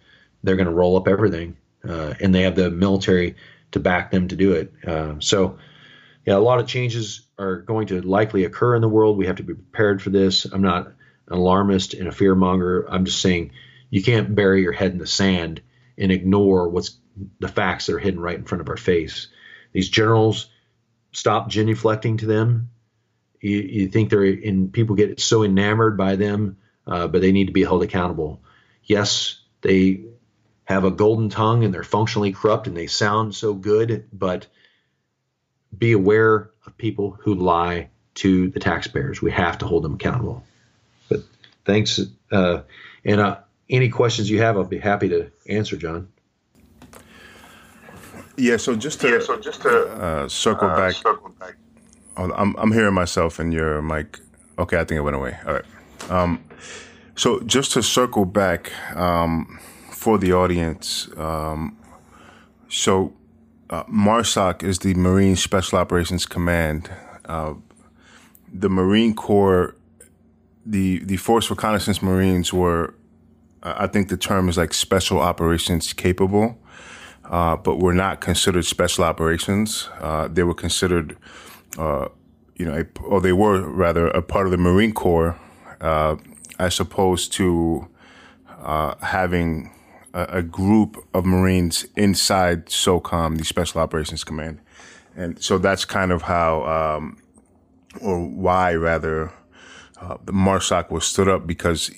[0.43, 1.57] they're going to roll up everything,
[1.89, 3.37] uh, and they have the military
[3.73, 4.73] to back them to do it.
[4.87, 5.59] Uh, so,
[6.27, 9.17] yeah, a lot of changes are going to likely occur in the world.
[9.17, 10.45] We have to be prepared for this.
[10.45, 10.95] I'm not an
[11.33, 12.87] alarmist and a fear monger.
[12.89, 13.53] I'm just saying
[13.91, 15.63] you can't bury your head in the sand
[15.99, 16.99] and ignore what's
[17.41, 19.29] the facts that are hidden right in front of our face.
[19.73, 20.49] These generals
[21.13, 22.71] stop genuflecting to them
[23.43, 26.57] you, you think they're in people get so enamored by them,
[26.87, 28.41] uh, but they need to be held accountable.
[28.85, 30.05] Yes, they
[30.65, 34.47] have a golden tongue and they're functionally corrupt and they sound so good, but
[35.77, 39.21] be aware of people who lie to the taxpayers.
[39.21, 40.45] We have to hold them accountable.
[41.09, 41.21] But
[41.65, 42.01] thanks.
[42.31, 42.63] Uh,
[43.05, 46.09] and uh, any questions you have, I'll be happy to answer, John.
[48.37, 48.57] Yeah.
[48.57, 51.57] So just to, yeah, so just to uh, circle, uh, back, circle back
[52.17, 54.19] Oh, I'm I'm hearing myself and your mic.
[54.59, 55.37] Okay, I think it went away.
[55.47, 55.65] All right.
[56.11, 56.45] Um,
[57.17, 59.59] so just to circle back um,
[60.03, 61.79] for the audience, um,
[62.69, 63.13] so
[63.71, 66.91] uh, MARSOC is the Marine Special Operations Command.
[67.25, 67.55] Uh,
[68.53, 69.77] the Marine Corps,
[70.67, 72.95] the the Force Reconnaissance Marines were,
[73.63, 76.59] I think the term is like special operations capable,
[77.25, 79.89] uh, but were not considered special operations.
[80.01, 81.17] Uh, they were considered
[81.79, 82.09] uh,
[82.57, 85.39] you know, a, or they were rather a part of the Marine Corps,
[85.81, 86.17] uh,
[86.59, 87.87] as opposed to
[89.01, 89.71] having
[90.15, 94.61] a, group of Marines inside SOCOM, the Special Operations Command.
[95.17, 97.19] And so that's kind of how, um,
[98.01, 99.33] or why rather,
[100.01, 101.91] uh, the MARSOC was stood up because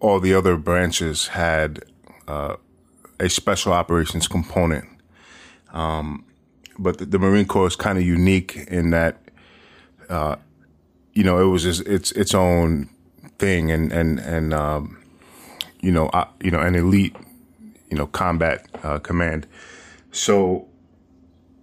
[0.00, 1.84] all the other branches had
[2.26, 2.56] uh,
[3.20, 4.88] a special operations component.
[5.72, 6.24] Um,
[6.78, 9.18] but the, the Marine Corps is kind of unique in that
[10.08, 10.36] uh,
[11.14, 12.88] you know, it was just, its its own
[13.38, 15.02] thing, and and and um,
[15.80, 17.16] you know, uh, you know, an elite,
[17.92, 19.46] you know, combat uh, command.
[20.10, 20.66] So,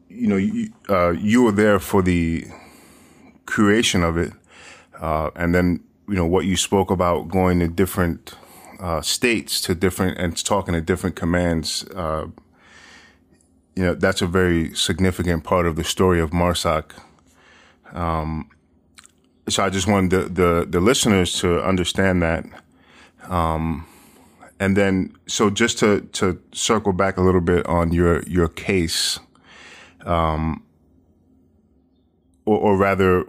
[0.07, 2.45] you know, you, uh, you were there for the
[3.45, 4.31] creation of it,
[5.01, 8.35] uh, and then you know what you spoke about going to different
[8.79, 11.83] uh, states to different and talking to different commands.
[13.75, 16.91] you know, that's a very significant part of the story of MARSOC
[17.93, 18.49] um,
[19.47, 22.45] so I just wanted the, the, the listeners to understand that.
[23.23, 23.85] Um,
[24.59, 29.19] and then, so just to, to circle back a little bit on your, your case,
[30.05, 30.63] um,
[32.45, 33.25] or, or rather,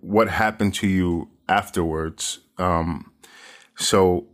[0.00, 2.40] what happened to you afterwards.
[2.58, 3.12] Um,
[3.76, 4.26] so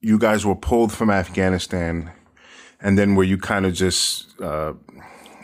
[0.00, 2.12] you guys were pulled from Afghanistan,
[2.80, 4.74] and then were you kind of just, uh,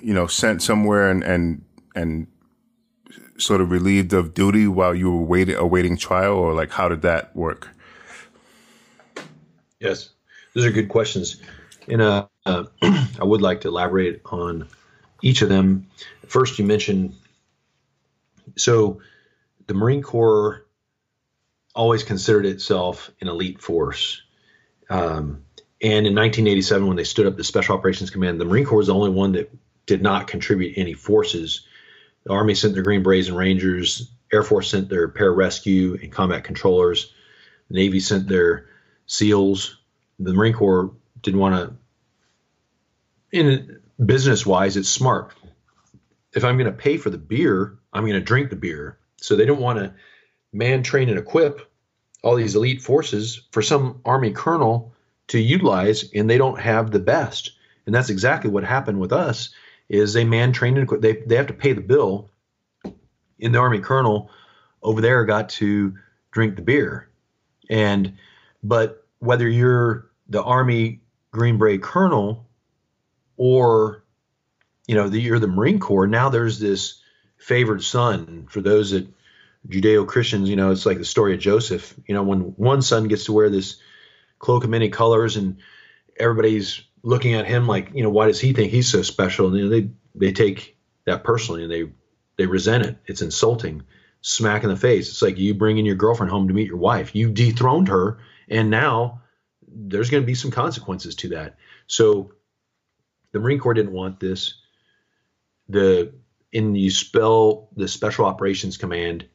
[0.02, 1.64] you know, sent somewhere and and
[1.94, 2.26] and
[3.38, 7.02] sort of relieved of duty while you were waiting awaiting trial, or like how did
[7.02, 7.73] that work?
[9.84, 10.08] Yes,
[10.54, 11.42] those are good questions,
[11.88, 14.66] and uh, uh, I would like to elaborate on
[15.20, 15.88] each of them.
[16.26, 17.14] First, you mentioned
[18.56, 19.00] so
[19.66, 20.64] the Marine Corps
[21.74, 24.22] always considered itself an elite force.
[24.88, 25.44] Um,
[25.82, 28.86] and in 1987, when they stood up the Special Operations Command, the Marine Corps was
[28.86, 29.54] the only one that
[29.84, 31.66] did not contribute any forces.
[32.24, 34.10] The Army sent their Green Berets and Rangers.
[34.32, 37.12] Air Force sent their pararescue and combat controllers.
[37.68, 38.68] The Navy sent their
[39.06, 39.78] SEALs.
[40.18, 43.38] The Marine Corps didn't want to.
[43.38, 45.34] In business wise, it's smart.
[46.32, 48.98] If I'm going to pay for the beer, I'm going to drink the beer.
[49.16, 49.94] So they don't want to
[50.52, 51.70] man, train, and equip
[52.22, 54.94] all these elite forces for some army colonel
[55.28, 57.52] to utilize, and they don't have the best.
[57.86, 59.50] And that's exactly what happened with us.
[59.88, 61.02] Is they man, train, and equip.
[61.02, 62.30] They they have to pay the bill.
[63.38, 64.30] In the army colonel
[64.82, 65.94] over there got to
[66.30, 67.08] drink the beer,
[67.68, 68.16] and
[68.64, 72.48] but whether you're the army Green Beret colonel
[73.36, 74.04] or
[74.88, 77.00] you know the, you're the Marine Corps, now there's this
[77.36, 79.06] favored son for those that
[79.68, 81.94] Judeo Christians, you know, it's like the story of Joseph.
[82.06, 83.76] You know, when one son gets to wear this
[84.38, 85.58] cloak of many colors and
[86.18, 89.48] everybody's looking at him like, you know, why does he think he's so special?
[89.48, 90.76] And you know, they they take
[91.06, 91.90] that personally and they
[92.36, 92.98] they resent it.
[93.06, 93.82] It's insulting,
[94.20, 95.08] smack in the face.
[95.08, 97.14] It's like you bringing your girlfriend home to meet your wife.
[97.14, 99.22] You dethroned her, and now
[99.66, 101.56] there's going to be some consequences to that.
[101.86, 102.32] So
[103.32, 104.54] the Marine Corps didn't want this.
[105.68, 106.12] The
[106.52, 109.26] in you spell the Special Operations Command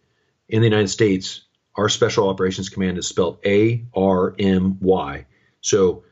[0.47, 1.41] in the United States,
[1.75, 5.25] our Special Operations Command is spelled A R M Y.
[5.61, 6.03] So,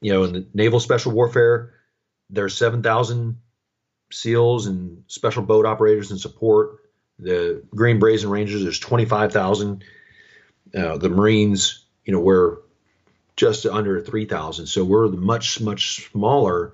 [0.00, 1.74] you know, in the Naval Special Warfare,
[2.28, 3.38] there's 7,000
[4.12, 6.78] SEALs and special boat operators and support.
[7.18, 9.84] The Green Berets and Rangers, there's 25,000.
[10.74, 12.58] Uh, the Marines, you know, we're
[13.36, 14.66] just under 3,000.
[14.66, 16.72] So we're much, much smaller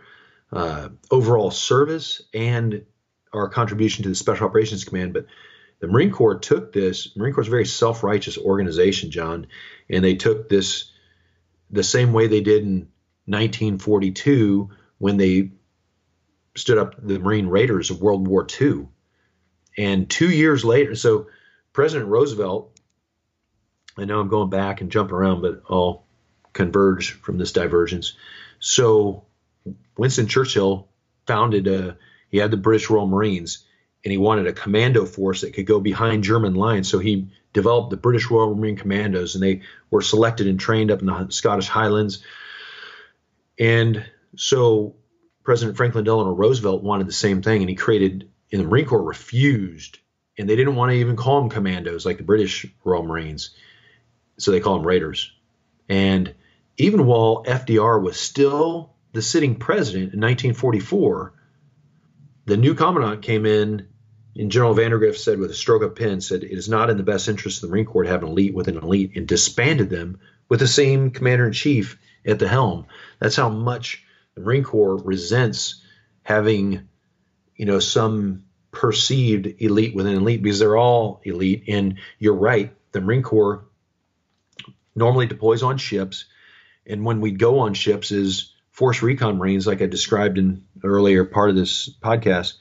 [0.53, 2.85] uh, overall service and
[3.33, 5.13] our contribution to the Special Operations Command.
[5.13, 5.27] But
[5.81, 7.17] the Marine Corps took this.
[7.17, 9.47] Marine Corps is a very self-righteous organization, John,
[9.91, 10.91] and they took this
[11.71, 12.89] the same way they did in
[13.27, 15.51] 1942 when they
[16.57, 18.89] stood up the Marine Raiders of World War II.
[19.77, 21.27] And two years later, so
[21.73, 22.76] President Roosevelt,
[23.99, 26.05] I know I'm going back and jumping around, but I'll
[26.53, 28.15] converge from this divergence.
[28.59, 29.25] So
[29.97, 30.89] Winston Churchill
[31.27, 31.97] founded a
[32.29, 33.65] he had the British Royal Marines,
[34.05, 36.89] and he wanted a commando force that could go behind German lines.
[36.89, 41.01] So he developed the British Royal Marine Commandos, and they were selected and trained up
[41.01, 42.23] in the Scottish Highlands.
[43.59, 44.05] And
[44.37, 44.97] so
[45.45, 49.03] President Franklin Delano Roosevelt wanted the same thing, and he created, and the Marine Corps
[49.03, 49.99] refused,
[50.37, 53.51] and they didn't want to even call them commandos like the British Royal Marines.
[54.39, 55.33] So they call them Raiders.
[55.89, 56.35] And
[56.77, 61.33] even while FDR was still the sitting president in 1944,
[62.45, 63.89] the new commandant came in,
[64.37, 67.03] and General Vandegrift said with a stroke of pen, said it is not in the
[67.03, 69.89] best interest of the Marine Corps to have an elite with an elite, and disbanded
[69.89, 70.19] them
[70.49, 72.87] with the same commander in chief at the helm.
[73.19, 74.05] That's how much
[74.35, 75.83] the Marine Corps resents
[76.23, 76.89] having,
[77.57, 81.65] you know, some perceived elite within an elite because they're all elite.
[81.69, 83.65] And you're right, the Marine Corps
[84.97, 86.25] normally deploys on ships,
[86.87, 91.25] and when we go on ships is Force Recon Marines, like I described in earlier
[91.25, 92.55] part of this podcast.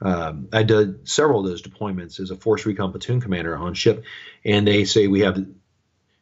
[0.00, 4.04] Um, I did several of those deployments as a Force Recon platoon commander on ship,
[4.44, 5.44] and they say we have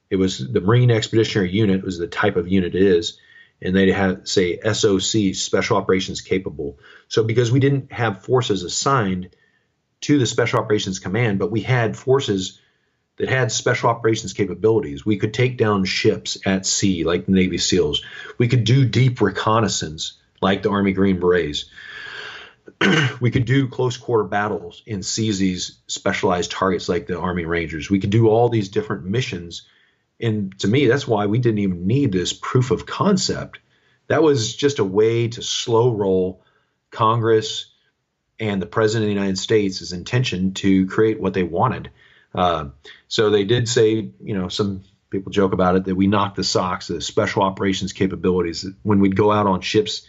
[0.09, 3.19] it was the Marine Expeditionary Unit was the type of unit it is,
[3.61, 6.79] and they had say SOC Special Operations Capable.
[7.09, 9.35] So because we didn't have forces assigned
[10.03, 12.61] to the Special Operations Command, but we had forces
[13.17, 15.07] that had special operations capabilities.
[15.07, 18.03] We could take down ships at sea like the Navy SEALs.
[18.39, 21.67] We could do deep reconnaissance like the Army Green Berets.
[23.21, 27.89] we could do close quarter battles and seize these specialized targets like the Army Rangers.
[27.89, 29.63] We could do all these different missions.
[30.21, 33.61] And to me, that's why we didn't even need this proof of concept.
[34.09, 36.43] That was just a way to slow roll
[36.91, 37.73] Congress
[38.39, 41.91] and the President of the United States' intention to create what they wanted
[42.37, 42.69] Uh,
[43.09, 46.45] so they did say, you know, some people joke about it that we knocked the
[46.45, 48.67] socks, the special operations capabilities.
[48.83, 50.07] When we'd go out on ships,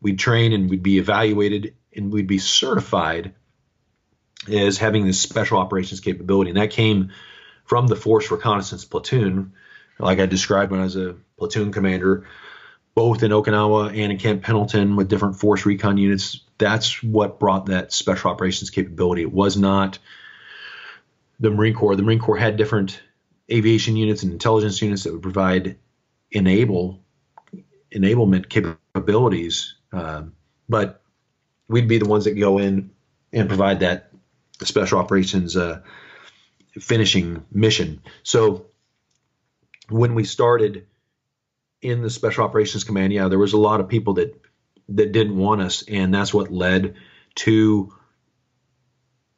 [0.00, 3.34] we'd train and we'd be evaluated and we'd be certified
[4.52, 6.50] as having this special operations capability.
[6.50, 7.12] And that came
[7.64, 9.52] from the Force Reconnaissance Platoon,
[9.98, 12.26] like I described when I was a platoon commander,
[12.94, 16.40] both in Okinawa and in Camp Pendleton with different Force Recon units.
[16.58, 19.22] That's what brought that special operations capability.
[19.22, 19.98] It was not
[21.42, 21.96] the Marine Corps.
[21.96, 23.02] The Marine Corps had different
[23.50, 25.76] aviation units and intelligence units that would provide
[26.30, 27.02] enable
[27.92, 30.22] enablement capabilities, uh,
[30.68, 31.02] but
[31.68, 32.90] we'd be the ones that go in
[33.32, 34.10] and provide that
[34.62, 35.82] special operations uh,
[36.80, 38.00] finishing mission.
[38.22, 38.66] So
[39.88, 40.86] when we started
[41.82, 44.40] in the special operations command, yeah, there was a lot of people that
[44.90, 46.94] that didn't want us, and that's what led
[47.34, 47.92] to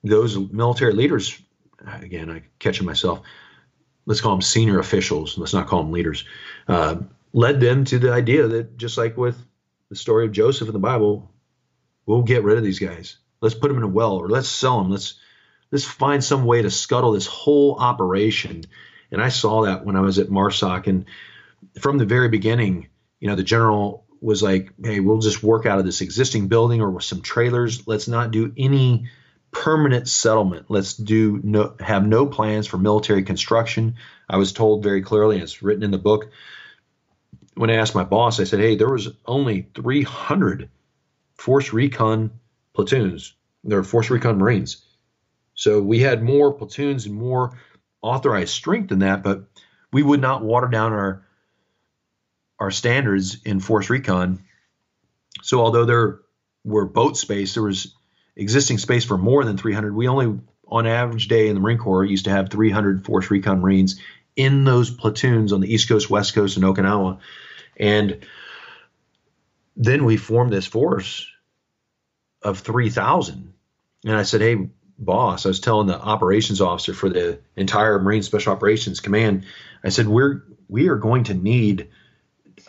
[0.02, 1.38] those military leaders.
[1.86, 3.22] Again, I catching myself.
[4.06, 5.38] Let's call them senior officials.
[5.38, 6.24] Let's not call them leaders.
[6.68, 6.96] Uh,
[7.32, 9.36] led them to the idea that just like with
[9.88, 11.30] the story of Joseph in the Bible,
[12.06, 13.18] we'll get rid of these guys.
[13.40, 14.90] Let's put them in a well, or let's sell them.
[14.90, 15.14] Let's
[15.70, 18.64] let's find some way to scuttle this whole operation.
[19.10, 21.04] And I saw that when I was at MARSOC, and
[21.80, 22.88] from the very beginning,
[23.20, 26.80] you know, the general was like, "Hey, we'll just work out of this existing building
[26.80, 27.86] or with some trailers.
[27.86, 29.08] Let's not do any
[29.54, 30.66] permanent settlement.
[30.68, 33.94] Let's do no have no plans for military construction."
[34.28, 36.30] I was told very clearly, and it's written in the book.
[37.54, 40.68] When I asked my boss, I said, "Hey, there was only 300
[41.36, 42.32] Force Recon
[42.74, 43.34] platoons.
[43.62, 44.84] There are Force Recon Marines.
[45.54, 47.56] So we had more platoons and more
[48.02, 49.44] authorized strength than that, but
[49.92, 51.24] we would not water down our
[52.58, 54.44] our standards in force recon.
[55.42, 56.20] So although there
[56.64, 57.94] were boat space, there was
[58.36, 59.94] existing space for more than 300.
[59.94, 63.60] We only, on average day in the Marine Corps, used to have 300 force recon
[63.60, 64.00] Marines
[64.36, 67.18] in those platoons on the East Coast, West Coast, and Okinawa.
[67.76, 68.26] And
[69.76, 71.26] then we formed this force
[72.42, 73.52] of 3,000.
[74.04, 78.22] And I said, hey, boss, I was telling the operations officer for the entire Marine
[78.22, 79.44] Special Operations Command,
[79.82, 81.88] I said, we're we are going to need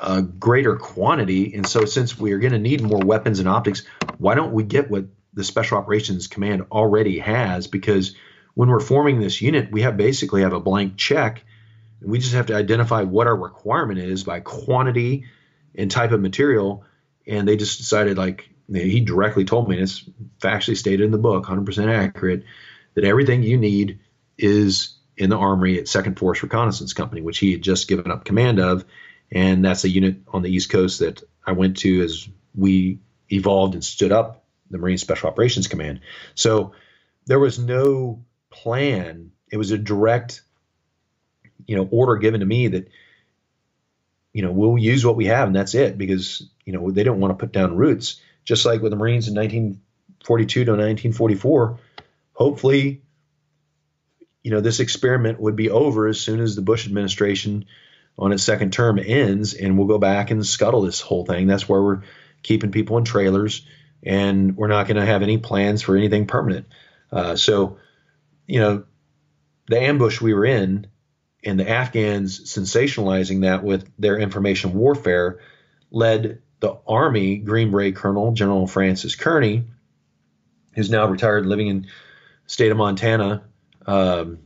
[0.02, 1.54] a greater quantity.
[1.54, 3.84] And so, since we are going to need more weapons and optics,
[4.18, 5.06] why don't we get what
[5.36, 7.68] the Special Operations Command already has?
[7.68, 8.16] Because
[8.56, 11.44] when we're forming this unit, we have basically have a blank check.
[12.02, 15.26] And we just have to identify what our requirement is by quantity
[15.76, 16.86] and type of material.
[17.28, 20.04] And they just decided, like, he directly told me, and it's
[20.40, 22.44] factually stated in the book, 100% accurate,
[22.94, 24.00] that everything you need
[24.38, 28.26] is in the Armory at Second Force Reconnaissance Company, which he had just given up
[28.26, 28.86] command of.
[29.32, 33.00] And that's a unit on the East Coast that I went to as we
[33.30, 36.02] evolved and stood up the Marine Special Operations Command.
[36.34, 36.74] So
[37.26, 39.32] there was no plan.
[39.52, 40.42] It was a direct,
[41.68, 42.90] you know, order given to me that,
[44.34, 47.20] you know, we'll use what we have and that's it because, you know, they don't
[47.20, 51.80] want to put down roots just like with the Marines in 1942 to 1944.
[52.34, 53.02] Hopefully,
[54.44, 57.66] you know, this experiment would be over as soon as the Bush administration
[58.18, 61.48] on its second term ends, and we'll go back and scuttle this whole thing.
[61.48, 62.02] That's where we're
[62.44, 63.66] keeping people in trailers,
[64.04, 66.68] and we're not going to have any plans for anything permanent.
[67.12, 67.78] Uh, so,
[68.48, 68.84] you know,
[69.68, 70.88] the ambush we were in,
[71.44, 75.40] and the Afghans sensationalizing that with their information warfare,
[75.92, 79.66] led the Army Green Beret Colonel General Francis Kearney,
[80.74, 81.88] who's now retired, living in
[82.48, 83.44] state of Montana.
[83.86, 84.40] Um,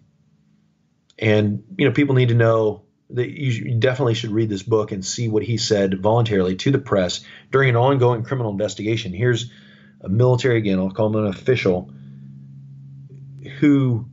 [1.18, 5.04] and you know, people need to know that you definitely should read this book and
[5.04, 7.22] see what he said voluntarily to the press
[7.52, 9.14] during an ongoing criminal investigation.
[9.14, 9.52] Here's
[10.02, 11.92] a military again, I'll call him an official
[13.60, 14.06] who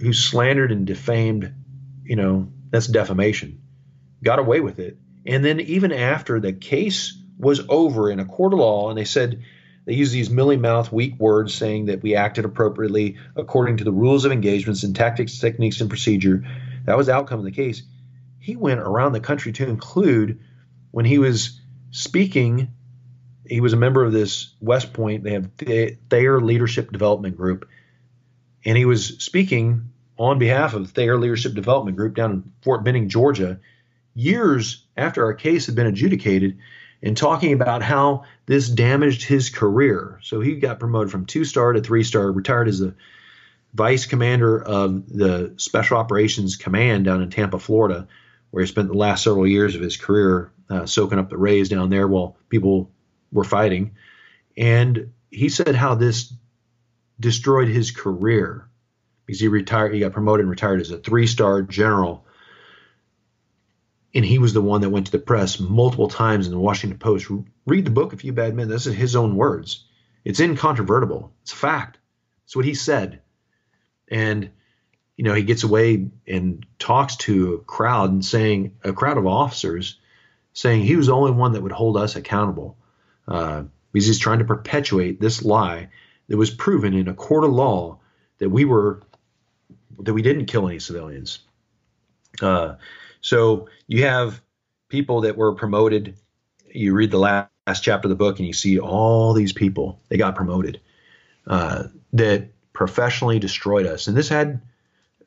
[0.00, 1.54] who slandered and defamed,
[2.02, 3.62] you know, that's defamation.
[4.24, 8.52] Got away with it and then even after the case was over in a court
[8.52, 9.42] of law, and they said
[9.84, 13.92] they used these milly mouth, weak words saying that we acted appropriately according to the
[13.92, 16.44] rules of engagements and tactics, techniques, and procedure.
[16.84, 17.82] That was the outcome of the case.
[18.38, 20.40] He went around the country to include
[20.90, 21.60] when he was
[21.90, 22.72] speaking.
[23.46, 25.24] He was a member of this West Point.
[25.24, 25.50] They have
[26.10, 27.68] Thayer Leadership Development Group,
[28.64, 33.08] and he was speaking on behalf of Thayer Leadership Development Group down in Fort Benning,
[33.08, 33.60] Georgia
[34.14, 36.58] years after our case had been adjudicated
[37.02, 40.18] and talking about how this damaged his career.
[40.22, 42.94] So he got promoted from two star to three star, retired as the
[43.74, 48.06] vice commander of the Special Operations Command down in Tampa, Florida,
[48.50, 51.68] where he spent the last several years of his career uh, soaking up the rays
[51.68, 52.90] down there while people
[53.30, 53.92] were fighting.
[54.56, 56.32] And he said how this
[57.18, 58.68] destroyed his career
[59.24, 62.26] because he retired, he got promoted and retired as a three star general.
[64.14, 66.98] And he was the one that went to the press multiple times in the Washington
[66.98, 67.30] Post.
[67.64, 68.68] Read the book, A Few Bad Men.
[68.68, 69.86] This is his own words.
[70.22, 71.32] It's incontrovertible.
[71.42, 71.98] It's a fact.
[72.44, 73.21] It's what he said.
[74.12, 74.50] And,
[75.16, 79.26] you know, he gets away and talks to a crowd and saying, a crowd of
[79.26, 79.98] officers
[80.52, 82.76] saying he was the only one that would hold us accountable.
[83.26, 85.88] Uh, because he's trying to perpetuate this lie
[86.28, 87.98] that was proven in a court of law
[88.38, 89.02] that we were
[90.00, 91.40] that we didn't kill any civilians.
[92.40, 92.74] Uh,
[93.20, 94.40] so you have
[94.88, 96.16] people that were promoted.
[96.70, 100.00] You read the last, last, chapter of the book and you see all these people
[100.08, 100.80] they got promoted
[101.46, 101.84] uh,
[102.14, 104.60] that professionally destroyed us, and this had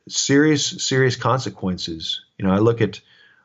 [0.08, 2.26] serious serious consequences.
[2.38, 3.02] You know, I look at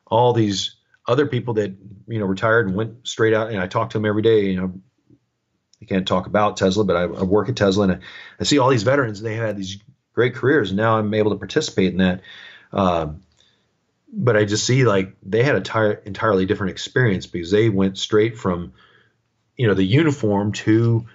[0.07, 0.75] all these
[1.07, 1.73] other people that
[2.07, 4.45] you know retired and went straight out, and I talk to them every day.
[4.45, 4.73] You know,
[5.81, 7.99] I can't talk about Tesla, but I, I work at Tesla, and I,
[8.39, 9.21] I, see all these veterans.
[9.21, 9.77] They had these
[10.13, 12.21] great careers, and now I'm able to participate in that.
[12.71, 13.21] Um,
[14.13, 17.97] but I just see like they had a tar- entirely different experience because they went
[17.97, 18.73] straight from,
[19.55, 21.05] you know, the uniform to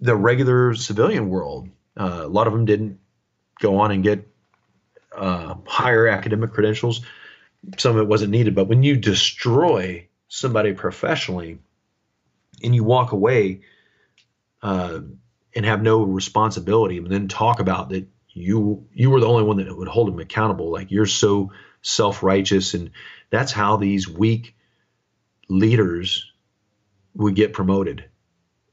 [0.00, 1.68] the regular civilian world.
[1.96, 2.98] Uh, a lot of them didn't
[3.60, 4.28] go on and get
[5.16, 7.02] uh, higher academic credentials.
[7.78, 11.58] Some of it wasn't needed, but when you destroy somebody professionally
[12.62, 13.60] and you walk away
[14.62, 15.00] uh,
[15.54, 19.58] and have no responsibility, and then talk about that you you were the only one
[19.58, 20.70] that would hold him accountable.
[20.70, 21.52] Like you're so
[21.82, 22.90] self righteous, and
[23.30, 24.56] that's how these weak
[25.48, 26.32] leaders
[27.14, 28.04] would get promoted.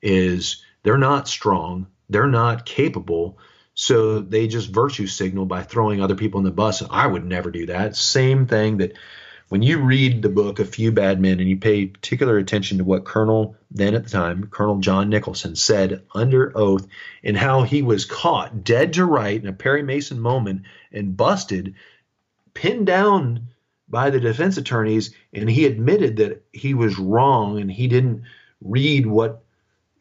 [0.01, 3.39] Is they're not strong, they're not capable,
[3.73, 6.83] so they just virtue signal by throwing other people in the bus.
[6.89, 7.95] I would never do that.
[7.95, 8.97] Same thing that
[9.47, 12.83] when you read the book A Few Bad Men and you pay particular attention to
[12.83, 16.87] what Colonel, then at the time, Colonel John Nicholson said under oath
[17.23, 21.75] and how he was caught dead to right in a Perry Mason moment and busted,
[22.53, 23.47] pinned down
[23.89, 28.23] by the defense attorneys, and he admitted that he was wrong and he didn't
[28.61, 29.43] read what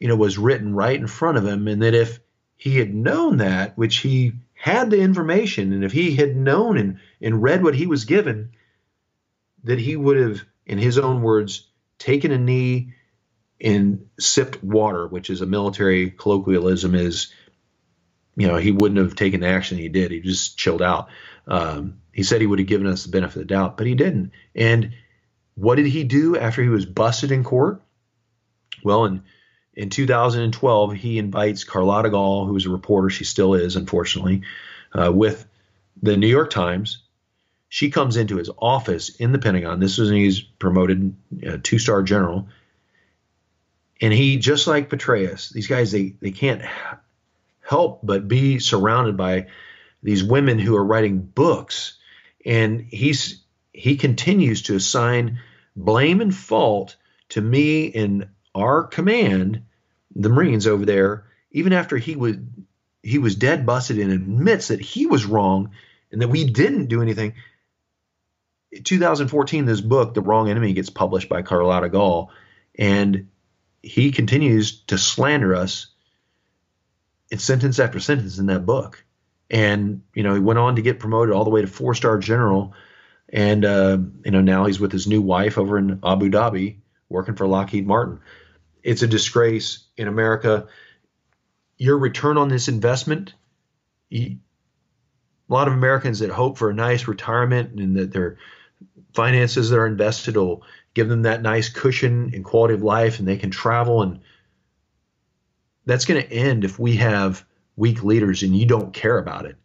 [0.01, 2.18] you know was written right in front of him, and that if
[2.56, 6.98] he had known that, which he had the information, and if he had known and,
[7.22, 8.51] and read what he was given,
[9.64, 11.68] that he would have, in his own words,
[11.98, 12.94] taken a knee
[13.60, 17.32] and sipped water, which is a military colloquialism, is
[18.36, 20.10] you know he wouldn't have taken the action he did.
[20.10, 21.09] He just chilled out.
[21.47, 23.94] Um, he said he would have given us the benefit of the doubt, but he
[23.94, 24.32] didn't.
[24.55, 24.93] And
[25.55, 27.82] what did he do after he was busted in court?
[28.82, 29.22] Well, in
[29.81, 34.43] in 2012, he invites Carlotta Gall, who was a reporter, she still is, unfortunately,
[34.93, 35.47] uh, with
[36.02, 37.02] the New York Times
[37.70, 39.78] she comes into his office in the Pentagon.
[39.78, 41.15] This is when he's promoted
[41.48, 42.48] uh, two star general.
[44.01, 46.62] And he, just like Petraeus, these guys, they, they can't
[47.61, 49.47] help but be surrounded by
[50.02, 51.97] these women who are writing books.
[52.44, 53.40] And he's
[53.73, 55.39] he continues to assign
[55.77, 56.97] blame and fault
[57.31, 59.62] to me and our command,
[60.15, 62.37] the Marines over there, even after he was
[63.03, 65.70] he was dead busted and admits that he was wrong
[66.12, 67.35] and that we didn't do anything.
[68.85, 72.31] 2014, this book, The Wrong Enemy, gets published by Carlotta Gall,
[72.78, 73.28] and
[73.82, 75.89] he continues to slander us
[77.31, 79.05] in sentence after sentence in that book.
[79.51, 82.19] And you know, he went on to get promoted all the way to four star
[82.19, 82.74] general,
[83.28, 86.77] and uh, you know now he's with his new wife over in Abu Dhabi,
[87.09, 88.20] working for Lockheed Martin.
[88.82, 90.69] It's a disgrace in America.
[91.77, 93.35] Your return on this investment,
[94.12, 94.39] a
[95.48, 98.39] lot of Americans that hope for a nice retirement and that they're
[99.15, 100.62] finances that are invested will
[100.94, 104.20] give them that nice cushion and quality of life and they can travel and
[105.86, 107.44] that's going to end if we have
[107.77, 109.57] weak leaders and you don't care about it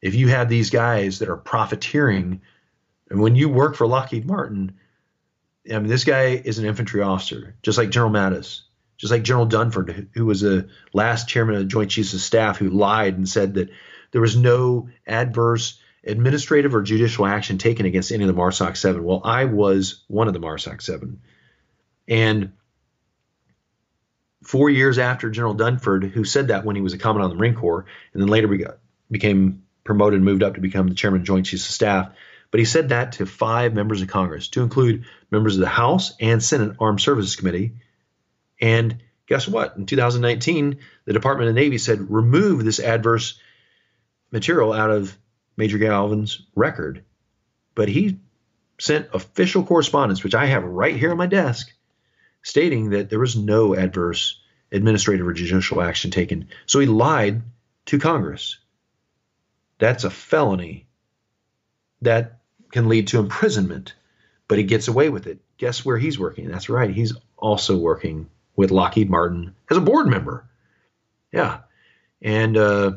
[0.00, 2.40] if you have these guys that are profiteering
[3.10, 4.72] and when you work for lockheed martin
[5.70, 8.62] i mean this guy is an infantry officer just like general mattis
[8.96, 12.58] just like general dunford who was the last chairman of the joint chiefs of staff
[12.58, 13.70] who lied and said that
[14.12, 19.02] there was no adverse administrative or judicial action taken against any of the MARSOC 7.
[19.02, 21.20] Well, I was one of the MARSOC 7.
[22.08, 22.52] And
[24.42, 27.40] four years after General Dunford, who said that when he was a commandant of the
[27.40, 28.78] Marine Corps, and then later got,
[29.10, 32.12] became promoted and moved up to become the chairman of Joint Chiefs of Staff,
[32.52, 36.12] but he said that to five members of Congress, to include members of the House
[36.20, 37.72] and Senate Armed Services Committee.
[38.60, 39.76] And guess what?
[39.76, 43.40] In 2019, the Department of the Navy said remove this adverse
[44.30, 45.16] material out of
[45.56, 47.02] Major Galvin's record,
[47.74, 48.20] but he
[48.78, 51.72] sent official correspondence, which I have right here on my desk,
[52.42, 54.38] stating that there was no adverse
[54.70, 56.48] administrative or judicial action taken.
[56.66, 57.42] So he lied
[57.86, 58.58] to Congress.
[59.78, 60.86] that's a felony
[62.02, 62.41] that
[62.72, 63.94] can lead to imprisonment,
[64.48, 65.38] but he gets away with it.
[65.58, 66.48] Guess where he's working?
[66.48, 66.90] That's right.
[66.90, 70.48] He's also working with Lockheed Martin as a board member.
[71.32, 71.60] Yeah.
[72.20, 72.92] And, uh,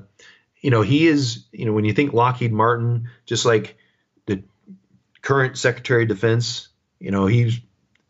[0.62, 3.78] you know, he is, you know, when you think Lockheed Martin, just like
[4.26, 4.44] the
[5.22, 6.70] current Secretary of Defense,
[7.00, 7.60] you know, he's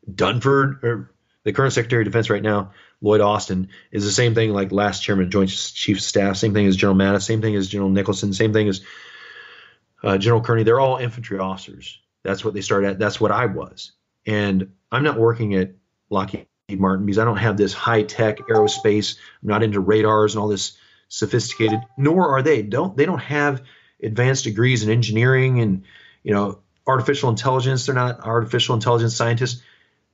[0.09, 1.11] Dunford, or
[1.43, 2.71] the current Secretary of Defense right now,
[3.01, 6.53] Lloyd Austin, is the same thing like last Chairman of Joint Chiefs of Staff, same
[6.53, 8.81] thing as General Mattis, same thing as General Nicholson, same thing as
[10.05, 10.63] uh, General Kearney.
[10.63, 11.99] They're all infantry officers.
[12.23, 12.99] That's what they started at.
[12.99, 13.91] That's what I was.
[14.25, 15.73] And I'm not working at
[16.09, 19.17] Lockheed Martin because I don't have this high tech aerospace.
[19.41, 20.77] I'm not into radars and all this
[21.09, 21.79] sophisticated.
[21.97, 22.61] Nor are they.
[22.61, 23.63] Don't they don't have
[24.01, 25.83] advanced degrees in engineering and
[26.23, 27.85] you know artificial intelligence.
[27.85, 29.61] They're not artificial intelligence scientists.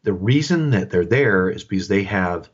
[0.04, 2.50] The reason that they're there is because they have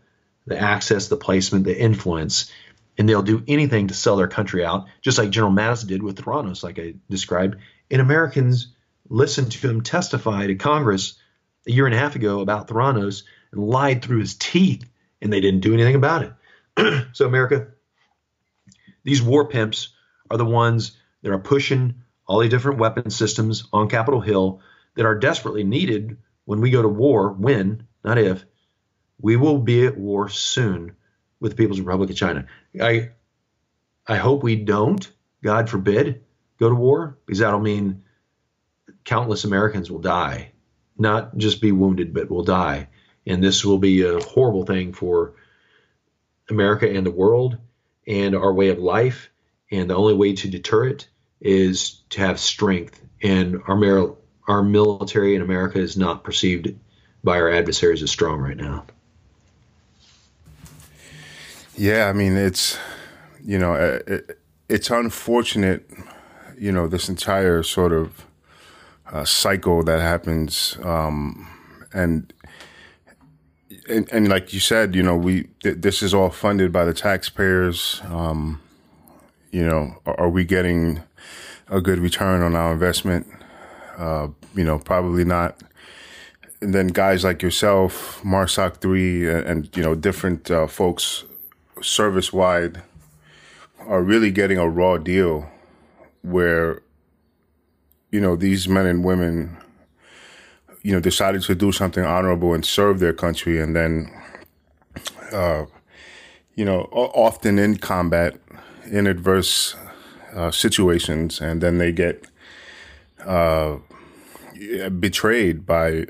[0.46, 2.52] the access, the placement, the influence,
[2.98, 6.18] and they'll do anything to sell their country out, just like General Mattis did with
[6.18, 7.58] Theranos, like I described.
[7.92, 8.74] And Americans
[9.08, 11.18] listened to him testify to Congress
[11.68, 14.84] a year and a half ago about Theranos and lied through his teeth,
[15.22, 17.08] and they didn't do anything about it.
[17.14, 17.68] so, America,
[19.04, 19.90] these war pimps
[20.30, 21.96] are the ones that are pushing
[22.28, 24.60] all the different weapon systems on Capitol Hill
[24.96, 28.46] that are desperately needed when we go to war, when, not if,
[29.20, 30.97] we will be at war soon
[31.40, 32.46] with the People's Republic of China.
[32.82, 33.12] I
[34.08, 35.12] I hope we don't,
[35.44, 36.24] God forbid,
[36.60, 38.04] go to war, because that'll mean
[39.04, 40.52] countless Americans will die.
[40.98, 42.88] Not just be wounded, but will die.
[43.26, 45.34] And this will be a horrible thing for
[46.50, 47.58] America and the world
[48.08, 49.30] and our way of life.
[49.70, 51.08] And the only way to deter it
[51.42, 53.02] is to have strength.
[53.22, 54.16] And our,
[54.48, 56.74] our military in America is not perceived
[57.24, 58.86] by our adversaries as strong right now.
[61.78, 62.78] Yeah, I mean it's
[63.46, 65.90] you know uh, it, it's unfortunate,
[66.58, 68.26] you know, this entire sort of
[69.12, 71.48] uh, cycle that happens, um,
[71.94, 72.34] and,
[73.88, 76.94] and and like you said, you know, we th- this is all funded by the
[76.94, 78.02] taxpayers.
[78.10, 78.60] Um,
[79.52, 81.02] you know, are, are, we getting
[81.70, 83.28] a good return on our investment?
[83.98, 85.62] Uh, you know, probably not.
[86.60, 91.24] And then guys like yourself, Marsoc three, and, and, you know different uh, folks
[91.82, 92.82] service wide
[93.80, 95.50] are really getting a raw deal
[96.22, 96.82] where
[98.12, 99.58] you know these men and women
[100.82, 104.12] you know decided to do something honorable and serve their country and then
[105.32, 105.66] uh,
[106.56, 108.36] you know often in combat
[108.86, 109.76] in adverse
[110.34, 112.26] uh, situations and then they get
[113.26, 113.78] uh,
[115.00, 116.06] betrayed by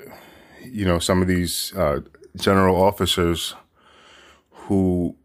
[0.64, 2.00] you know some of these uh,
[2.36, 3.56] general officers
[4.52, 5.16] who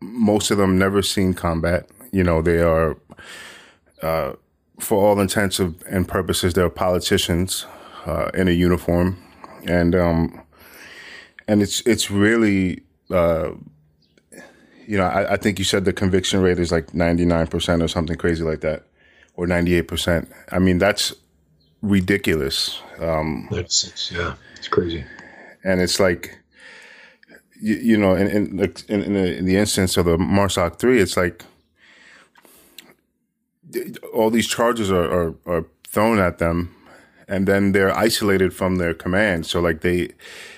[0.00, 1.88] most of them never seen combat.
[2.12, 2.96] You know, they are,
[4.02, 4.32] uh,
[4.80, 7.66] for all intents and purposes, they're politicians
[8.06, 9.22] uh, in a uniform,
[9.66, 10.40] and um,
[11.46, 13.50] and it's it's really, uh,
[14.86, 17.82] you know, I, I, think you said the conviction rate is like ninety nine percent
[17.82, 18.84] or something crazy like that,
[19.34, 20.30] or ninety eight percent.
[20.50, 21.12] I mean, that's
[21.82, 22.80] ridiculous.
[23.00, 25.04] Um, that's yeah, it's crazy,
[25.64, 26.37] and it's like
[27.60, 28.58] you, you know, in in,
[28.88, 31.44] in, in, the, in the instance of the Marsoc three, it's like
[34.14, 36.74] all these charges are, are, are thrown at them,
[37.26, 39.46] and then they're isolated from their command.
[39.46, 40.10] So like they,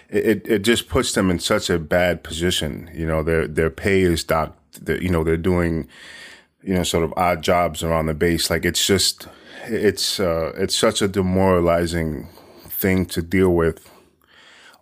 [0.08, 2.90] it it just puts them in such a bad position.
[2.94, 4.56] You know, their their pay is docked.
[4.88, 5.88] You know, they're doing,
[6.62, 8.50] you know, sort of odd jobs around the base.
[8.50, 9.28] Like it's just,
[9.64, 12.28] it's uh, it's such a demoralizing
[12.68, 13.90] thing to deal with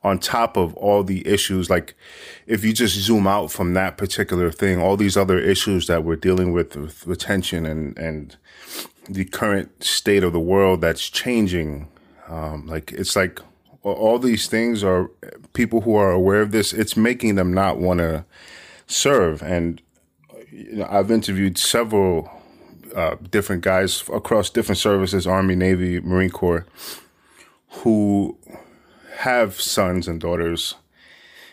[0.02, 1.68] on top of all the issues.
[1.68, 1.94] Like
[2.46, 6.16] if you just zoom out from that particular thing all these other issues that we're
[6.16, 8.36] dealing with with retention and and
[9.08, 11.88] the current state of the world that's changing
[12.28, 13.40] um, like it's like
[13.82, 15.10] all these things are
[15.54, 18.24] people who are aware of this it's making them not want to
[18.86, 19.42] serve.
[19.42, 19.80] And
[20.50, 22.30] you know, i've interviewed several
[22.96, 26.66] uh, different guys across different services army navy marine corps
[27.68, 28.36] who
[29.18, 30.76] have sons and daughters.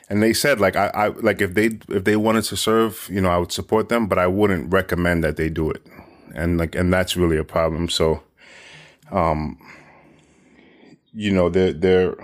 [0.07, 3.19] And they said like I, I like if they if they wanted to serve you
[3.19, 5.81] know i would support them but i wouldn't recommend that they do it.
[6.35, 7.89] And like and that's really a problem.
[7.89, 8.21] So
[9.11, 9.57] um
[11.11, 12.15] you know there there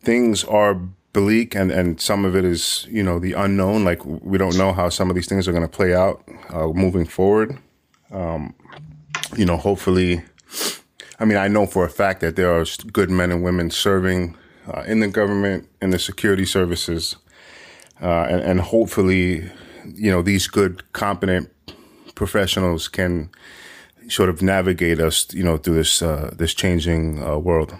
[0.00, 0.74] things are
[1.12, 3.84] bleak and and some of it is you know the unknown.
[3.84, 6.66] Like we don't know how some of these things are going to play out uh,
[6.66, 7.56] moving forward.
[8.10, 8.54] Um
[9.36, 10.22] you know hopefully
[11.22, 14.36] I mean, I know for a fact that there are good men and women serving
[14.66, 17.14] uh, in the government, in the security services,
[18.00, 19.48] uh, and, and, hopefully,
[19.84, 21.48] you know, these good, competent
[22.16, 23.30] professionals can
[24.08, 27.72] sort of navigate us, you know, through this uh, this changing uh, world.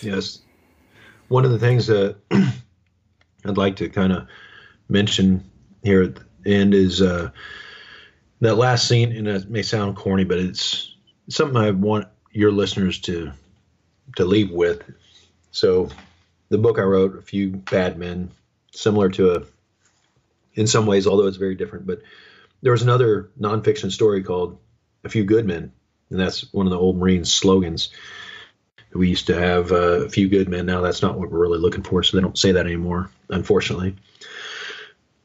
[0.00, 0.40] Yes,
[1.28, 2.16] one of the things that
[3.44, 4.26] I'd like to kind of
[4.88, 5.48] mention
[5.84, 7.30] here at the end is uh,
[8.40, 10.94] that last scene, and it may sound corny, but it's
[11.28, 13.32] something I want your listeners to
[14.16, 14.82] to leave with.
[15.50, 15.88] So,
[16.50, 18.30] the book I wrote, A Few Bad Men,
[18.72, 19.42] similar to a,
[20.54, 22.02] in some ways, although it's very different, but
[22.62, 24.58] there was another nonfiction story called
[25.04, 25.72] A Few Good Men,
[26.10, 27.90] and that's one of the old Marines slogans.
[28.92, 30.66] We used to have uh, a few good men.
[30.66, 33.96] Now that's not what we're really looking for, so they don't say that anymore, unfortunately.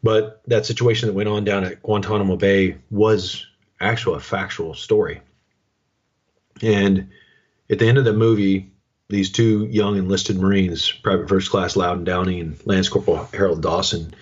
[0.01, 3.45] But that situation that went on down at Guantanamo Bay was
[3.80, 5.21] actual a factual story.
[6.61, 7.09] And
[7.69, 8.71] at the end of the movie,
[9.09, 14.13] these two young enlisted Marines, Private First Class Louden Downey and Lance Corporal Harold Dawson,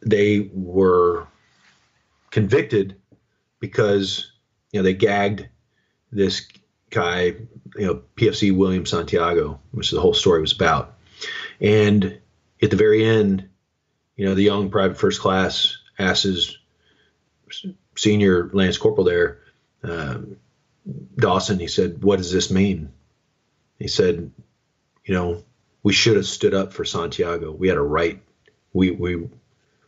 [0.00, 1.26] they were
[2.30, 2.96] convicted
[3.60, 4.30] because
[4.72, 5.48] you know they gagged
[6.12, 6.46] this
[6.90, 7.34] guy,
[7.76, 10.96] you know PFC William Santiago, which the whole story was about.
[11.60, 12.20] And
[12.62, 13.48] at the very end,
[14.18, 16.58] you know, the young private first class asks
[17.96, 19.38] senior Lance Corporal there,
[19.84, 20.36] um,
[21.16, 22.92] Dawson, he said, What does this mean?
[23.78, 24.32] He said,
[25.04, 25.44] You know,
[25.84, 27.52] we should have stood up for Santiago.
[27.52, 28.20] We had a right.
[28.72, 29.28] We, we,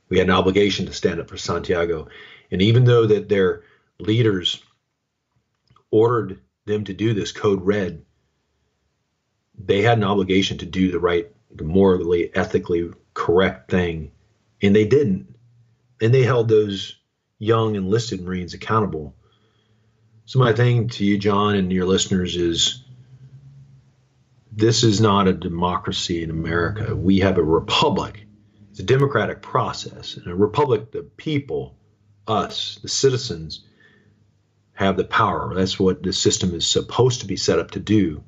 [0.09, 2.07] we had an obligation to stand up for Santiago.
[2.53, 3.65] And even though that their
[3.99, 4.63] leaders
[5.91, 8.05] ordered them to do this code red,
[9.59, 14.13] they had an obligation to do the right, the morally, ethically correct thing
[14.63, 15.35] and they didn't.
[16.01, 16.97] And they held those
[17.39, 19.15] young enlisted Marines accountable.
[20.27, 22.85] So, my thing to you, John, and your listeners is
[24.53, 26.95] this is not a democracy in America.
[26.95, 28.27] We have a republic.
[28.71, 30.17] It's a democratic process.
[30.17, 31.77] In a republic, the people,
[32.27, 33.65] us, the citizens,
[34.73, 35.55] have the power.
[35.55, 38.23] That's what the system is supposed to be set up to do.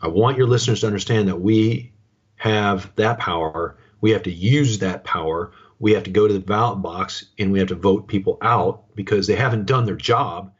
[0.00, 1.92] I want your listeners to understand that we
[2.36, 5.52] have that power we have to use that power.
[5.78, 8.94] We have to go to the ballot box and we have to vote people out
[8.94, 10.52] because they haven't done their job.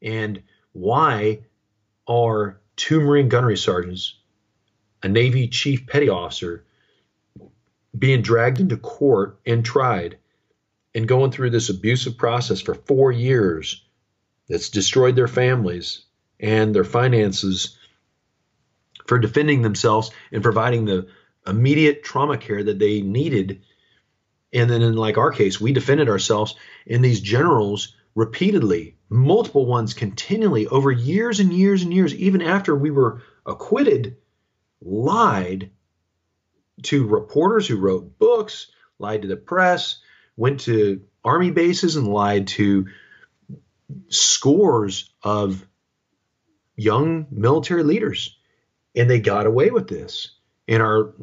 [0.00, 0.42] And
[0.72, 1.40] why
[2.08, 4.14] are two Marine gunnery sergeants,
[5.02, 6.64] a Navy chief petty officer,
[7.98, 10.16] being dragged into court and tried
[10.94, 13.84] and going through this abusive process for four years
[14.48, 16.06] that's destroyed their families
[16.40, 17.76] and their finances
[19.06, 21.08] for defending themselves and providing the
[21.46, 23.62] immediate trauma care that they needed.
[24.52, 26.56] And then in like our case, we defended ourselves
[26.86, 32.74] and these generals repeatedly, multiple ones continually over years and years and years, even after
[32.74, 34.16] we were acquitted,
[34.80, 35.70] lied
[36.82, 38.68] to reporters who wrote books,
[38.98, 39.98] lied to the press,
[40.36, 42.86] went to army bases and lied to
[44.08, 45.66] scores of
[46.76, 48.36] young military leaders.
[48.94, 50.32] And they got away with this.
[50.68, 51.14] And our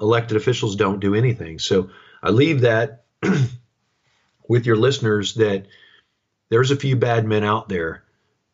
[0.00, 1.58] elected officials don't do anything.
[1.58, 1.90] So
[2.22, 3.04] I leave that
[4.48, 5.66] with your listeners that
[6.48, 8.04] there's a few bad men out there.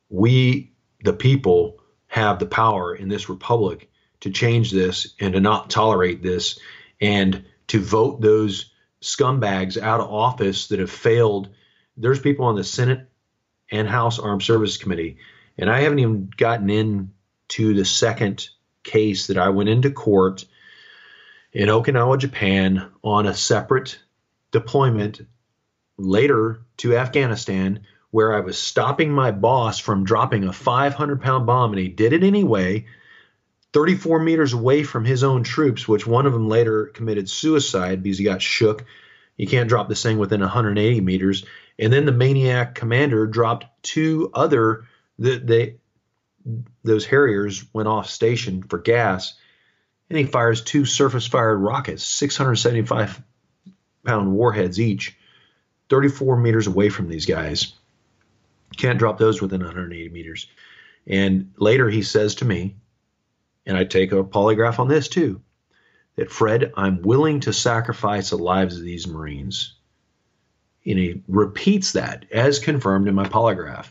[0.08, 0.72] We,
[1.02, 3.90] the people, have the power in this republic
[4.20, 6.58] to change this and to not tolerate this
[7.00, 8.70] and to vote those
[9.02, 11.48] scumbags out of office that have failed.
[11.96, 13.08] There's people on the Senate
[13.70, 15.18] and House Armed Services Committee,
[15.58, 18.48] and I haven't even gotten into the second
[18.82, 20.44] case that I went into court
[21.54, 24.00] in Okinawa, Japan, on a separate
[24.50, 25.20] deployment
[25.96, 31.72] later to Afghanistan, where I was stopping my boss from dropping a 500 pound bomb,
[31.72, 32.86] and he did it anyway,
[33.72, 38.18] 34 meters away from his own troops, which one of them later committed suicide because
[38.18, 38.84] he got shook.
[39.36, 41.44] You can't drop this thing within 180 meters.
[41.78, 44.86] And then the maniac commander dropped two other,
[45.18, 45.76] the, they,
[46.84, 49.34] those Harriers went off station for gas
[50.08, 53.22] and he fires two surface fired rockets, 675
[54.04, 55.16] pound warheads each,
[55.88, 57.72] 34 meters away from these guys.
[58.76, 60.46] Can't drop those within 180 meters.
[61.06, 62.76] And later he says to me,
[63.66, 65.40] and I take a polygraph on this too,
[66.16, 69.74] that Fred, I'm willing to sacrifice the lives of these Marines.
[70.86, 73.86] And he repeats that as confirmed in my polygraph.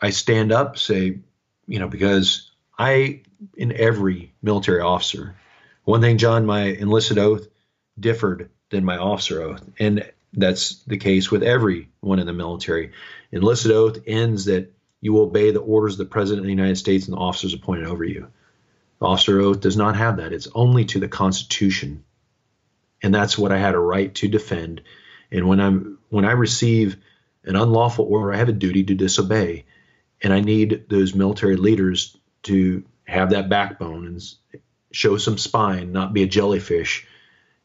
[0.00, 1.18] I stand up, say,
[1.66, 2.47] you know, because
[2.78, 3.22] I
[3.56, 5.36] in every military officer.
[5.84, 7.48] One thing, John, my enlisted oath
[8.00, 12.92] differed than my officer oath, and that's the case with everyone in the military.
[13.32, 17.06] Enlisted oath ends that you obey the orders of the President of the United States
[17.08, 18.28] and the officers appointed over you.
[19.00, 20.32] The officer oath does not have that.
[20.32, 22.04] It's only to the Constitution.
[23.02, 24.82] and that's what I had a right to defend.
[25.32, 26.98] And when I'm when I receive
[27.44, 29.66] an unlawful order, I have a duty to disobey,
[30.22, 32.17] and I need those military leaders
[32.48, 34.22] to have that backbone and
[34.92, 37.06] show some spine, not be a jellyfish.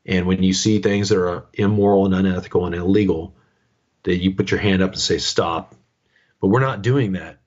[0.05, 3.35] And when you see things that are immoral and unethical and illegal,
[4.03, 5.75] that you put your hand up and say stop.
[6.41, 7.39] But we're not doing that.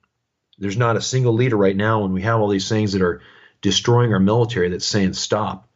[0.59, 3.21] There's not a single leader right now when we have all these things that are
[3.61, 5.69] destroying our military that's saying stop.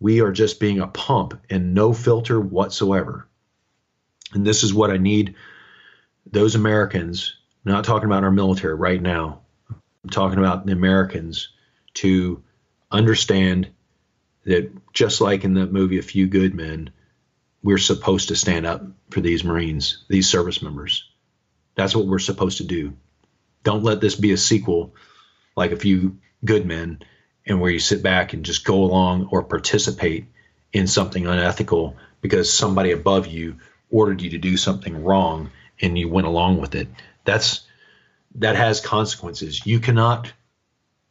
[0.00, 3.28] We are just being a pump and no filter whatsoever.
[4.32, 5.34] And this is what I need
[6.26, 9.40] those Americans, not talking about our military right now,
[10.04, 11.50] I'm talking about the Americans
[11.94, 12.42] to
[12.90, 13.70] understand
[14.44, 16.90] that just like in the movie A Few Good Men,
[17.62, 21.08] we're supposed to stand up for these Marines, these service members.
[21.74, 22.94] That's what we're supposed to do.
[23.62, 24.94] Don't let this be a sequel
[25.56, 27.00] like A Few Good Men
[27.46, 30.26] and where you sit back and just go along or participate
[30.72, 33.56] in something unethical because somebody above you
[33.90, 35.50] ordered you to do something wrong
[35.80, 36.88] and you went along with it.
[37.24, 37.62] That's
[38.36, 39.64] that has consequences.
[39.66, 40.32] You cannot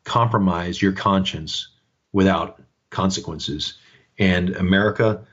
[0.04, 1.70] compromise your conscience
[2.12, 3.76] without consequences.
[4.18, 5.26] And America,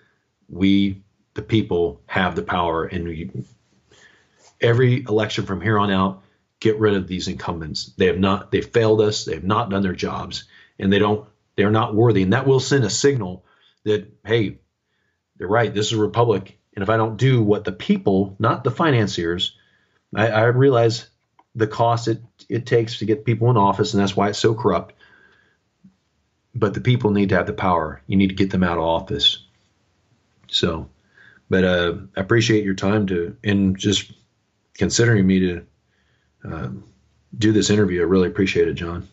[0.49, 1.03] we
[1.35, 3.31] the people have the power and we,
[4.61, 6.23] every election from here on out
[6.61, 7.93] get rid of these incumbents.
[7.97, 10.45] They have not they failed us, they have not done their jobs
[10.79, 13.45] and they don't they're not worthy and that will send a signal
[13.85, 14.59] that hey,
[15.37, 18.63] they're right, this is a republic and if I don't do what the people, not
[18.63, 19.57] the financiers,
[20.15, 21.09] I, I realize
[21.57, 24.55] the cost it, it takes to get people in office, and that's why it's so
[24.55, 24.95] corrupt.
[26.55, 28.01] But the people need to have the power.
[28.07, 29.45] You need to get them out of office.
[30.49, 30.89] So,
[31.51, 34.12] but uh, I appreciate your time to and just
[34.74, 35.66] considering me to
[36.45, 36.69] uh,
[37.37, 38.01] do this interview.
[38.01, 39.09] I really appreciate it, John.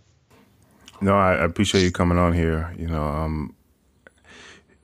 [1.02, 2.74] No, I appreciate you coming on here.
[2.78, 3.56] You know, um,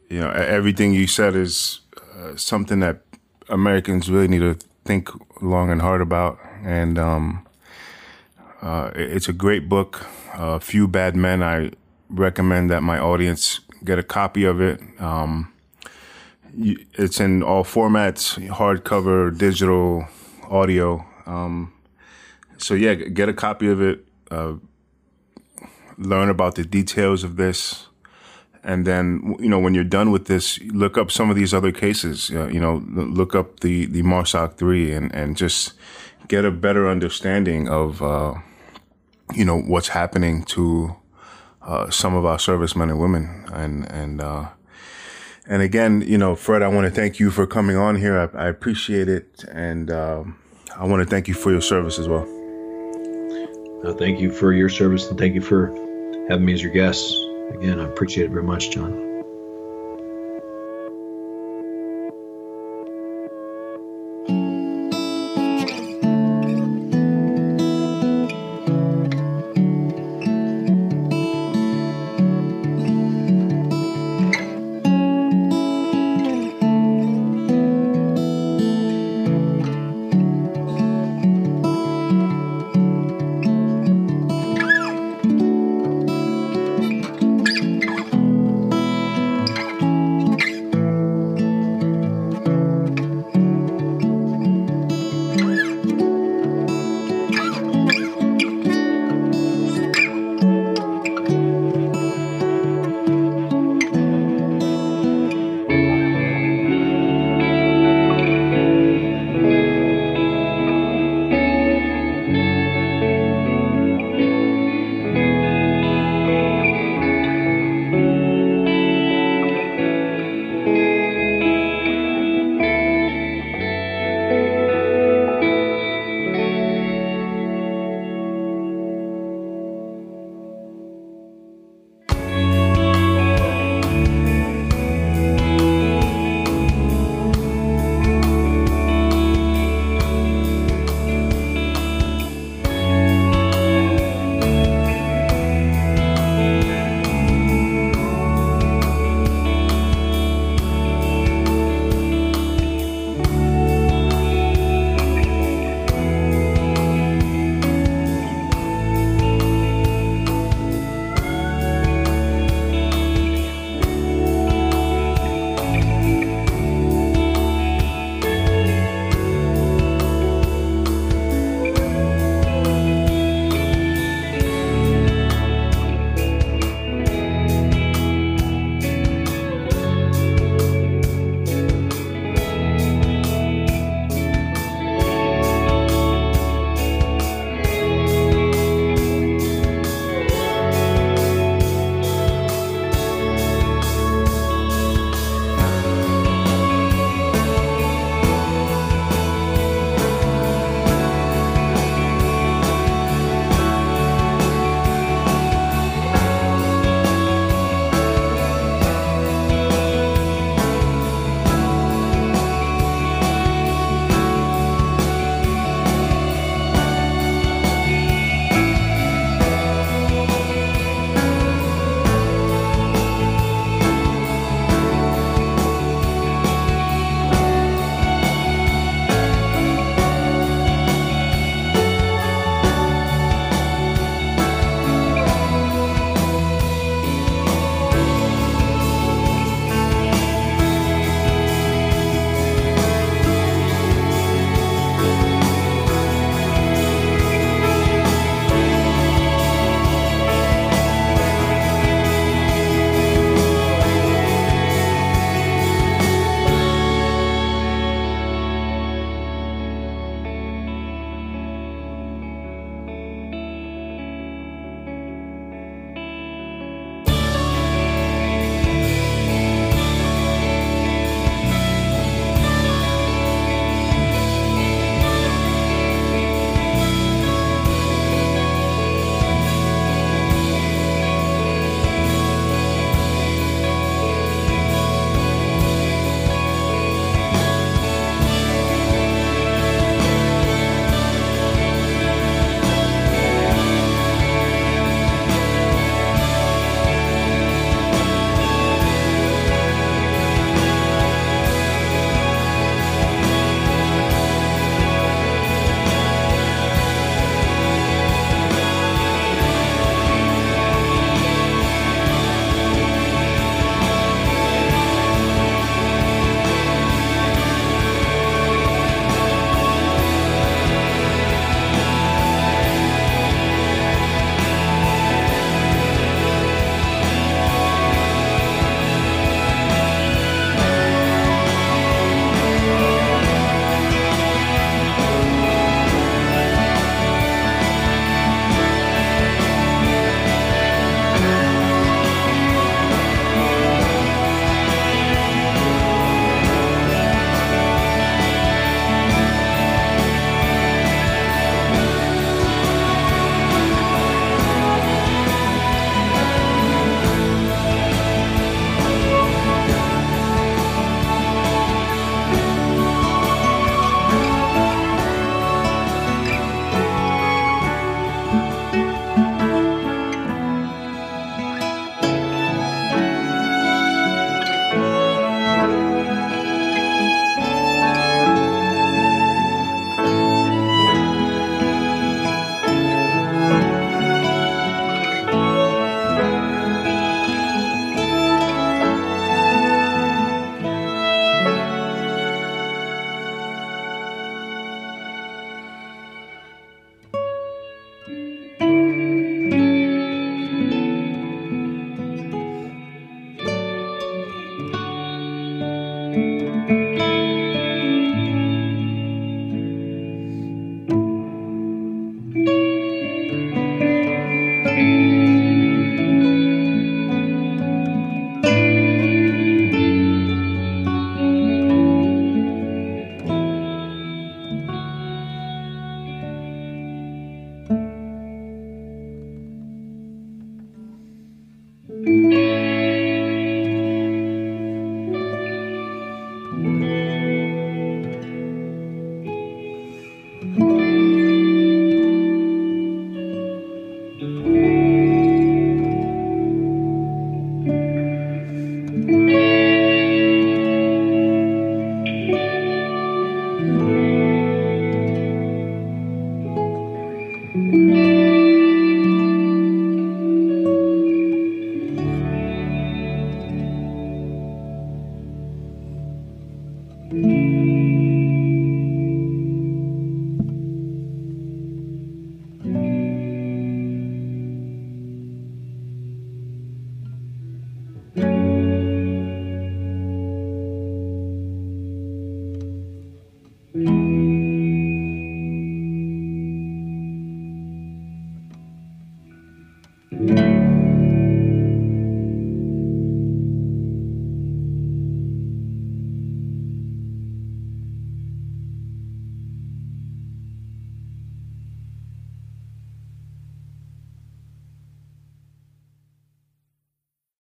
[0.09, 1.81] you know, everything you said is
[2.17, 3.01] uh, something that
[3.47, 5.09] Americans really need to think
[5.41, 6.39] long and hard about.
[6.63, 7.47] And um,
[8.61, 10.05] uh, it's a great book.
[10.33, 11.41] A uh, Few Bad Men.
[11.43, 11.71] I
[12.09, 14.81] recommend that my audience get a copy of it.
[14.99, 15.53] Um,
[16.53, 20.05] it's in all formats: hardcover, digital,
[20.49, 21.05] audio.
[21.25, 21.73] Um,
[22.57, 24.05] so yeah, get a copy of it.
[24.29, 24.55] Uh,
[25.97, 27.89] learn about the details of this
[28.63, 31.71] and then you know when you're done with this look up some of these other
[31.71, 35.73] cases uh, you know look up the the marsoc 3 and and just
[36.27, 38.35] get a better understanding of uh,
[39.33, 40.95] you know what's happening to
[41.61, 43.45] uh, some of our servicemen and women.
[43.51, 44.49] And and uh,
[45.47, 48.19] and again you know fred i want to thank you for coming on here.
[48.19, 49.43] I, I appreciate it.
[49.51, 50.39] And um,
[50.77, 52.25] i want to thank you for your service as well.
[53.97, 55.67] Thank you for your service and thank you for
[56.29, 57.15] having me as your guest.
[57.51, 59.08] Again, I appreciate it very much, John.